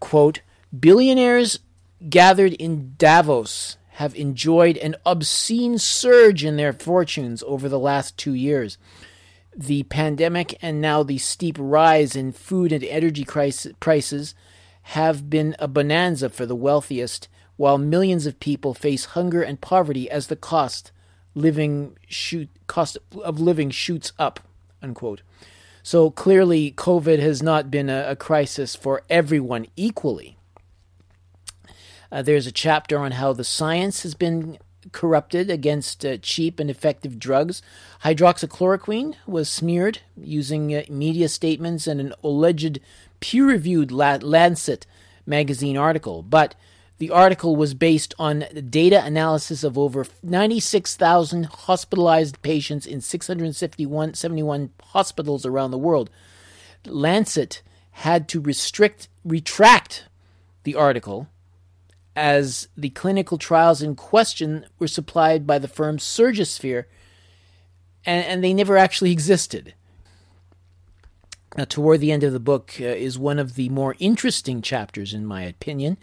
Quote, 0.00 0.40
billionaires 0.78 1.60
gathered 2.08 2.52
in 2.54 2.94
Davos 2.98 3.76
have 3.92 4.14
enjoyed 4.14 4.76
an 4.76 4.94
obscene 5.06 5.78
surge 5.78 6.44
in 6.44 6.56
their 6.56 6.72
fortunes 6.72 7.42
over 7.46 7.68
the 7.68 7.78
last 7.78 8.16
two 8.18 8.34
years. 8.34 8.76
The 9.56 9.84
pandemic 9.84 10.58
and 10.60 10.82
now 10.82 11.02
the 11.02 11.16
steep 11.16 11.56
rise 11.58 12.14
in 12.14 12.32
food 12.32 12.72
and 12.72 12.84
energy 12.84 13.24
crisis, 13.24 13.72
prices 13.80 14.34
have 14.82 15.30
been 15.30 15.56
a 15.58 15.66
bonanza 15.66 16.28
for 16.28 16.44
the 16.44 16.54
wealthiest, 16.54 17.28
while 17.56 17.78
millions 17.78 18.26
of 18.26 18.38
people 18.38 18.74
face 18.74 19.06
hunger 19.06 19.42
and 19.42 19.60
poverty 19.62 20.10
as 20.10 20.26
the 20.26 20.36
cost 20.36 20.92
living 21.34 21.96
shoot 22.06 22.50
cost 22.66 22.98
of 23.24 23.40
living 23.40 23.70
shoots 23.70 24.12
up. 24.18 24.40
Unquote. 24.82 25.22
So 25.86 26.10
clearly, 26.10 26.72
COVID 26.72 27.20
has 27.20 27.44
not 27.44 27.70
been 27.70 27.88
a, 27.88 28.06
a 28.08 28.16
crisis 28.16 28.74
for 28.74 29.02
everyone 29.08 29.68
equally. 29.76 30.36
Uh, 32.10 32.22
there's 32.22 32.48
a 32.48 32.50
chapter 32.50 32.98
on 32.98 33.12
how 33.12 33.32
the 33.32 33.44
science 33.44 34.02
has 34.02 34.16
been 34.16 34.58
corrupted 34.90 35.48
against 35.48 36.04
uh, 36.04 36.16
cheap 36.16 36.58
and 36.58 36.68
effective 36.68 37.20
drugs. 37.20 37.62
Hydroxychloroquine 38.02 39.14
was 39.28 39.48
smeared 39.48 40.00
using 40.16 40.74
uh, 40.74 40.82
media 40.88 41.28
statements 41.28 41.86
and 41.86 42.00
an 42.00 42.14
alleged 42.24 42.80
peer 43.20 43.46
reviewed 43.46 43.92
Lancet 43.92 44.86
magazine 45.24 45.76
article. 45.76 46.24
But 46.24 46.56
the 46.98 47.10
article 47.10 47.56
was 47.56 47.74
based 47.74 48.14
on 48.18 48.44
data 48.70 49.04
analysis 49.04 49.62
of 49.62 49.76
over 49.76 50.06
96,000 50.22 51.44
hospitalized 51.44 52.40
patients 52.40 52.86
in 52.86 53.00
671 53.00 54.70
hospitals 54.82 55.44
around 55.44 55.70
the 55.72 55.78
world. 55.78 56.08
Lancet 56.86 57.62
had 57.90 58.28
to 58.28 58.40
restrict 58.40 59.08
retract 59.24 60.04
the 60.62 60.74
article 60.74 61.28
as 62.14 62.68
the 62.76 62.90
clinical 62.90 63.36
trials 63.36 63.82
in 63.82 63.94
question 63.94 64.64
were 64.78 64.88
supplied 64.88 65.46
by 65.46 65.58
the 65.58 65.68
firm 65.68 65.98
Surgisphere 65.98 66.84
and, 68.06 68.24
and 68.24 68.44
they 68.44 68.54
never 68.54 68.76
actually 68.76 69.12
existed. 69.12 69.74
Now, 71.58 71.64
toward 71.64 72.00
the 72.00 72.12
end 72.12 72.22
of 72.22 72.32
the 72.32 72.40
book 72.40 72.74
uh, 72.80 72.84
is 72.84 73.18
one 73.18 73.38
of 73.38 73.54
the 73.54 73.68
more 73.68 73.96
interesting 73.98 74.62
chapters, 74.62 75.12
in 75.12 75.26
my 75.26 75.42
opinion 75.42 75.98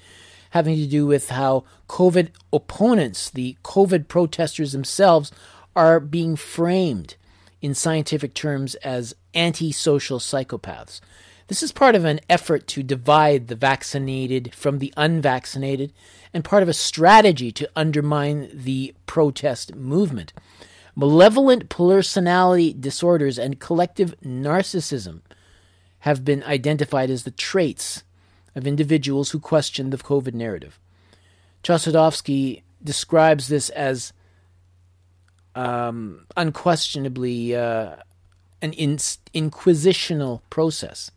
having 0.54 0.76
to 0.76 0.86
do 0.86 1.08
with 1.08 1.30
how 1.30 1.64
COVID 1.90 2.30
opponents, 2.54 3.32
the 3.32 3.58
COVID 3.64 4.08
protesters 4.08 4.72
themselves, 4.72 5.32
are 5.76 6.00
being 6.00 6.36
framed 6.36 7.16
in 7.60 7.74
scientific 7.74 8.36
terms 8.36 8.76
as 8.76 9.16
antisocial 9.34 10.20
psychopaths. 10.20 11.02
This 11.48 11.64
is 11.64 11.72
part 11.72 11.96
of 11.96 12.06
an 12.06 12.20
effort 12.30 12.68
to 12.68 12.84
divide 12.84 13.48
the 13.48 13.56
vaccinated 13.56 14.54
from 14.54 14.78
the 14.78 14.94
unvaccinated 14.96 15.92
and 16.36 16.46
part 16.46 16.62
of 16.62 16.70
a 16.70 16.74
strategy 16.74 17.52
to 17.52 17.70
undermine 17.76 18.48
the 18.54 18.94
protest 19.08 19.74
movement. 19.74 20.34
Malevolent 20.96 21.68
personality 21.70 22.74
disorders 22.74 23.40
and 23.40 23.60
collective 23.60 24.14
narcissism 24.24 25.22
have 26.02 26.24
been 26.24 26.44
identified 26.44 27.10
as 27.10 27.24
the 27.24 27.32
traits 27.32 28.04
of 28.56 28.68
individuals 28.68 29.32
who 29.32 29.40
question 29.40 29.90
the 29.90 29.98
COVID 29.98 30.34
narrative. 30.34 30.80
Chossudovsky 31.64 32.64
describes 32.84 33.48
this 33.48 33.70
as 33.70 34.14
um, 35.56 36.26
unquestionably 36.36 37.56
uh, 37.56 37.96
an 38.62 38.74
in- 38.74 38.98
inquisitional 38.98 40.42
process. 40.50 41.12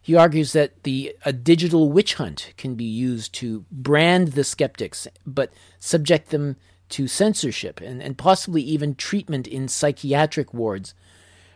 He 0.00 0.14
argues 0.14 0.52
that 0.52 0.84
the 0.84 1.16
a 1.24 1.32
digital 1.32 1.90
witch 1.90 2.14
hunt 2.14 2.52
can 2.56 2.76
be 2.76 2.84
used 2.84 3.32
to 3.34 3.64
brand 3.72 4.28
the 4.28 4.44
skeptics, 4.44 5.08
but 5.26 5.52
subject 5.80 6.30
them 6.30 6.56
to 6.90 7.08
censorship 7.08 7.80
and, 7.80 8.00
and 8.00 8.16
possibly 8.16 8.62
even 8.62 8.94
treatment 8.94 9.48
in 9.48 9.66
psychiatric 9.66 10.54
wards. 10.54 10.94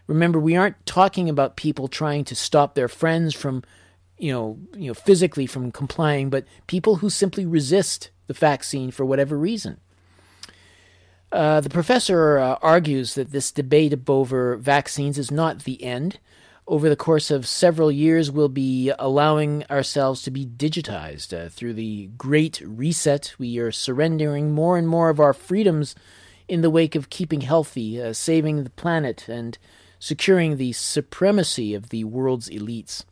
Remember, 0.08 0.40
we 0.40 0.56
aren't 0.56 0.84
talking 0.86 1.28
about 1.28 1.54
people 1.54 1.86
trying 1.86 2.24
to 2.24 2.34
stop 2.34 2.74
their 2.74 2.88
friends 2.88 3.34
from, 3.34 3.62
you 4.20 4.32
know, 4.32 4.58
you 4.76 4.88
know, 4.88 4.94
physically 4.94 5.46
from 5.46 5.72
complying, 5.72 6.28
but 6.28 6.44
people 6.66 6.96
who 6.96 7.08
simply 7.08 7.46
resist 7.46 8.10
the 8.26 8.34
vaccine 8.34 8.90
for 8.90 9.04
whatever 9.04 9.36
reason. 9.36 9.80
Uh, 11.32 11.60
the 11.60 11.70
professor 11.70 12.38
uh, 12.38 12.58
argues 12.60 13.14
that 13.14 13.32
this 13.32 13.50
debate 13.50 13.98
over 14.08 14.56
vaccines 14.56 15.16
is 15.16 15.30
not 15.30 15.60
the 15.60 15.82
end. 15.82 16.18
Over 16.66 16.88
the 16.88 16.96
course 16.96 17.30
of 17.30 17.48
several 17.48 17.90
years, 17.90 18.30
we'll 18.30 18.48
be 18.48 18.92
allowing 18.98 19.64
ourselves 19.70 20.22
to 20.22 20.30
be 20.30 20.44
digitized. 20.44 21.32
Uh, 21.32 21.48
through 21.48 21.74
the 21.74 22.10
Great 22.18 22.60
Reset, 22.64 23.34
we 23.38 23.58
are 23.58 23.72
surrendering 23.72 24.52
more 24.52 24.76
and 24.76 24.86
more 24.86 25.08
of 25.08 25.18
our 25.18 25.32
freedoms 25.32 25.94
in 26.46 26.60
the 26.60 26.70
wake 26.70 26.94
of 26.94 27.10
keeping 27.10 27.40
healthy, 27.40 28.00
uh, 28.02 28.12
saving 28.12 28.64
the 28.64 28.70
planet, 28.70 29.28
and 29.28 29.56
securing 29.98 30.56
the 30.56 30.72
supremacy 30.72 31.74
of 31.74 31.88
the 31.88 32.04
world's 32.04 32.50
elites. 32.50 33.04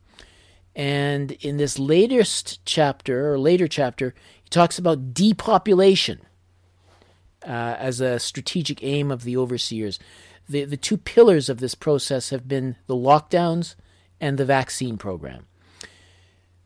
And 0.79 1.33
in 1.41 1.57
this 1.57 1.77
latest 1.77 2.63
chapter, 2.65 3.33
or 3.33 3.37
later 3.37 3.67
chapter, 3.67 4.15
he 4.41 4.49
talks 4.49 4.79
about 4.79 5.13
depopulation 5.13 6.21
uh, 7.45 7.75
as 7.77 7.99
a 7.99 8.17
strategic 8.17 8.81
aim 8.81 9.11
of 9.11 9.25
the 9.25 9.35
overseers. 9.35 9.99
The, 10.47 10.63
the 10.63 10.77
two 10.77 10.95
pillars 10.95 11.49
of 11.49 11.59
this 11.59 11.75
process 11.75 12.29
have 12.29 12.47
been 12.47 12.77
the 12.87 12.95
lockdowns 12.95 13.75
and 14.21 14.37
the 14.37 14.45
vaccine 14.45 14.97
program. 14.97 15.47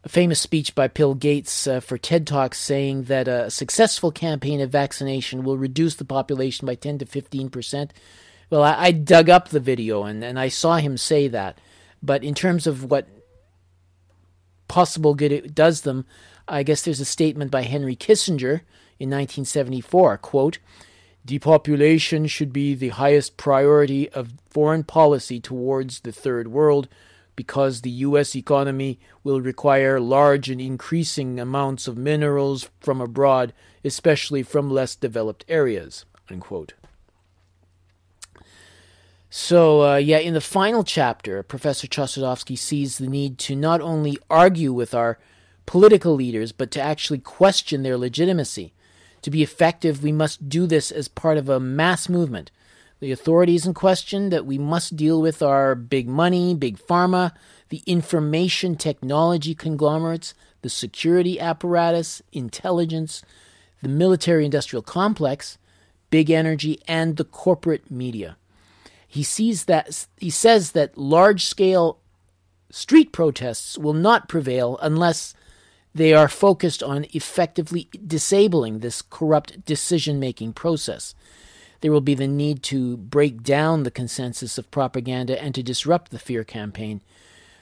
A 0.04 0.10
famous 0.10 0.40
speech 0.40 0.76
by 0.76 0.90
Bill 0.90 1.16
Gates 1.16 1.66
uh, 1.66 1.80
for 1.80 1.98
TED 1.98 2.28
Talks 2.28 2.60
saying 2.60 3.06
that 3.06 3.28
a 3.28 3.50
successful 3.50 4.12
campaign 4.12 4.62
of 4.62 4.70
vaccination 4.70 5.44
will 5.44 5.58
reduce 5.58 5.96
the 5.96 6.06
population 6.06 6.68
by 6.68 6.76
10 6.76 7.00
to 7.00 7.08
15 7.08 7.50
percent. 7.50 7.94
Well, 8.52 8.62
I, 8.62 8.76
I 8.78 8.92
dug 8.92 9.32
up 9.32 9.50
the 9.50 9.60
video 9.60 10.04
and, 10.04 10.24
and 10.24 10.40
I 10.40 10.50
saw 10.50 10.76
him 10.76 10.98
say 10.98 11.28
that. 11.30 11.58
But 12.04 12.24
in 12.24 12.36
terms 12.36 12.68
of 12.68 12.92
what 12.92 13.08
possible 14.74 15.14
good 15.14 15.32
it 15.32 15.54
does 15.54 15.82
them, 15.82 16.04
I 16.48 16.64
guess 16.64 16.82
there's 16.82 17.00
a 17.00 17.06
statement 17.06 17.52
by 17.52 17.62
Henry 17.62 17.96
Kissinger 17.96 18.62
in 18.98 19.12
1974, 19.12 20.18
quote, 20.18 20.58
Depopulation 21.24 22.26
should 22.26 22.52
be 22.52 22.74
the 22.74 22.90
highest 22.90 23.38
priority 23.38 24.10
of 24.10 24.34
foreign 24.50 24.84
policy 24.84 25.40
towards 25.40 26.00
the 26.00 26.12
third 26.12 26.48
world 26.48 26.88
because 27.36 27.82
the 27.82 27.92
U.S. 28.08 28.36
economy 28.36 29.00
will 29.24 29.42
require 29.42 30.00
large 30.00 30.50
and 30.50 30.60
increasing 30.60 31.40
amounts 31.40 31.88
of 31.88 31.96
minerals 31.96 32.68
from 32.80 33.00
abroad, 33.00 33.54
especially 33.86 34.42
from 34.42 34.72
less 34.72 34.96
developed 34.96 35.46
areas. 35.48 36.06
Unquote. 36.32 36.74
So, 39.36 39.82
uh, 39.82 39.96
yeah, 39.96 40.20
in 40.20 40.36
the 40.36 40.42
final 40.42 40.84
chapter, 40.84 41.42
Professor 41.42 41.88
Chossudovsky 41.88 42.56
sees 42.56 43.00
the 43.00 43.08
need 43.08 43.40
to 43.40 43.56
not 43.56 43.82
only 43.82 44.16
argue 44.30 44.72
with 44.72 44.94
our 44.94 45.18
political 45.66 46.14
leaders, 46.14 46.52
but 46.52 46.70
to 46.70 46.80
actually 46.80 47.18
question 47.18 47.82
their 47.82 47.98
legitimacy. 47.98 48.76
To 49.24 49.32
be 49.32 49.42
effective, 49.42 50.04
we 50.04 50.12
must 50.12 50.50
do 50.50 50.68
this 50.68 50.92
as 50.92 51.08
part 51.08 51.40
of 51.40 51.50
a 51.50 51.60
mass 51.60 52.08
movement. 52.08 52.52
The 53.00 53.12
authorities 53.12 53.66
in 53.66 53.74
question 53.74 54.30
that 54.30 54.46
we 54.46 54.60
must 54.60 54.96
deal 54.96 55.20
with 55.20 55.42
are 55.42 55.74
big 55.74 56.08
money, 56.08 56.54
big 56.54 56.78
pharma, 56.78 57.32
the 57.70 57.82
information 57.88 58.76
technology 58.76 59.56
conglomerates, 59.56 60.36
the 60.62 60.70
security 60.70 61.40
apparatus, 61.40 62.22
intelligence, 62.34 63.24
the 63.82 63.90
military 63.90 64.46
industrial 64.46 64.84
complex, 64.84 65.58
big 66.12 66.30
energy, 66.30 66.80
and 66.88 67.18
the 67.18 67.26
corporate 67.26 67.90
media. 67.90 68.38
He 69.14 69.22
sees 69.22 69.66
that 69.66 70.08
he 70.18 70.32
says 70.32 70.72
that 70.72 70.98
large 70.98 71.46
scale 71.46 72.00
street 72.72 73.12
protests 73.12 73.78
will 73.78 73.94
not 73.94 74.28
prevail 74.28 74.80
unless 74.82 75.36
they 75.94 76.16
are 76.16 76.28
focused 76.28 76.82
on 76.82 77.06
effectively 77.14 77.90
disabling 78.08 78.80
this 78.80 79.04
corrupt 79.04 79.66
decision 79.66 80.20
making 80.20 80.54
process. 80.54 81.14
There 81.82 81.92
will 81.92 82.02
be 82.02 82.16
the 82.16 82.28
need 82.28 82.64
to 82.64 82.98
break 82.98 83.44
down 83.44 83.84
the 83.84 83.92
consensus 83.92 84.58
of 84.58 84.72
propaganda 84.72 85.40
and 85.40 85.54
to 85.54 85.62
disrupt 85.62 86.10
the 86.10 86.18
fear 86.18 86.44
campaign. 86.44 87.02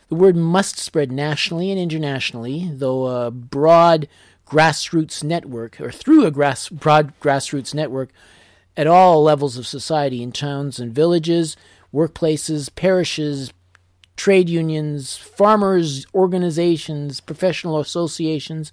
The 0.08 0.16
word 0.16 0.38
must 0.38 0.80
spread 0.80 1.12
nationally 1.12 1.70
and 1.70 1.78
internationally, 1.78 2.72
though 2.74 3.08
a 3.08 3.30
broad 3.30 4.08
grassroots 4.47 5.22
network, 5.22 5.82
or 5.82 5.91
through 5.91 6.26
a 6.26 6.32
grass, 6.32 6.70
broad 6.70 7.12
grassroots 7.20 7.74
network, 7.74 8.12
at 8.82 8.88
all 8.88 9.21
levels 9.21 9.57
of 9.57 9.67
society 9.67 10.23
in 10.23 10.32
towns 10.32 10.79
and 10.79 10.91
villages, 10.91 11.55
workplaces, 11.93 12.67
parishes, 12.73 13.53
trade 14.15 14.49
unions, 14.49 15.15
farmers' 15.15 16.07
organizations, 16.15 17.19
professional 17.19 17.79
associations, 17.79 18.71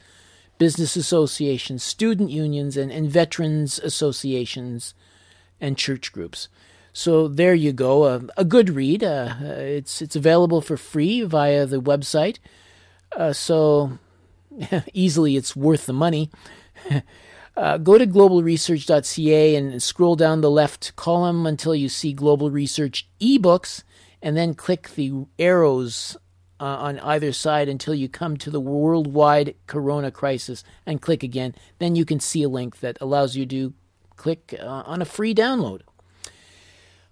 business 0.56 0.96
associations, 0.96 1.82
student 1.82 2.30
unions, 2.30 2.74
and, 2.74 2.90
and 2.90 3.10
veterans 3.10 3.78
associations 3.80 4.94
and 5.60 5.76
church 5.76 6.10
groups. 6.10 6.48
So 6.94 7.28
there 7.28 7.52
you 7.52 7.74
go, 7.74 8.04
uh, 8.04 8.20
a 8.38 8.46
good 8.46 8.70
read. 8.70 9.04
Uh, 9.04 9.34
it's 9.42 10.00
it's 10.00 10.16
available 10.16 10.62
for 10.62 10.78
free 10.78 11.20
via 11.20 11.66
the 11.66 11.82
website. 11.82 12.38
Uh, 13.14 13.34
so 13.34 13.98
easily, 14.94 15.36
it's 15.36 15.54
worth 15.54 15.84
the 15.84 15.92
money. 15.92 16.30
Uh, 17.58 17.76
go 17.76 17.98
to 17.98 18.06
globalresearch.ca 18.06 19.56
and 19.56 19.82
scroll 19.82 20.14
down 20.14 20.42
the 20.42 20.50
left 20.50 20.94
column 20.94 21.44
until 21.44 21.74
you 21.74 21.88
see 21.88 22.12
Global 22.12 22.52
Research 22.52 23.08
ebooks, 23.20 23.82
and 24.22 24.36
then 24.36 24.54
click 24.54 24.90
the 24.90 25.26
arrows 25.40 26.16
uh, 26.60 26.64
on 26.64 27.00
either 27.00 27.32
side 27.32 27.68
until 27.68 27.96
you 27.96 28.08
come 28.08 28.36
to 28.36 28.50
the 28.52 28.60
worldwide 28.60 29.56
corona 29.66 30.12
crisis 30.12 30.62
and 30.86 31.02
click 31.02 31.24
again. 31.24 31.52
Then 31.80 31.96
you 31.96 32.04
can 32.04 32.20
see 32.20 32.44
a 32.44 32.48
link 32.48 32.78
that 32.78 32.96
allows 33.00 33.34
you 33.34 33.44
to 33.46 33.74
click 34.14 34.54
uh, 34.60 34.64
on 34.86 35.02
a 35.02 35.04
free 35.04 35.34
download. 35.34 35.80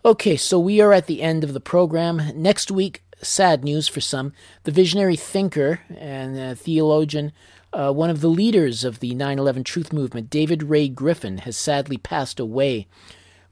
Okay, 0.05 0.37
so 0.37 0.61
we 0.61 0.81
are 0.81 0.93
at 0.93 1.09
the 1.09 1.23
end 1.23 1.43
of 1.43 1.55
the 1.55 1.61
program. 1.61 2.23
Next 2.37 2.71
week, 2.71 3.03
sad 3.21 3.65
news 3.65 3.89
for 3.89 4.01
some. 4.01 4.33
The 4.63 4.71
visionary 4.71 5.17
thinker 5.17 5.81
and 5.99 6.57
theologian 6.57 7.33
uh, 7.77 7.93
one 7.93 8.09
of 8.09 8.23
the 8.23 8.29
leaders 8.29 8.85
of 8.85 9.01
the 9.01 9.15
9 9.15 9.39
11 9.39 9.63
Truth 9.63 9.93
Movement, 9.93 10.31
David 10.31 10.63
Ray 10.63 10.89
Griffin, 10.89 11.39
has 11.39 11.57
sadly 11.57 11.99
passed 11.99 12.41
away. 12.41 12.89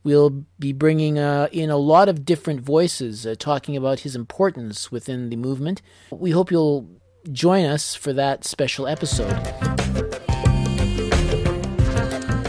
We'll 0.02 0.44
be 0.58 0.72
bringing 0.72 1.18
uh, 1.18 1.48
in 1.52 1.70
a 1.70 1.76
lot 1.76 2.08
of 2.08 2.24
different 2.24 2.60
voices 2.60 3.26
uh, 3.26 3.34
talking 3.38 3.76
about 3.76 4.00
his 4.00 4.16
importance 4.16 4.90
within 4.90 5.28
the 5.28 5.36
movement. 5.36 5.82
We 6.10 6.30
hope 6.30 6.50
you'll 6.50 6.88
join 7.32 7.64
us 7.64 7.94
for 7.94 8.12
that 8.14 8.44
special 8.44 8.86
episode. 8.86 10.23